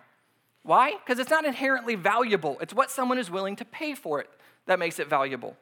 Why? 0.63 0.93
Because 0.93 1.19
it's 1.19 1.31
not 1.31 1.45
inherently 1.45 1.95
valuable. 1.95 2.59
It's 2.61 2.73
what 2.73 2.91
someone 2.91 3.19
is 3.19 3.31
willing 3.31 3.57
to 3.57 3.65
pay 3.65 3.95
for 3.95 4.21
it 4.21 4.31
that 4.67 4.79
makes 4.79 4.99
it 4.99 5.09
valuable. 5.09 5.57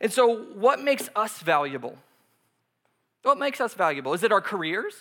And 0.00 0.12
so, 0.12 0.36
what 0.54 0.80
makes 0.80 1.10
us 1.16 1.40
valuable? 1.40 1.98
What 3.22 3.38
makes 3.38 3.60
us 3.60 3.74
valuable? 3.74 4.14
Is 4.14 4.22
it 4.22 4.32
our 4.32 4.40
careers? 4.40 4.94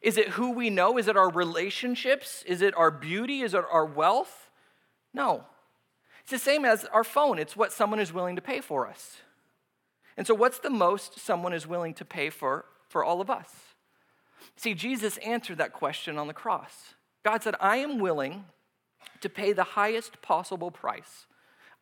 Is 0.00 0.16
it 0.16 0.30
who 0.30 0.52
we 0.52 0.70
know? 0.70 0.96
Is 0.96 1.08
it 1.08 1.16
our 1.16 1.28
relationships? 1.28 2.44
Is 2.46 2.62
it 2.62 2.76
our 2.76 2.90
beauty? 2.90 3.40
Is 3.40 3.52
it 3.52 3.64
our 3.70 3.84
wealth? 3.84 4.48
No. 5.12 5.44
It's 6.28 6.44
the 6.44 6.50
same 6.50 6.66
as 6.66 6.84
our 6.84 7.04
phone, 7.04 7.38
it's 7.38 7.56
what 7.56 7.72
someone 7.72 8.00
is 8.00 8.12
willing 8.12 8.36
to 8.36 8.42
pay 8.42 8.60
for 8.60 8.86
us. 8.86 9.16
And 10.14 10.26
so, 10.26 10.34
what's 10.34 10.58
the 10.58 10.68
most 10.68 11.18
someone 11.18 11.54
is 11.54 11.66
willing 11.66 11.94
to 11.94 12.04
pay 12.04 12.28
for 12.28 12.66
for 12.90 13.02
all 13.02 13.22
of 13.22 13.30
us? 13.30 13.50
See, 14.54 14.74
Jesus 14.74 15.16
answered 15.24 15.56
that 15.56 15.72
question 15.72 16.18
on 16.18 16.26
the 16.26 16.34
cross. 16.34 16.92
God 17.24 17.42
said, 17.42 17.54
I 17.60 17.78
am 17.78 17.98
willing 17.98 18.44
to 19.22 19.30
pay 19.30 19.54
the 19.54 19.64
highest 19.64 20.20
possible 20.20 20.70
price. 20.70 21.24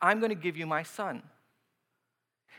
I'm 0.01 0.21
going 0.21 0.31
to 0.31 0.37
give 0.37 0.57
you 0.57 0.65
my 0.65 0.85
son. 0.85 1.25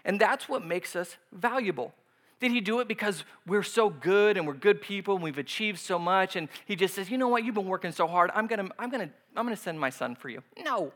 And 0.04 0.19
that's 0.19 0.50
what 0.50 0.65
makes 0.65 0.93
us 0.93 1.15
valuable. 1.32 1.93
Did 2.41 2.52
he 2.52 2.60
do 2.60 2.82
it 2.82 2.89
because 2.89 3.23
we're 3.45 3.63
so 3.63 3.89
good 3.89 4.36
and 4.36 4.45
we're 4.45 4.56
good 4.56 4.82
people 4.82 5.15
and 5.15 5.23
we've 5.23 5.38
achieved 5.38 5.80
so 5.80 5.97
much? 5.97 6.36
And 6.36 6.50
he 6.65 6.76
just 6.76 6.95
says, 6.95 7.10
you 7.10 7.17
know 7.17 7.30
what, 7.30 7.45
you've 7.45 7.56
been 7.56 7.65
working 7.65 7.93
so 7.93 8.08
hard, 8.08 8.30
I'm 8.36 8.47
gonna, 8.47 8.67
I'm 8.78 8.89
gonna, 8.89 9.10
I'm 9.38 9.45
gonna 9.45 9.56
send 9.56 9.80
my 9.80 9.89
son 9.89 10.15
for 10.15 10.28
you. 10.28 10.43
No. 10.62 10.91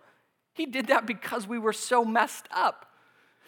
He 0.53 0.65
did 0.65 0.87
that 0.87 1.05
because 1.05 1.47
we 1.47 1.57
were 1.57 1.73
so 1.73 2.03
messed 2.03 2.47
up. 2.51 2.87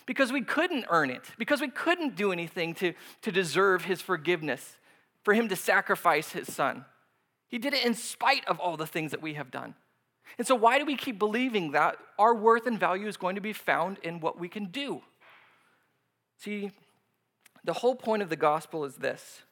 Because 0.06 0.32
we 0.34 0.42
couldn't 0.42 0.86
earn 0.90 1.10
it, 1.10 1.22
because 1.38 1.62
we 1.62 1.70
couldn't 1.70 2.18
do 2.18 2.34
anything 2.34 2.74
to, 2.76 2.94
to 3.22 3.32
deserve 3.32 3.86
his 3.86 4.02
forgiveness, 4.02 4.78
for 5.24 5.34
him 5.34 5.48
to 5.48 5.56
sacrifice 5.56 6.34
his 6.34 6.54
son. 6.54 6.84
He 7.48 7.58
did 7.58 7.74
it 7.74 7.86
in 7.86 7.94
spite 7.94 8.46
of 8.48 8.60
all 8.60 8.76
the 8.76 8.86
things 8.86 9.12
that 9.12 9.22
we 9.22 9.36
have 9.36 9.50
done. 9.50 9.76
And 10.38 10.46
so, 10.46 10.56
why 10.56 10.78
do 10.78 10.86
we 10.86 10.98
keep 10.98 11.20
believing 11.20 11.72
that 11.72 11.98
our 12.20 12.36
worth 12.36 12.68
and 12.68 12.80
value 12.80 13.08
is 13.08 13.16
going 13.16 13.36
to 13.36 13.42
be 13.42 13.54
found 13.54 13.98
in 14.00 14.20
what 14.20 14.40
we 14.40 14.50
can 14.50 14.66
do? 14.66 15.02
See, 16.38 16.72
the 17.64 17.74
whole 17.74 17.96
point 17.96 18.24
of 18.24 18.30
the 18.30 18.36
gospel 18.36 18.84
is 18.86 18.96
this 18.96 19.44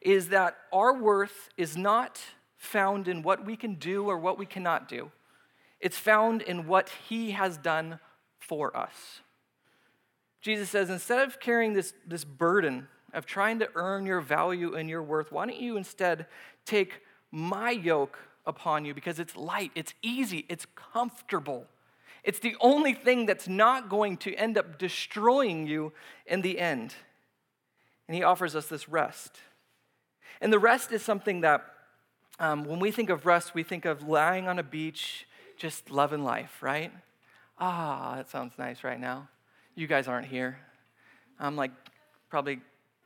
is 0.00 0.30
that 0.30 0.56
our 0.72 0.92
worth 0.92 1.48
is 1.56 1.76
not 1.76 2.20
found 2.56 3.06
in 3.06 3.22
what 3.22 3.46
we 3.46 3.56
can 3.56 3.74
do 3.74 4.06
or 4.06 4.18
what 4.18 4.36
we 4.36 4.44
cannot 4.44 4.88
do. 4.88 5.10
It's 5.82 5.98
found 5.98 6.40
in 6.40 6.66
what 6.66 6.88
he 7.08 7.32
has 7.32 7.58
done 7.58 7.98
for 8.38 8.74
us. 8.74 9.20
Jesus 10.40 10.70
says, 10.70 10.88
instead 10.90 11.26
of 11.26 11.40
carrying 11.40 11.74
this, 11.74 11.92
this 12.06 12.24
burden 12.24 12.88
of 13.12 13.26
trying 13.26 13.58
to 13.58 13.68
earn 13.74 14.06
your 14.06 14.20
value 14.20 14.74
and 14.74 14.88
your 14.88 15.02
worth, 15.02 15.30
why 15.30 15.46
don't 15.46 15.60
you 15.60 15.76
instead 15.76 16.26
take 16.64 17.02
my 17.30 17.70
yoke 17.70 18.18
upon 18.46 18.84
you 18.84 18.94
because 18.94 19.18
it's 19.18 19.36
light, 19.36 19.72
it's 19.74 19.92
easy, 20.02 20.46
it's 20.48 20.66
comfortable. 20.92 21.66
It's 22.24 22.38
the 22.38 22.56
only 22.60 22.94
thing 22.94 23.26
that's 23.26 23.48
not 23.48 23.88
going 23.88 24.16
to 24.18 24.34
end 24.34 24.56
up 24.56 24.78
destroying 24.78 25.66
you 25.66 25.92
in 26.26 26.42
the 26.42 26.58
end. 26.60 26.94
And 28.06 28.16
he 28.16 28.22
offers 28.22 28.54
us 28.54 28.66
this 28.66 28.88
rest. 28.88 29.38
And 30.40 30.52
the 30.52 30.58
rest 30.58 30.92
is 30.92 31.02
something 31.02 31.40
that, 31.40 31.64
um, 32.38 32.64
when 32.64 32.78
we 32.78 32.90
think 32.90 33.10
of 33.10 33.26
rest, 33.26 33.54
we 33.54 33.62
think 33.62 33.84
of 33.84 34.08
lying 34.08 34.48
on 34.48 34.58
a 34.58 34.62
beach, 34.62 35.26
just 35.62 35.92
loving 35.92 36.24
life, 36.24 36.60
right? 36.60 36.90
Ah, 37.56 38.14
that 38.16 38.28
sounds 38.28 38.54
nice 38.58 38.82
right 38.82 38.98
now. 38.98 39.28
You 39.76 39.86
guys 39.86 40.08
aren't 40.08 40.26
here. 40.26 40.58
I'm 41.38 41.54
like, 41.54 41.70
probably 42.28 42.58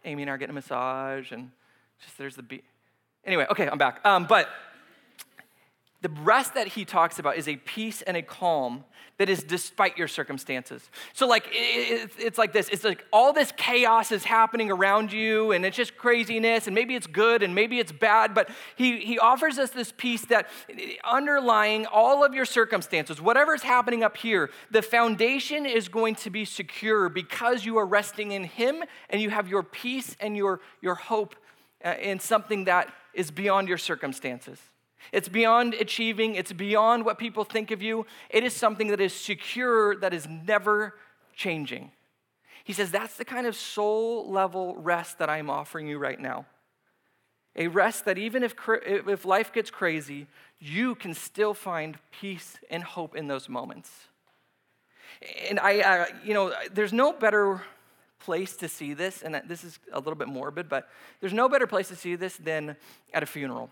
Amy 0.06 0.22
and 0.22 0.30
I 0.30 0.34
are 0.34 0.38
getting 0.38 0.52
a 0.52 0.54
massage, 0.54 1.32
and 1.32 1.50
just 2.02 2.16
there's 2.16 2.34
the 2.34 2.42
beach. 2.42 2.64
Anyway, 3.26 3.44
okay, 3.50 3.68
I'm 3.68 3.76
back. 3.76 4.00
Um, 4.06 4.24
but 4.24 4.48
the 6.02 6.08
rest 6.22 6.54
that 6.54 6.68
he 6.68 6.84
talks 6.84 7.18
about 7.18 7.36
is 7.36 7.48
a 7.48 7.56
peace 7.56 8.02
and 8.02 8.16
a 8.16 8.22
calm 8.22 8.84
that 9.18 9.30
is 9.30 9.42
despite 9.42 9.96
your 9.96 10.08
circumstances. 10.08 10.90
So, 11.14 11.26
like, 11.26 11.46
it's 11.50 12.36
like 12.36 12.52
this 12.52 12.68
it's 12.68 12.84
like 12.84 13.04
all 13.12 13.32
this 13.32 13.50
chaos 13.56 14.12
is 14.12 14.24
happening 14.24 14.70
around 14.70 15.10
you, 15.10 15.52
and 15.52 15.64
it's 15.64 15.76
just 15.76 15.96
craziness, 15.96 16.66
and 16.66 16.74
maybe 16.74 16.94
it's 16.94 17.06
good 17.06 17.42
and 17.42 17.54
maybe 17.54 17.78
it's 17.78 17.92
bad, 17.92 18.34
but 18.34 18.50
he, 18.76 18.98
he 18.98 19.18
offers 19.18 19.58
us 19.58 19.70
this 19.70 19.92
peace 19.96 20.26
that 20.26 20.48
underlying 21.04 21.86
all 21.86 22.24
of 22.24 22.34
your 22.34 22.44
circumstances, 22.44 23.20
whatever's 23.20 23.62
happening 23.62 24.04
up 24.04 24.18
here, 24.18 24.50
the 24.70 24.82
foundation 24.82 25.64
is 25.64 25.88
going 25.88 26.14
to 26.16 26.30
be 26.30 26.44
secure 26.44 27.08
because 27.08 27.64
you 27.64 27.78
are 27.78 27.86
resting 27.86 28.32
in 28.32 28.44
him 28.44 28.84
and 29.08 29.22
you 29.22 29.30
have 29.30 29.48
your 29.48 29.62
peace 29.62 30.14
and 30.20 30.36
your, 30.36 30.60
your 30.82 30.94
hope 30.94 31.36
uh, 31.84 31.94
in 32.00 32.20
something 32.20 32.64
that 32.64 32.92
is 33.14 33.30
beyond 33.30 33.68
your 33.68 33.78
circumstances. 33.78 34.60
It's 35.12 35.28
beyond 35.28 35.74
achieving, 35.74 36.34
it's 36.34 36.52
beyond 36.52 37.04
what 37.04 37.18
people 37.18 37.44
think 37.44 37.70
of 37.70 37.82
you. 37.82 38.06
It 38.30 38.44
is 38.44 38.54
something 38.54 38.88
that 38.88 39.00
is 39.00 39.14
secure, 39.14 39.96
that 39.96 40.12
is 40.12 40.26
never 40.28 40.94
changing. 41.34 41.92
He 42.64 42.72
says, 42.72 42.90
That's 42.90 43.16
the 43.16 43.24
kind 43.24 43.46
of 43.46 43.54
soul 43.54 44.30
level 44.30 44.74
rest 44.76 45.18
that 45.18 45.30
I'm 45.30 45.50
offering 45.50 45.86
you 45.86 45.98
right 45.98 46.18
now. 46.18 46.46
A 47.54 47.68
rest 47.68 48.04
that 48.04 48.18
even 48.18 48.42
if, 48.42 48.54
if 48.68 49.24
life 49.24 49.52
gets 49.52 49.70
crazy, 49.70 50.26
you 50.58 50.94
can 50.94 51.14
still 51.14 51.54
find 51.54 51.96
peace 52.20 52.56
and 52.70 52.82
hope 52.82 53.16
in 53.16 53.28
those 53.28 53.48
moments. 53.48 53.90
And 55.48 55.58
I, 55.60 55.80
uh, 55.80 56.04
you 56.24 56.34
know, 56.34 56.52
there's 56.72 56.92
no 56.92 57.12
better 57.12 57.62
place 58.18 58.56
to 58.56 58.68
see 58.68 58.92
this, 58.94 59.22
and 59.22 59.40
this 59.46 59.64
is 59.64 59.78
a 59.92 59.98
little 59.98 60.14
bit 60.14 60.28
morbid, 60.28 60.68
but 60.68 60.88
there's 61.20 61.32
no 61.32 61.48
better 61.48 61.66
place 61.66 61.88
to 61.88 61.96
see 61.96 62.16
this 62.16 62.36
than 62.36 62.76
at 63.14 63.22
a 63.22 63.26
funeral. 63.26 63.70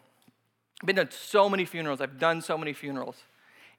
I've 0.82 0.86
been 0.86 0.96
to 0.96 1.08
so 1.10 1.48
many 1.48 1.64
funerals, 1.64 2.00
I've 2.00 2.18
done 2.18 2.42
so 2.42 2.58
many 2.58 2.72
funerals. 2.72 3.16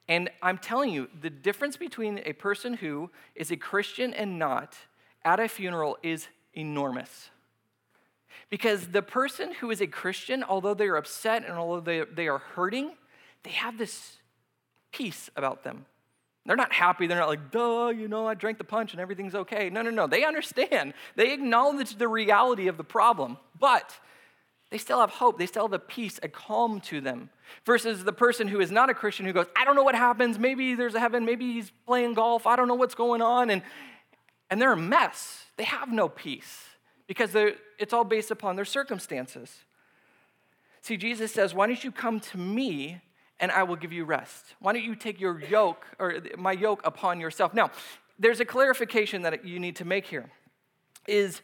And 0.08 0.30
I'm 0.40 0.58
telling 0.58 0.90
you, 0.90 1.08
the 1.20 1.30
difference 1.30 1.76
between 1.76 2.20
a 2.24 2.32
person 2.32 2.74
who 2.74 3.10
is 3.34 3.50
a 3.50 3.56
Christian 3.56 4.14
and 4.14 4.38
not 4.38 4.76
at 5.24 5.40
a 5.40 5.48
funeral 5.48 5.98
is 6.02 6.28
enormous. 6.54 7.30
Because 8.48 8.88
the 8.88 9.02
person 9.02 9.54
who 9.54 9.70
is 9.70 9.80
a 9.80 9.86
Christian, 9.88 10.44
although 10.44 10.74
they 10.74 10.86
are 10.86 10.96
upset 10.96 11.44
and 11.44 11.54
although 11.54 11.80
they, 11.80 12.04
they 12.04 12.28
are 12.28 12.38
hurting, 12.38 12.92
they 13.42 13.50
have 13.50 13.78
this 13.78 14.18
peace 14.92 15.28
about 15.36 15.64
them. 15.64 15.86
They're 16.44 16.54
not 16.54 16.72
happy. 16.72 17.08
They're 17.08 17.18
not 17.18 17.28
like, 17.28 17.50
duh, 17.50 17.88
you 17.88 18.06
know, 18.06 18.28
I 18.28 18.34
drank 18.34 18.58
the 18.58 18.64
punch 18.64 18.92
and 18.92 19.00
everything's 19.00 19.34
okay. 19.34 19.68
No, 19.68 19.82
no, 19.82 19.90
no. 19.90 20.06
They 20.06 20.24
understand. 20.24 20.94
They 21.16 21.32
acknowledge 21.32 21.96
the 21.96 22.06
reality 22.06 22.68
of 22.68 22.76
the 22.76 22.84
problem. 22.84 23.36
But 23.58 23.98
they 24.70 24.78
still 24.78 25.00
have 25.00 25.10
hope. 25.10 25.38
They 25.38 25.46
still 25.46 25.62
have 25.62 25.72
a 25.72 25.78
peace, 25.78 26.18
a 26.22 26.28
calm 26.28 26.80
to 26.82 27.00
them. 27.00 27.30
Versus 27.64 28.02
the 28.02 28.12
person 28.12 28.48
who 28.48 28.60
is 28.60 28.72
not 28.72 28.90
a 28.90 28.94
Christian 28.94 29.24
who 29.24 29.32
goes, 29.32 29.46
I 29.56 29.64
don't 29.64 29.76
know 29.76 29.84
what 29.84 29.94
happens. 29.94 30.38
Maybe 30.38 30.74
there's 30.74 30.94
a 30.94 31.00
heaven. 31.00 31.24
Maybe 31.24 31.52
he's 31.52 31.70
playing 31.86 32.14
golf. 32.14 32.46
I 32.46 32.56
don't 32.56 32.66
know 32.66 32.74
what's 32.74 32.96
going 32.96 33.22
on. 33.22 33.50
And, 33.50 33.62
and 34.50 34.60
they're 34.60 34.72
a 34.72 34.76
mess. 34.76 35.44
They 35.56 35.64
have 35.64 35.92
no 35.92 36.08
peace 36.08 36.64
because 37.06 37.36
it's 37.78 37.92
all 37.92 38.04
based 38.04 38.30
upon 38.32 38.56
their 38.56 38.64
circumstances. 38.64 39.54
See, 40.82 40.96
Jesus 40.96 41.32
says, 41.32 41.54
Why 41.54 41.66
don't 41.66 41.82
you 41.82 41.92
come 41.92 42.18
to 42.20 42.38
me 42.38 43.00
and 43.38 43.52
I 43.52 43.62
will 43.62 43.76
give 43.76 43.92
you 43.92 44.04
rest? 44.04 44.54
Why 44.58 44.72
don't 44.72 44.84
you 44.84 44.96
take 44.96 45.20
your 45.20 45.40
yoke 45.40 45.86
or 45.98 46.20
my 46.36 46.52
yoke 46.52 46.80
upon 46.84 47.20
yourself? 47.20 47.54
Now, 47.54 47.70
there's 48.18 48.40
a 48.40 48.44
clarification 48.44 49.22
that 49.22 49.44
you 49.44 49.60
need 49.60 49.76
to 49.76 49.84
make 49.84 50.06
here 50.06 50.30
is 51.06 51.42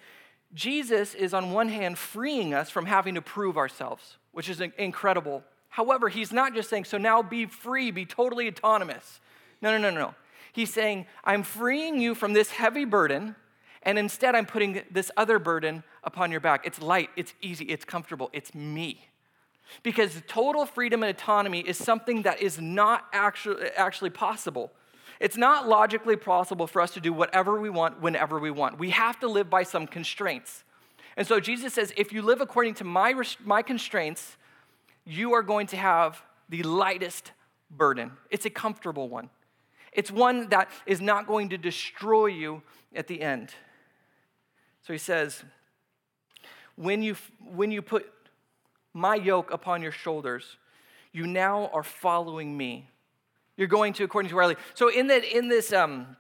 Jesus 0.55 1.15
is, 1.15 1.33
on 1.33 1.53
one 1.53 1.69
hand, 1.69 1.99
freeing 1.99 2.53
us 2.53 2.71
from 2.71 2.87
having 2.87 3.15
to 3.15 3.23
prove 3.23 3.57
ourselves, 3.57 4.17
which 4.33 4.49
is 4.49 4.61
incredible. 4.61 5.43
However, 5.69 6.09
he's 6.09 6.33
not 6.33 6.55
just 6.55 6.69
saying, 6.69 6.85
so 6.85 6.99
now 6.99 7.23
be 7.23 7.47
free, 7.47 7.91
be 7.91 8.05
totally 8.05 8.49
autonomous. 8.49 9.21
No, 9.63 9.77
no, 9.77 9.91
no, 9.91 9.97
no. 9.97 10.15
He's 10.53 10.73
saying, 10.73 11.07
I'm 11.25 11.43
freeing 11.43 12.01
you 12.01 12.15
from 12.15 12.35
this 12.35 12.51
heavy 12.51 12.85
burden, 12.85 13.35
and 13.83 13.99
instead 13.99 14.35
I'm 14.35 14.45
putting 14.45 14.83
this 14.91 15.11
other 15.17 15.39
burden 15.39 15.83
upon 16.05 16.31
your 16.31 16.41
back. 16.41 16.67
It's 16.67 16.83
light, 16.83 17.09
it's 17.17 17.33
easy, 17.41 17.65
it's 17.65 17.87
comfortable, 17.87 18.29
it's 18.35 18.55
me. 18.55 19.09
Because 19.83 20.21
total 20.27 20.67
freedom 20.67 21.03
and 21.03 21.09
autonomy 21.09 21.61
is 21.61 21.79
something 21.79 22.23
that 22.23 22.43
is 22.43 22.61
not 22.61 23.07
actually, 23.15 23.69
actually 23.71 24.11
possible. 24.11 24.71
It's 25.21 25.37
not 25.37 25.69
logically 25.69 26.17
possible 26.17 26.67
for 26.67 26.81
us 26.83 26.93
to 26.95 27.01
do 27.01 27.13
whatever 27.13 27.61
we 27.61 27.71
want 27.71 28.01
whenever 28.01 28.39
we 28.39 28.51
want. 28.51 28.79
We 28.79 28.91
have 28.91 29.21
to 29.21 29.29
live 29.29 29.49
by 29.49 29.63
some 29.63 29.87
constraints. 29.87 30.65
And 31.17 31.27
so 31.27 31.41
Jesus 31.41 31.75
says, 31.75 31.93
if 31.97 32.13
you 32.13 32.23
live 32.23 32.41
according 32.41 32.75
to 32.75 32.85
my, 32.85 33.15
my 33.45 33.63
constraints, 33.63 34.37
you 35.05 35.33
are 35.35 35.43
going 35.43 35.67
to 35.69 35.77
have 35.77 36.23
the 36.49 36.63
lightest 36.63 37.33
burden. 37.71 38.13
It's 38.31 38.47
a 38.47 38.51
comfortable 38.51 39.09
one, 39.09 39.31
it's 39.93 40.11
one 40.11 40.49
that 40.49 40.71
is 40.87 41.01
not 41.01 41.27
going 41.27 41.51
to 41.51 41.59
destroy 41.59 42.27
you 42.27 42.63
at 42.95 43.07
the 43.07 43.21
end. 43.21 43.51
So 44.87 44.93
he 44.93 44.99
says, 44.99 45.45
when 46.77 47.03
you, 47.03 47.17
when 47.41 47.71
you 47.71 47.83
put 47.83 48.11
my 48.95 49.15
yoke 49.15 49.53
upon 49.53 49.83
your 49.83 49.93
shoulders, 49.93 50.57
you 51.13 51.27
now 51.27 51.71
are 51.73 51.83
following 51.83 52.57
me. 52.57 52.89
You're 53.57 53.69
going 53.69 53.93
to 53.95 54.05
according 54.05 54.31
to 54.31 54.37
Riley. 54.37 54.57
So 54.75 54.89
in 54.89 55.09
that 55.09 55.25
in 55.25 55.49
this 55.49 55.73
um, 55.73 56.17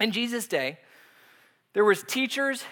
in 0.00 0.10
Jesus' 0.10 0.46
day, 0.46 0.78
there 1.72 1.84
was 1.84 2.02
teachers 2.02 2.64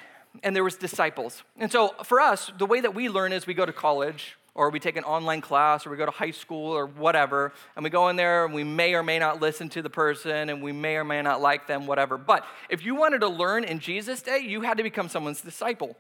and 0.43 0.55
there 0.55 0.65
was 0.65 0.77
disciples. 0.77 1.43
And 1.57 1.71
so 1.71 1.95
for 2.05 2.21
us, 2.21 2.53
the 2.59 2.67
way 2.67 2.81
that 2.81 2.95
we 2.95 3.09
learn 3.09 3.33
is 3.33 3.47
we 3.47 3.55
go 3.55 3.67
to 3.67 3.73
college 3.73 4.37
or 4.55 4.71
we 4.71 4.81
take 4.81 4.97
an 4.97 5.05
online 5.05 5.41
class 5.41 5.87
or 5.87 5.91
we 5.91 5.97
go 5.97 6.05
to 6.05 6.11
high 6.11 6.31
school 6.31 6.73
or 6.73 6.87
whatever 6.87 7.53
and 7.77 7.85
we 7.85 7.91
go 7.91 8.09
in 8.09 8.17
there 8.17 8.45
and 8.45 8.55
we 8.55 8.65
may 8.65 8.95
or 8.95 9.03
may 9.03 9.19
not 9.19 9.41
listen 9.41 9.69
to 9.71 9.83
the 9.83 9.91
person 9.91 10.49
and 10.51 10.63
we 10.63 10.73
may 10.73 10.97
or 10.97 11.05
may 11.05 11.23
not 11.23 11.41
like 11.41 11.67
them 11.67 11.87
whatever 11.87 12.19
but 12.19 12.45
if 12.69 12.85
you 12.85 12.95
wanted 12.95 13.21
to 13.21 13.29
learn 13.29 13.65
in 13.65 13.79
jesus 13.79 14.23
day 14.23 14.39
you 14.39 14.63
had 14.63 14.77
to 14.77 14.83
become 14.83 15.09
someone's 15.09 15.41
disciple 15.41 15.97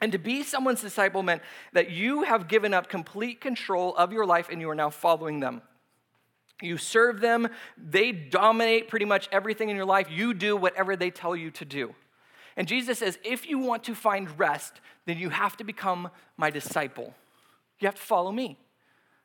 and 0.00 0.12
to 0.12 0.18
be 0.18 0.42
someone's 0.42 0.80
disciple 0.80 1.22
meant 1.22 1.42
that 1.72 1.90
you 1.90 2.22
have 2.22 2.48
given 2.48 2.74
up 2.74 2.88
complete 2.88 3.40
control 3.40 3.94
of 3.96 4.12
your 4.12 4.26
life 4.26 4.48
and 4.50 4.60
you 4.60 4.68
are 4.68 4.74
now 4.74 4.90
following 4.90 5.40
them 5.40 5.62
you 6.64 6.78
serve 6.78 7.20
them, 7.20 7.48
they 7.76 8.12
dominate 8.12 8.88
pretty 8.88 9.04
much 9.04 9.28
everything 9.32 9.68
in 9.68 9.76
your 9.76 9.84
life. 9.84 10.08
You 10.10 10.34
do 10.34 10.56
whatever 10.56 10.96
they 10.96 11.10
tell 11.10 11.36
you 11.36 11.50
to 11.52 11.64
do. 11.64 11.94
And 12.56 12.68
Jesus 12.68 12.98
says, 12.98 13.18
if 13.24 13.48
you 13.48 13.58
want 13.58 13.84
to 13.84 13.94
find 13.94 14.38
rest, 14.38 14.80
then 15.06 15.18
you 15.18 15.30
have 15.30 15.56
to 15.56 15.64
become 15.64 16.10
my 16.36 16.50
disciple. 16.50 17.14
You 17.80 17.86
have 17.88 17.96
to 17.96 18.02
follow 18.02 18.30
me. 18.30 18.58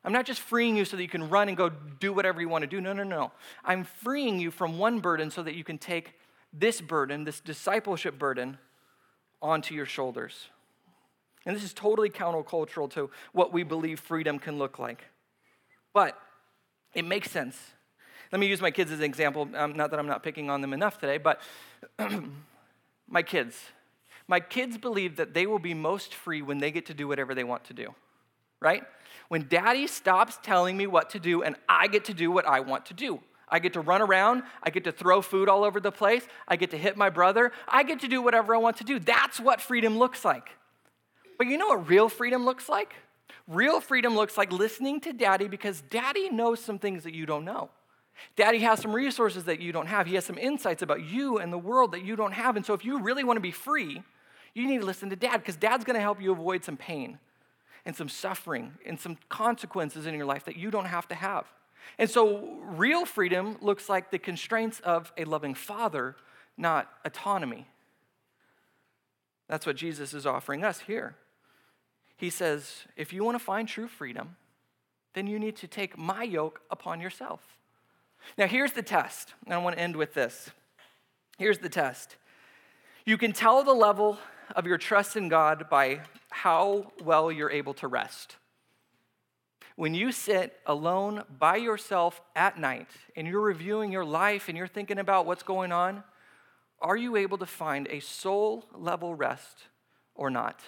I'm 0.02 0.12
not 0.12 0.26
just 0.26 0.40
freeing 0.40 0.76
you 0.76 0.84
so 0.84 0.96
that 0.96 1.02
you 1.02 1.08
can 1.08 1.28
run 1.28 1.48
and 1.48 1.56
go 1.56 1.68
do 1.68 2.12
whatever 2.12 2.40
you 2.40 2.48
want 2.48 2.62
to 2.62 2.68
do. 2.68 2.80
No, 2.80 2.92
no, 2.92 3.04
no. 3.04 3.32
I'm 3.64 3.84
freeing 3.84 4.40
you 4.40 4.50
from 4.50 4.78
one 4.78 5.00
burden 5.00 5.30
so 5.30 5.42
that 5.42 5.54
you 5.54 5.62
can 5.62 5.78
take 5.78 6.14
this 6.52 6.80
burden, 6.80 7.24
this 7.24 7.40
discipleship 7.40 8.18
burden, 8.18 8.58
onto 9.42 9.74
your 9.74 9.86
shoulders. 9.86 10.48
And 11.46 11.54
this 11.54 11.64
is 11.64 11.72
totally 11.72 12.10
countercultural 12.10 12.90
to 12.92 13.10
what 13.32 13.52
we 13.52 13.62
believe 13.62 14.00
freedom 14.00 14.38
can 14.38 14.58
look 14.58 14.78
like. 14.78 15.04
But 15.92 16.18
it 16.94 17.04
makes 17.04 17.30
sense. 17.30 17.56
Let 18.32 18.38
me 18.38 18.46
use 18.46 18.60
my 18.60 18.70
kids 18.70 18.92
as 18.92 18.98
an 18.98 19.04
example. 19.04 19.48
Um, 19.54 19.76
not 19.76 19.90
that 19.90 19.98
I'm 19.98 20.06
not 20.06 20.22
picking 20.22 20.50
on 20.50 20.60
them 20.60 20.72
enough 20.72 20.98
today, 20.98 21.18
but 21.18 21.40
my 23.08 23.22
kids. 23.22 23.56
My 24.28 24.38
kids 24.38 24.78
believe 24.78 25.16
that 25.16 25.34
they 25.34 25.46
will 25.46 25.58
be 25.58 25.74
most 25.74 26.14
free 26.14 26.40
when 26.40 26.58
they 26.58 26.70
get 26.70 26.86
to 26.86 26.94
do 26.94 27.08
whatever 27.08 27.34
they 27.34 27.42
want 27.42 27.64
to 27.64 27.74
do, 27.74 27.94
right? 28.60 28.84
When 29.28 29.48
daddy 29.48 29.88
stops 29.88 30.38
telling 30.42 30.76
me 30.76 30.86
what 30.86 31.10
to 31.10 31.18
do 31.18 31.42
and 31.42 31.56
I 31.68 31.88
get 31.88 32.04
to 32.06 32.14
do 32.14 32.30
what 32.30 32.46
I 32.46 32.60
want 32.60 32.86
to 32.86 32.94
do. 32.94 33.20
I 33.48 33.58
get 33.58 33.72
to 33.72 33.80
run 33.80 34.00
around. 34.00 34.44
I 34.62 34.70
get 34.70 34.84
to 34.84 34.92
throw 34.92 35.22
food 35.22 35.48
all 35.48 35.64
over 35.64 35.80
the 35.80 35.90
place. 35.90 36.24
I 36.46 36.54
get 36.54 36.70
to 36.70 36.78
hit 36.78 36.96
my 36.96 37.10
brother. 37.10 37.50
I 37.66 37.82
get 37.82 38.00
to 38.00 38.08
do 38.08 38.22
whatever 38.22 38.54
I 38.54 38.58
want 38.58 38.76
to 38.76 38.84
do. 38.84 39.00
That's 39.00 39.40
what 39.40 39.60
freedom 39.60 39.98
looks 39.98 40.24
like. 40.24 40.50
But 41.36 41.48
you 41.48 41.58
know 41.58 41.66
what 41.66 41.88
real 41.88 42.08
freedom 42.08 42.44
looks 42.44 42.68
like? 42.68 42.94
Real 43.48 43.80
freedom 43.80 44.14
looks 44.14 44.36
like 44.36 44.52
listening 44.52 45.00
to 45.02 45.12
daddy 45.12 45.48
because 45.48 45.82
daddy 45.82 46.30
knows 46.30 46.60
some 46.60 46.78
things 46.78 47.04
that 47.04 47.14
you 47.14 47.26
don't 47.26 47.44
know. 47.44 47.70
Daddy 48.36 48.58
has 48.58 48.80
some 48.80 48.92
resources 48.92 49.44
that 49.44 49.60
you 49.60 49.72
don't 49.72 49.86
have. 49.86 50.06
He 50.06 50.14
has 50.14 50.24
some 50.24 50.38
insights 50.38 50.82
about 50.82 51.02
you 51.02 51.38
and 51.38 51.52
the 51.52 51.58
world 51.58 51.92
that 51.92 52.04
you 52.04 52.16
don't 52.16 52.32
have. 52.32 52.56
And 52.56 52.64
so, 52.64 52.74
if 52.74 52.84
you 52.84 53.00
really 53.00 53.24
want 53.24 53.36
to 53.38 53.42
be 53.42 53.50
free, 53.50 54.02
you 54.54 54.66
need 54.66 54.80
to 54.80 54.86
listen 54.86 55.10
to 55.10 55.16
dad 55.16 55.38
because 55.38 55.56
dad's 55.56 55.84
going 55.84 55.94
to 55.94 56.00
help 56.00 56.20
you 56.20 56.32
avoid 56.32 56.64
some 56.64 56.76
pain 56.76 57.18
and 57.84 57.96
some 57.96 58.08
suffering 58.08 58.74
and 58.84 59.00
some 59.00 59.16
consequences 59.28 60.06
in 60.06 60.14
your 60.14 60.26
life 60.26 60.44
that 60.44 60.56
you 60.56 60.70
don't 60.70 60.86
have 60.86 61.08
to 61.08 61.14
have. 61.14 61.46
And 61.98 62.10
so, 62.10 62.58
real 62.62 63.06
freedom 63.06 63.56
looks 63.60 63.88
like 63.88 64.10
the 64.10 64.18
constraints 64.18 64.80
of 64.80 65.12
a 65.16 65.24
loving 65.24 65.54
father, 65.54 66.16
not 66.56 66.88
autonomy. 67.04 67.66
That's 69.48 69.66
what 69.66 69.76
Jesus 69.76 70.14
is 70.14 70.26
offering 70.26 70.62
us 70.62 70.80
here. 70.80 71.16
He 72.20 72.28
says, 72.28 72.84
if 72.96 73.14
you 73.14 73.24
want 73.24 73.38
to 73.38 73.42
find 73.42 73.66
true 73.66 73.88
freedom, 73.88 74.36
then 75.14 75.26
you 75.26 75.38
need 75.38 75.56
to 75.56 75.66
take 75.66 75.96
my 75.96 76.22
yoke 76.22 76.60
upon 76.70 77.00
yourself. 77.00 77.56
Now, 78.36 78.46
here's 78.46 78.72
the 78.72 78.82
test, 78.82 79.32
and 79.46 79.54
I 79.54 79.56
want 79.56 79.76
to 79.76 79.82
end 79.82 79.96
with 79.96 80.12
this. 80.12 80.50
Here's 81.38 81.60
the 81.60 81.70
test. 81.70 82.16
You 83.06 83.16
can 83.16 83.32
tell 83.32 83.64
the 83.64 83.72
level 83.72 84.18
of 84.54 84.66
your 84.66 84.76
trust 84.76 85.16
in 85.16 85.30
God 85.30 85.70
by 85.70 86.02
how 86.28 86.92
well 87.02 87.32
you're 87.32 87.50
able 87.50 87.72
to 87.72 87.88
rest. 87.88 88.36
When 89.76 89.94
you 89.94 90.12
sit 90.12 90.60
alone 90.66 91.24
by 91.38 91.56
yourself 91.56 92.20
at 92.36 92.58
night 92.58 92.90
and 93.16 93.26
you're 93.26 93.40
reviewing 93.40 93.92
your 93.92 94.04
life 94.04 94.50
and 94.50 94.58
you're 94.58 94.66
thinking 94.66 94.98
about 94.98 95.24
what's 95.24 95.42
going 95.42 95.72
on, 95.72 96.04
are 96.82 96.98
you 96.98 97.16
able 97.16 97.38
to 97.38 97.46
find 97.46 97.88
a 97.88 98.00
soul 98.00 98.66
level 98.74 99.14
rest 99.14 99.68
or 100.14 100.28
not? 100.28 100.60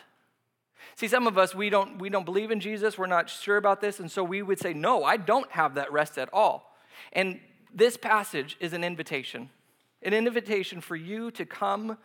See, 0.96 1.08
some 1.08 1.26
of 1.26 1.38
us, 1.38 1.54
we 1.54 1.70
don't, 1.70 1.98
we 1.98 2.08
don't 2.08 2.24
believe 2.24 2.50
in 2.50 2.60
Jesus, 2.60 2.98
we're 2.98 3.06
not 3.06 3.30
sure 3.30 3.56
about 3.56 3.80
this, 3.80 4.00
and 4.00 4.10
so 4.10 4.22
we 4.22 4.42
would 4.42 4.58
say, 4.58 4.72
No, 4.72 5.04
I 5.04 5.16
don't 5.16 5.50
have 5.52 5.74
that 5.74 5.92
rest 5.92 6.18
at 6.18 6.28
all. 6.32 6.76
And 7.12 7.40
this 7.74 7.96
passage 7.96 8.56
is 8.60 8.72
an 8.72 8.84
invitation 8.84 9.50
an 10.02 10.14
invitation 10.14 10.80
for 10.80 10.96
you 10.96 11.30
to 11.32 11.44
come 11.44 11.96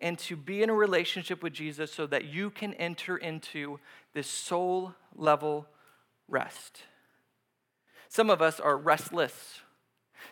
and 0.00 0.18
to 0.18 0.36
be 0.36 0.62
in 0.62 0.70
a 0.70 0.74
relationship 0.74 1.42
with 1.42 1.52
Jesus 1.52 1.92
so 1.92 2.06
that 2.06 2.26
you 2.26 2.50
can 2.50 2.74
enter 2.74 3.16
into 3.16 3.80
this 4.12 4.28
soul 4.28 4.94
level 5.14 5.66
rest. 6.28 6.82
Some 8.08 8.30
of 8.30 8.42
us 8.42 8.60
are 8.60 8.76
restless. 8.76 9.60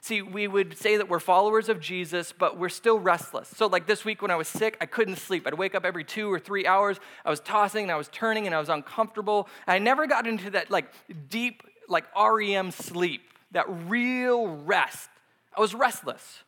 See, 0.05 0.20
we 0.20 0.46
would 0.46 0.76
say 0.76 0.98
that 0.98 1.09
we're 1.09 1.18
followers 1.18 1.70
of 1.70 1.80
Jesus, 1.80 2.30
but 2.30 2.59
we're 2.59 2.68
still 2.68 2.98
restless. 2.98 3.48
So, 3.48 3.68
like 3.68 3.86
this 3.86 4.05
week 4.05 4.20
when 4.20 4.30
I 4.30 4.36
was 4.36 4.48
sick, 4.48 4.76
I 4.78 4.84
couldn't 4.84 5.16
sleep. 5.16 5.46
I'd 5.46 5.55
wake 5.55 5.74
up 5.74 5.86
every 5.86 6.05
two 6.05 6.30
or 6.30 6.38
three 6.38 6.66
hours. 6.66 7.00
I 7.24 7.30
was 7.30 7.40
tossing 7.40 7.84
and 7.84 7.90
I 7.90 7.96
was 7.96 8.09
turning 8.09 8.44
and 8.44 8.55
I 8.55 8.59
was 8.59 8.68
uncomfortable. 8.68 9.48
I 9.66 9.78
never 9.78 10.07
got 10.07 10.26
into 10.26 10.50
that 10.50 10.70
like 10.70 10.92
deep, 11.30 11.62
like 11.88 12.05
REM 12.14 12.70
sleep 12.70 13.22
that 13.52 13.64
real 13.88 14.46
rest. 14.46 15.09
I 15.57 15.62
was 15.62 15.74
restless. 15.74 16.42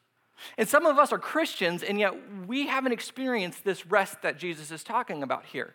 And 0.59 0.69
some 0.69 0.85
of 0.85 0.99
us 0.99 1.11
are 1.11 1.19
Christians, 1.19 1.83
and 1.83 1.99
yet 1.99 2.13
we 2.47 2.67
haven't 2.67 2.93
experienced 2.93 3.65
this 3.65 3.87
rest 3.87 4.21
that 4.21 4.39
Jesus 4.39 4.71
is 4.71 4.85
talking 4.85 5.23
about 5.23 5.47
here. 5.47 5.73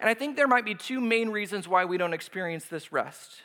And 0.00 0.10
I 0.10 0.12
think 0.12 0.36
there 0.36 0.48
might 0.48 0.66
be 0.66 0.74
two 0.74 1.00
main 1.00 1.30
reasons 1.30 1.66
why 1.66 1.86
we 1.86 1.96
don't 1.96 2.12
experience 2.12 2.66
this 2.66 2.92
rest. 2.92 3.40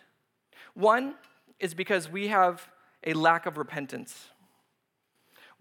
One 0.74 1.16
is 1.58 1.74
because 1.74 2.10
we 2.10 2.28
have 2.28 2.68
a 3.06 3.14
lack 3.14 3.46
of 3.46 3.58
repentance. 3.58 4.30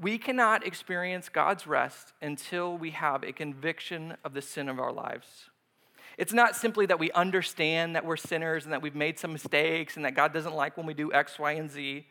We 0.01 0.19
cannot 0.19 0.67
experience 0.67 1.29
God's 1.29 1.67
rest 1.67 2.13
until 2.23 2.79
we 2.79 2.91
have 2.91 3.25
a 3.25 3.33
conviction 3.33 4.17
of 4.25 4.33
the 4.33 4.43
sin 4.43 4.69
of 4.69 4.79
our 4.79 4.93
lives. 4.93 5.51
It's 6.17 6.33
not 6.33 6.57
simply 6.57 6.87
that 6.87 6.99
we 6.99 7.11
understand 7.13 7.95
that 7.95 8.05
we're 8.05 8.17
sinners 8.17 8.65
and 8.65 8.73
that 8.73 8.83
we've 8.83 8.95
made 8.95 9.19
some 9.19 9.33
mistakes 9.33 9.97
and 9.97 10.05
that 10.05 10.15
God 10.15 10.33
doesn't 10.33 10.55
like 10.55 10.77
when 10.77 10.87
we 10.87 10.95
do 10.95 11.13
X, 11.13 11.39
Y, 11.39 11.53
and 11.53 11.71
Z. 11.71 12.07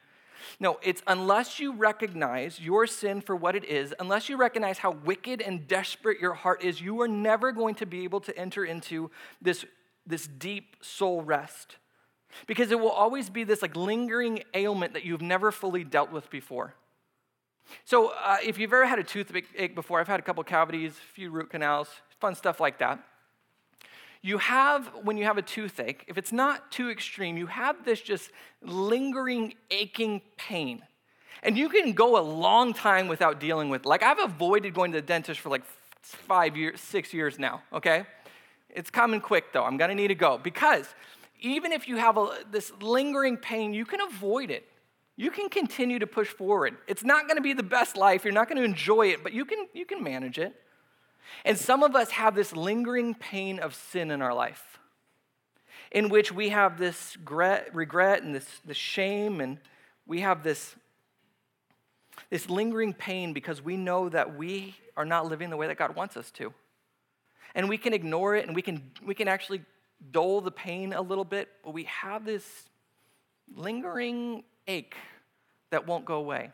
No, 0.60 0.80
it's 0.82 1.02
unless 1.08 1.60
you 1.60 1.74
recognize 1.74 2.60
your 2.60 2.88
sin 2.88 3.22
for 3.22 3.36
what 3.36 3.56
it 3.56 3.66
is, 3.66 3.94
unless 4.00 4.30
you 4.30 4.38
recognize 4.38 4.78
how 4.78 4.92
wicked 4.92 5.42
and 5.42 5.68
desperate 5.68 6.20
your 6.20 6.34
heart 6.34 6.64
is, 6.64 6.80
you 6.80 7.02
are 7.02 7.08
never 7.08 7.52
going 7.52 7.76
to 7.76 7.86
be 7.86 8.04
able 8.04 8.22
to 8.22 8.38
enter 8.38 8.64
into 8.64 9.12
this, 9.42 9.66
this 10.06 10.28
deep 10.28 10.78
soul 10.82 11.22
rest. 11.22 11.78
Because 12.46 12.72
it 12.72 12.80
will 12.80 12.92
always 12.92 13.30
be 13.30 13.44
this 13.44 13.62
like 13.62 13.76
lingering 13.76 14.44
ailment 14.54 14.94
that 14.94 15.04
you've 15.04 15.22
never 15.22 15.52
fully 15.52 15.84
dealt 15.84 16.12
with 16.12 16.30
before. 16.30 16.74
So, 17.84 18.14
uh, 18.24 18.38
if 18.46 18.58
you've 18.58 18.72
ever 18.72 18.86
had 18.86 19.00
a 19.00 19.04
toothache 19.04 19.76
before, 19.76 20.00
I've 20.00 20.08
had 20.08 20.20
a 20.22 20.24
couple 20.24 20.42
cavities, 20.44 20.94
a 20.94 21.14
few 21.14 21.32
root 21.32 21.50
canals, 21.50 21.90
fun 22.20 22.34
stuff 22.36 22.60
like 22.60 22.78
that 22.80 23.04
you 24.22 24.38
have, 24.40 24.88
when 25.04 25.18
you 25.18 25.26
have 25.26 25.38
a 25.38 25.42
toothache, 25.42 26.04
if 26.08 26.18
it's 26.18 26.32
not 26.32 26.72
too 26.72 26.90
extreme, 26.90 27.38
you 27.38 27.48
have 27.48 27.86
this 27.86 28.02
just 28.02 28.32
lingering, 28.62 29.54
aching 29.72 30.22
pain. 30.38 30.82
And 31.44 31.58
you 31.58 31.70
can 31.70 31.94
go 31.94 32.20
a 32.20 32.22
long 32.22 32.74
time 32.74 33.08
without 33.08 33.40
dealing 33.40 33.70
with 33.70 33.86
Like, 33.86 34.04
I've 34.04 34.20
avoided 34.20 34.74
going 34.74 34.92
to 34.92 34.98
the 35.00 35.06
dentist 35.06 35.40
for 35.40 35.50
like 35.50 35.64
five 36.02 36.58
years, 36.58 36.82
six 36.82 37.14
years 37.14 37.38
now, 37.38 37.62
okay? 37.72 38.06
It's 38.70 38.90
coming 38.90 39.22
quick 39.22 39.54
though. 39.54 39.64
I'm 39.64 39.78
gonna 39.78 39.96
need 39.96 40.10
to 40.10 40.16
go 40.16 40.38
because 40.38 40.94
even 41.40 41.72
if 41.72 41.88
you 41.88 41.98
have 41.98 42.18
a, 42.18 42.30
this 42.52 42.72
lingering 42.82 43.38
pain, 43.38 43.74
you 43.74 43.86
can 43.86 44.02
avoid 44.02 44.52
it. 44.52 44.68
You 45.16 45.32
can 45.32 45.50
continue 45.50 46.00
to 46.00 46.08
push 46.08 46.28
forward. 46.28 46.78
It's 46.88 47.04
not 47.04 47.28
gonna 47.28 47.42
be 47.42 47.54
the 47.54 47.64
best 47.64 47.98
life, 47.98 48.24
you're 48.24 48.34
not 48.34 48.48
gonna 48.48 48.62
enjoy 48.62 49.08
it, 49.08 49.24
but 49.24 49.34
you 49.34 49.46
can, 49.46 49.68
you 49.74 49.86
can 49.86 50.04
manage 50.04 50.38
it. 50.38 50.56
And 51.44 51.58
some 51.58 51.84
of 51.84 51.96
us 51.96 52.12
have 52.12 52.36
this 52.36 52.56
lingering 52.56 53.14
pain 53.16 53.60
of 53.60 53.76
sin 53.76 54.12
in 54.12 54.22
our 54.22 54.34
life, 54.34 54.80
in 55.92 56.10
which 56.10 56.32
we 56.32 56.50
have 56.50 56.78
this 56.78 57.18
regret 57.26 58.24
and 58.24 58.34
this, 58.34 58.48
this 58.66 58.78
shame, 58.78 59.42
and 59.42 59.60
we 60.06 60.22
have 60.22 60.44
this, 60.44 60.76
this 62.30 62.50
lingering 62.50 62.94
pain 62.94 63.34
because 63.34 63.62
we 63.62 63.76
know 63.76 64.10
that 64.10 64.38
we 64.38 64.76
are 64.96 65.06
not 65.06 65.28
living 65.28 65.50
the 65.50 65.58
way 65.58 65.68
that 65.68 65.78
God 65.78 65.96
wants 65.96 66.16
us 66.16 66.32
to. 66.32 66.54
And 67.56 67.70
we 67.70 67.78
can 67.78 67.94
ignore 67.94 68.36
it 68.36 68.46
and 68.46 68.56
we 68.56 68.62
can, 68.62 68.92
we 69.04 69.16
can 69.16 69.28
actually 69.28 69.62
dull 70.12 70.42
the 70.42 70.52
pain 70.52 70.94
a 70.94 71.02
little 71.02 71.26
bit, 71.26 71.50
but 71.64 71.74
we 71.74 71.84
have 71.84 72.26
this 72.26 72.46
lingering 73.56 74.44
ache 74.68 74.96
that 75.70 75.88
won't 75.88 76.06
go 76.06 76.16
away. 76.16 76.52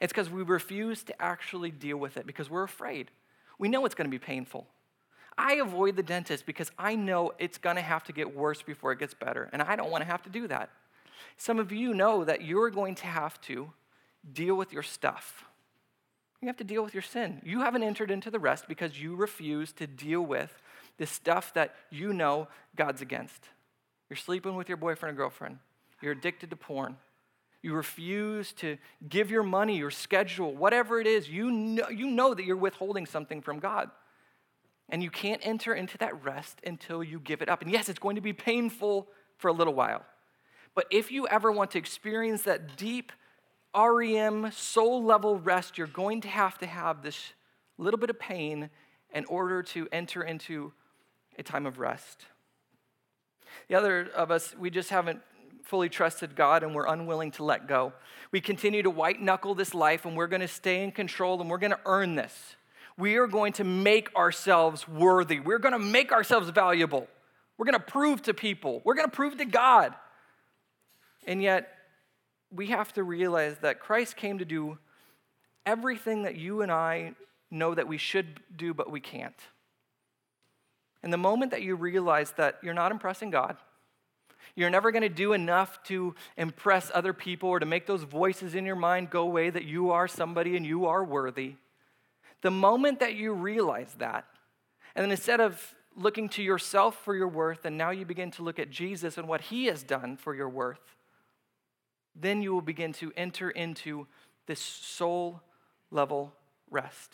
It's 0.00 0.12
because 0.12 0.30
we 0.30 0.42
refuse 0.42 1.02
to 1.04 1.22
actually 1.22 1.70
deal 1.70 1.96
with 1.96 2.16
it 2.16 2.26
because 2.26 2.50
we're 2.50 2.64
afraid. 2.64 3.10
We 3.58 3.68
know 3.68 3.84
it's 3.86 3.94
going 3.94 4.10
to 4.10 4.14
be 4.14 4.18
painful. 4.18 4.66
I 5.38 5.54
avoid 5.54 5.96
the 5.96 6.02
dentist 6.02 6.46
because 6.46 6.70
I 6.78 6.94
know 6.94 7.32
it's 7.38 7.58
going 7.58 7.76
to 7.76 7.82
have 7.82 8.04
to 8.04 8.12
get 8.12 8.34
worse 8.34 8.62
before 8.62 8.92
it 8.92 8.98
gets 8.98 9.14
better, 9.14 9.50
and 9.52 9.62
I 9.62 9.76
don't 9.76 9.90
want 9.90 10.02
to 10.02 10.10
have 10.10 10.22
to 10.22 10.30
do 10.30 10.48
that. 10.48 10.70
Some 11.36 11.58
of 11.58 11.72
you 11.72 11.92
know 11.92 12.24
that 12.24 12.42
you're 12.42 12.70
going 12.70 12.94
to 12.96 13.06
have 13.06 13.40
to 13.42 13.70
deal 14.32 14.54
with 14.54 14.72
your 14.72 14.82
stuff. 14.82 15.44
You 16.40 16.48
have 16.48 16.56
to 16.58 16.64
deal 16.64 16.82
with 16.82 16.94
your 16.94 17.02
sin. 17.02 17.40
You 17.44 17.60
haven't 17.60 17.82
entered 17.82 18.10
into 18.10 18.30
the 18.30 18.38
rest 18.38 18.66
because 18.68 19.00
you 19.00 19.14
refuse 19.14 19.72
to 19.72 19.86
deal 19.86 20.22
with 20.22 20.60
the 20.98 21.06
stuff 21.06 21.52
that 21.54 21.74
you 21.90 22.12
know 22.12 22.48
God's 22.74 23.02
against. 23.02 23.48
You're 24.08 24.16
sleeping 24.16 24.54
with 24.54 24.68
your 24.68 24.76
boyfriend 24.76 25.16
or 25.16 25.22
girlfriend. 25.22 25.58
You're 26.00 26.12
addicted 26.12 26.50
to 26.50 26.56
porn. 26.56 26.96
You 27.62 27.74
refuse 27.74 28.52
to 28.54 28.78
give 29.08 29.30
your 29.30 29.42
money, 29.42 29.76
your 29.76 29.90
schedule, 29.90 30.54
whatever 30.54 31.00
it 31.00 31.06
is, 31.06 31.28
you 31.28 31.50
know, 31.50 31.88
you 31.88 32.06
know 32.06 32.32
that 32.34 32.44
you're 32.44 32.56
withholding 32.56 33.06
something 33.06 33.40
from 33.42 33.58
God. 33.58 33.90
And 34.88 35.02
you 35.02 35.10
can't 35.10 35.44
enter 35.44 35.74
into 35.74 35.98
that 35.98 36.24
rest 36.24 36.60
until 36.64 37.02
you 37.02 37.18
give 37.18 37.42
it 37.42 37.48
up. 37.48 37.62
And 37.62 37.70
yes, 37.70 37.88
it's 37.88 37.98
going 37.98 38.14
to 38.14 38.22
be 38.22 38.32
painful 38.32 39.08
for 39.36 39.48
a 39.48 39.52
little 39.52 39.74
while. 39.74 40.04
But 40.76 40.86
if 40.90 41.10
you 41.10 41.26
ever 41.26 41.50
want 41.50 41.72
to 41.72 41.78
experience 41.78 42.42
that 42.42 42.76
deep 42.76 43.10
REM, 43.74 44.52
soul 44.52 45.02
level 45.02 45.38
rest, 45.38 45.76
you're 45.76 45.86
going 45.88 46.20
to 46.20 46.28
have 46.28 46.58
to 46.58 46.66
have 46.66 47.02
this 47.02 47.32
little 47.78 47.98
bit 47.98 48.10
of 48.10 48.18
pain 48.18 48.70
in 49.12 49.24
order 49.24 49.62
to 49.62 49.88
enter 49.90 50.22
into 50.22 50.72
a 51.38 51.42
time 51.42 51.66
of 51.66 51.78
rest. 51.78 52.26
The 53.68 53.74
other 53.74 54.08
of 54.14 54.30
us, 54.30 54.54
we 54.58 54.70
just 54.70 54.90
haven't 54.90 55.20
fully 55.62 55.88
trusted 55.88 56.36
God 56.36 56.62
and 56.62 56.74
we're 56.74 56.86
unwilling 56.86 57.32
to 57.32 57.44
let 57.44 57.66
go. 57.66 57.92
We 58.30 58.40
continue 58.40 58.82
to 58.82 58.90
white 58.90 59.20
knuckle 59.20 59.54
this 59.54 59.74
life 59.74 60.04
and 60.04 60.16
we're 60.16 60.28
going 60.28 60.40
to 60.40 60.48
stay 60.48 60.84
in 60.84 60.92
control 60.92 61.40
and 61.40 61.50
we're 61.50 61.58
going 61.58 61.72
to 61.72 61.80
earn 61.84 62.14
this. 62.14 62.56
We 62.96 63.16
are 63.16 63.26
going 63.26 63.52
to 63.54 63.64
make 63.64 64.14
ourselves 64.14 64.88
worthy. 64.88 65.40
We're 65.40 65.58
going 65.58 65.72
to 65.72 65.78
make 65.78 66.12
ourselves 66.12 66.48
valuable. 66.50 67.08
We're 67.58 67.66
going 67.66 67.78
to 67.78 67.80
prove 67.80 68.22
to 68.22 68.34
people. 68.34 68.80
We're 68.84 68.94
going 68.94 69.08
to 69.08 69.14
prove 69.14 69.36
to 69.38 69.44
God. 69.44 69.94
And 71.26 71.42
yet, 71.42 71.72
we 72.50 72.68
have 72.68 72.92
to 72.94 73.02
realize 73.02 73.56
that 73.58 73.80
Christ 73.80 74.16
came 74.16 74.38
to 74.38 74.44
do 74.44 74.78
everything 75.64 76.22
that 76.22 76.36
you 76.36 76.62
and 76.62 76.70
I 76.70 77.14
know 77.50 77.74
that 77.74 77.88
we 77.88 77.98
should 77.98 78.40
do, 78.56 78.72
but 78.72 78.90
we 78.90 79.00
can't. 79.00 79.34
And 81.06 81.12
the 81.12 81.18
moment 81.18 81.52
that 81.52 81.62
you 81.62 81.76
realize 81.76 82.32
that 82.32 82.58
you're 82.64 82.74
not 82.74 82.90
impressing 82.90 83.30
God, 83.30 83.58
you're 84.56 84.70
never 84.70 84.90
going 84.90 85.02
to 85.02 85.08
do 85.08 85.34
enough 85.34 85.80
to 85.84 86.16
impress 86.36 86.90
other 86.92 87.12
people 87.12 87.48
or 87.48 87.60
to 87.60 87.64
make 87.64 87.86
those 87.86 88.02
voices 88.02 88.56
in 88.56 88.66
your 88.66 88.74
mind 88.74 89.10
go 89.10 89.22
away 89.22 89.48
that 89.48 89.62
you 89.62 89.92
are 89.92 90.08
somebody 90.08 90.56
and 90.56 90.66
you 90.66 90.86
are 90.86 91.04
worthy. 91.04 91.54
The 92.42 92.50
moment 92.50 92.98
that 92.98 93.14
you 93.14 93.32
realize 93.32 93.94
that, 93.98 94.24
and 94.96 95.04
then 95.04 95.12
instead 95.12 95.38
of 95.38 95.76
looking 95.94 96.28
to 96.30 96.42
yourself 96.42 97.00
for 97.04 97.14
your 97.14 97.28
worth, 97.28 97.64
and 97.64 97.78
now 97.78 97.90
you 97.90 98.04
begin 98.04 98.32
to 98.32 98.42
look 98.42 98.58
at 98.58 98.70
Jesus 98.70 99.16
and 99.16 99.28
what 99.28 99.42
he 99.42 99.66
has 99.66 99.84
done 99.84 100.16
for 100.16 100.34
your 100.34 100.48
worth, 100.48 100.96
then 102.16 102.42
you 102.42 102.52
will 102.52 102.62
begin 102.62 102.92
to 102.94 103.12
enter 103.16 103.48
into 103.48 104.08
this 104.48 104.58
soul 104.58 105.40
level 105.92 106.32
rest. 106.68 107.12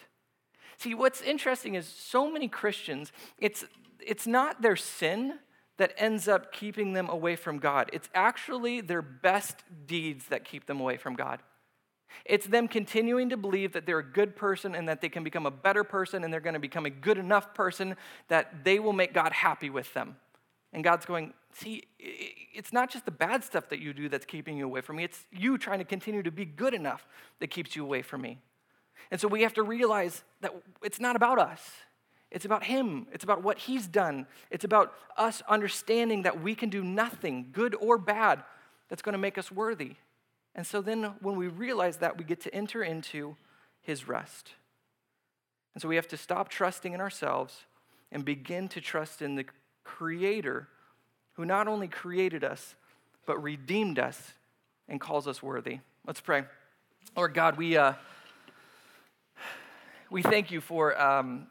See, 0.79 0.95
what's 0.95 1.21
interesting 1.23 1.75
is 1.75 1.87
so 1.87 2.31
many 2.31 2.49
Christians, 2.49 3.13
it's, 3.39 3.65
it's 4.01 4.27
not 4.27 4.63
their 4.63 4.77
sin 4.77 5.39
that 5.79 5.93
ends 5.97 6.29
up 6.29 6.53
keeping 6.53 6.93
them 6.93 7.09
away 7.09 7.37
from 7.37 7.59
God. 7.59 7.91
It's 7.93 8.09
actually 8.15 8.81
their 8.81 9.03
best 9.03 9.65
deeds 9.87 10.27
that 10.27 10.45
keep 10.45 10.67
them 10.67 10.81
away 10.81 10.97
from 10.97 11.15
God. 11.15 11.41
It's 12.25 12.47
them 12.47 12.69
continuing 12.69 13.31
to 13.31 13.37
believe 13.37 13.73
that 13.73 13.87
they're 13.87 13.99
a 13.99 14.05
good 14.05 14.37
person 14.37 14.75
and 14.75 14.89
that 14.89 15.01
they 15.01 15.09
can 15.09 15.25
become 15.25 15.47
a 15.47 15.51
better 15.51 15.83
person 15.83 16.25
and 16.25 16.33
they're 16.33 16.41
going 16.41 16.55
to 16.55 16.61
become 16.61 16.87
a 16.87 16.91
good 16.91 17.19
enough 17.19 17.55
person 17.55 17.97
that 18.29 18.65
they 18.65 18.79
will 18.79 18.93
make 18.93 19.15
God 19.15 19.33
happy 19.33 19.71
with 19.71 19.93
them. 19.95 20.17
And 20.73 20.85
God's 20.85 21.05
going, 21.05 21.35
see, 21.53 21.85
it's 21.99 22.73
not 22.73 22.91
just 22.91 23.05
the 23.05 23.11
bad 23.11 23.45
stuff 23.45 23.69
that 23.71 23.81
you 23.81 23.93
do 23.93 24.09
that's 24.09 24.25
keeping 24.25 24.57
you 24.57 24.65
away 24.65 24.81
from 24.81 24.97
me, 24.97 25.05
it's 25.05 25.27
you 25.31 25.59
trying 25.59 25.79
to 25.79 25.85
continue 25.85 26.23
to 26.23 26.31
be 26.31 26.45
good 26.45 26.75
enough 26.75 27.07
that 27.41 27.49
keeps 27.49 27.77
you 27.77 27.83
away 27.83 28.03
from 28.03 28.23
me. 28.23 28.39
And 29.11 29.21
so 29.21 29.29
we 29.29 29.43
have 29.43 29.55
to 29.55 29.63
realize 29.63 30.23
that 30.41 30.55
it's 30.83 31.01
not 31.01 31.17
about 31.17 31.39
us. 31.39 31.61
It's 32.31 32.45
about 32.45 32.65
Him. 32.65 33.07
It's 33.13 33.25
about 33.25 33.43
what 33.43 33.59
He's 33.59 33.87
done. 33.87 34.27
It's 34.51 34.65
about 34.65 34.95
us 35.17 35.43
understanding 35.49 36.23
that 36.23 36.43
we 36.43 36.55
can 36.55 36.71
do 36.71 36.83
nothing, 36.83 37.49
good 37.53 37.75
or 37.75 37.99
bad, 37.99 38.43
that's 38.89 39.03
going 39.03 39.13
to 39.15 39.19
make 39.19 39.39
us 39.39 39.51
worthy. 39.51 39.97
And 40.55 40.67
so 40.67 40.83
then 40.83 41.15
when 41.21 41.37
we 41.37 41.49
realize 41.49 41.99
that, 41.99 42.19
we 42.19 42.25
get 42.25 42.41
to 42.43 42.55
enter 42.55 42.83
into 42.83 43.37
His 43.81 44.09
rest. 44.09 44.51
And 45.75 45.81
so 45.81 45.89
we 45.89 45.97
have 45.97 46.09
to 46.09 46.17
stop 46.17 46.49
trusting 46.49 46.93
in 46.93 47.01
ourselves 47.01 47.65
and 48.11 48.25
begin 48.25 48.69
to 48.69 48.81
trust 48.81 49.23
in 49.23 49.35
the 49.35 49.47
Creator 49.85 50.69
who 51.35 51.45
not 51.45 51.69
only 51.69 51.89
created 51.89 52.45
us, 52.45 52.75
but 53.27 53.43
redeemed 53.43 53.99
us 53.99 54.33
and 54.89 55.01
calls 55.01 55.27
us 55.27 55.43
worthy. 55.43 55.79
Let's 56.07 56.21
pray. 56.21 56.45
Lord 57.17 57.35
God, 57.35 57.57
we, 57.57 57.77
uh, 57.77 57.95
we 60.13 60.21
thank 60.21 60.51
you 60.51 60.61
for 60.61 61.01
um, 61.01 61.47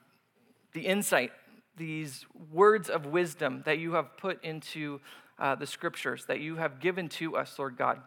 the 0.73 0.81
insight, 0.81 1.31
these 1.77 2.27
words 2.53 2.91
of 2.91 3.07
wisdom 3.07 3.63
that 3.65 3.79
you 3.79 3.93
have 3.93 4.15
put 4.17 4.43
into 4.43 5.01
uh, 5.39 5.55
the 5.55 5.65
scriptures, 5.65 6.25
that 6.27 6.41
you 6.41 6.57
have 6.57 6.79
given 6.79 7.09
to 7.09 7.35
us, 7.35 7.57
Lord 7.57 7.75
God. 7.75 7.99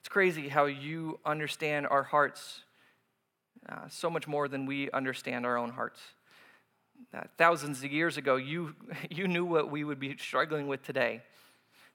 It's 0.00 0.08
crazy 0.08 0.48
how 0.48 0.64
you 0.64 1.20
understand 1.24 1.86
our 1.86 2.02
hearts 2.02 2.62
uh, 3.68 3.88
so 3.88 4.10
much 4.10 4.26
more 4.26 4.48
than 4.48 4.66
we 4.66 4.90
understand 4.90 5.46
our 5.46 5.56
own 5.56 5.70
hearts. 5.70 6.00
Uh, 7.14 7.20
thousands 7.38 7.84
of 7.84 7.92
years 7.92 8.16
ago, 8.16 8.34
you, 8.34 8.74
you 9.08 9.28
knew 9.28 9.44
what 9.44 9.70
we 9.70 9.84
would 9.84 10.00
be 10.00 10.16
struggling 10.16 10.66
with 10.66 10.82
today. 10.82 11.22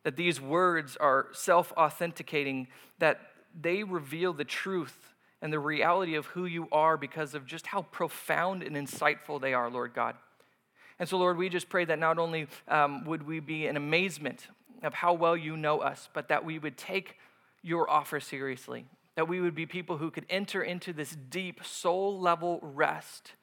That 0.05 0.15
these 0.15 0.39
words 0.39 0.95
are 0.95 1.27
self 1.33 1.73
authenticating, 1.73 2.69
that 2.99 3.19
they 3.53 3.83
reveal 3.83 4.31
the 4.31 4.45
truth 4.45 4.97
and 5.41 5.53
the 5.53 5.59
reality 5.59 6.15
of 6.15 6.25
who 6.27 6.45
you 6.45 6.67
are 6.71 6.97
because 6.97 7.35
of 7.35 7.45
just 7.45 7.67
how 7.67 7.83
profound 7.83 8.63
and 8.63 8.75
insightful 8.75 9.39
they 9.39 9.53
are, 9.53 9.69
Lord 9.69 9.93
God. 9.93 10.15
And 10.99 11.07
so, 11.07 11.17
Lord, 11.17 11.37
we 11.37 11.49
just 11.49 11.69
pray 11.69 11.85
that 11.85 11.99
not 11.99 12.17
only 12.17 12.47
um, 12.67 13.05
would 13.05 13.25
we 13.25 13.39
be 13.39 13.67
in 13.67 13.77
amazement 13.77 14.47
of 14.81 14.93
how 14.93 15.13
well 15.13 15.37
you 15.37 15.55
know 15.55 15.79
us, 15.79 16.09
but 16.13 16.29
that 16.29 16.43
we 16.43 16.57
would 16.57 16.77
take 16.77 17.17
your 17.61 17.89
offer 17.89 18.19
seriously, 18.19 18.85
that 19.15 19.27
we 19.27 19.39
would 19.39 19.53
be 19.53 19.65
people 19.65 19.97
who 19.97 20.09
could 20.09 20.25
enter 20.29 20.63
into 20.63 20.93
this 20.93 21.15
deep 21.29 21.63
soul 21.63 22.19
level 22.19 22.59
rest 22.61 23.33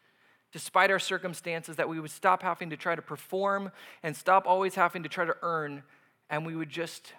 despite 0.55 0.88
our 0.88 1.01
circumstances, 1.01 1.74
that 1.74 1.88
we 1.88 1.99
would 1.99 2.12
stop 2.12 2.40
having 2.40 2.70
to 2.70 2.76
try 2.76 2.95
to 2.95 3.03
perform 3.03 3.72
and 4.05 4.16
stop 4.16 4.47
always 4.47 4.76
having 4.76 5.03
to 5.03 5.09
try 5.09 5.24
to 5.24 5.34
earn, 5.42 5.82
and 6.30 6.47
we 6.47 6.55
would 6.55 6.70
just 6.70 7.12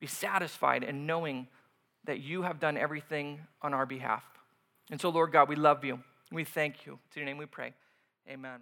be 0.00 0.06
satisfied 0.06 0.82
in 0.82 1.04
knowing 1.04 1.46
that 2.08 2.20
you 2.20 2.40
have 2.40 2.58
done 2.58 2.78
everything 2.78 3.38
on 3.60 3.74
our 3.74 3.84
behalf. 3.84 4.24
And 4.90 4.98
so, 4.98 5.10
Lord 5.10 5.30
God, 5.30 5.46
we 5.46 5.56
love 5.56 5.84
you. 5.84 6.00
We 6.32 6.42
thank 6.42 6.86
you. 6.86 6.98
To 7.12 7.20
your 7.20 7.26
name 7.26 7.36
we 7.36 7.44
pray. 7.44 7.74
Amen. 8.26 8.60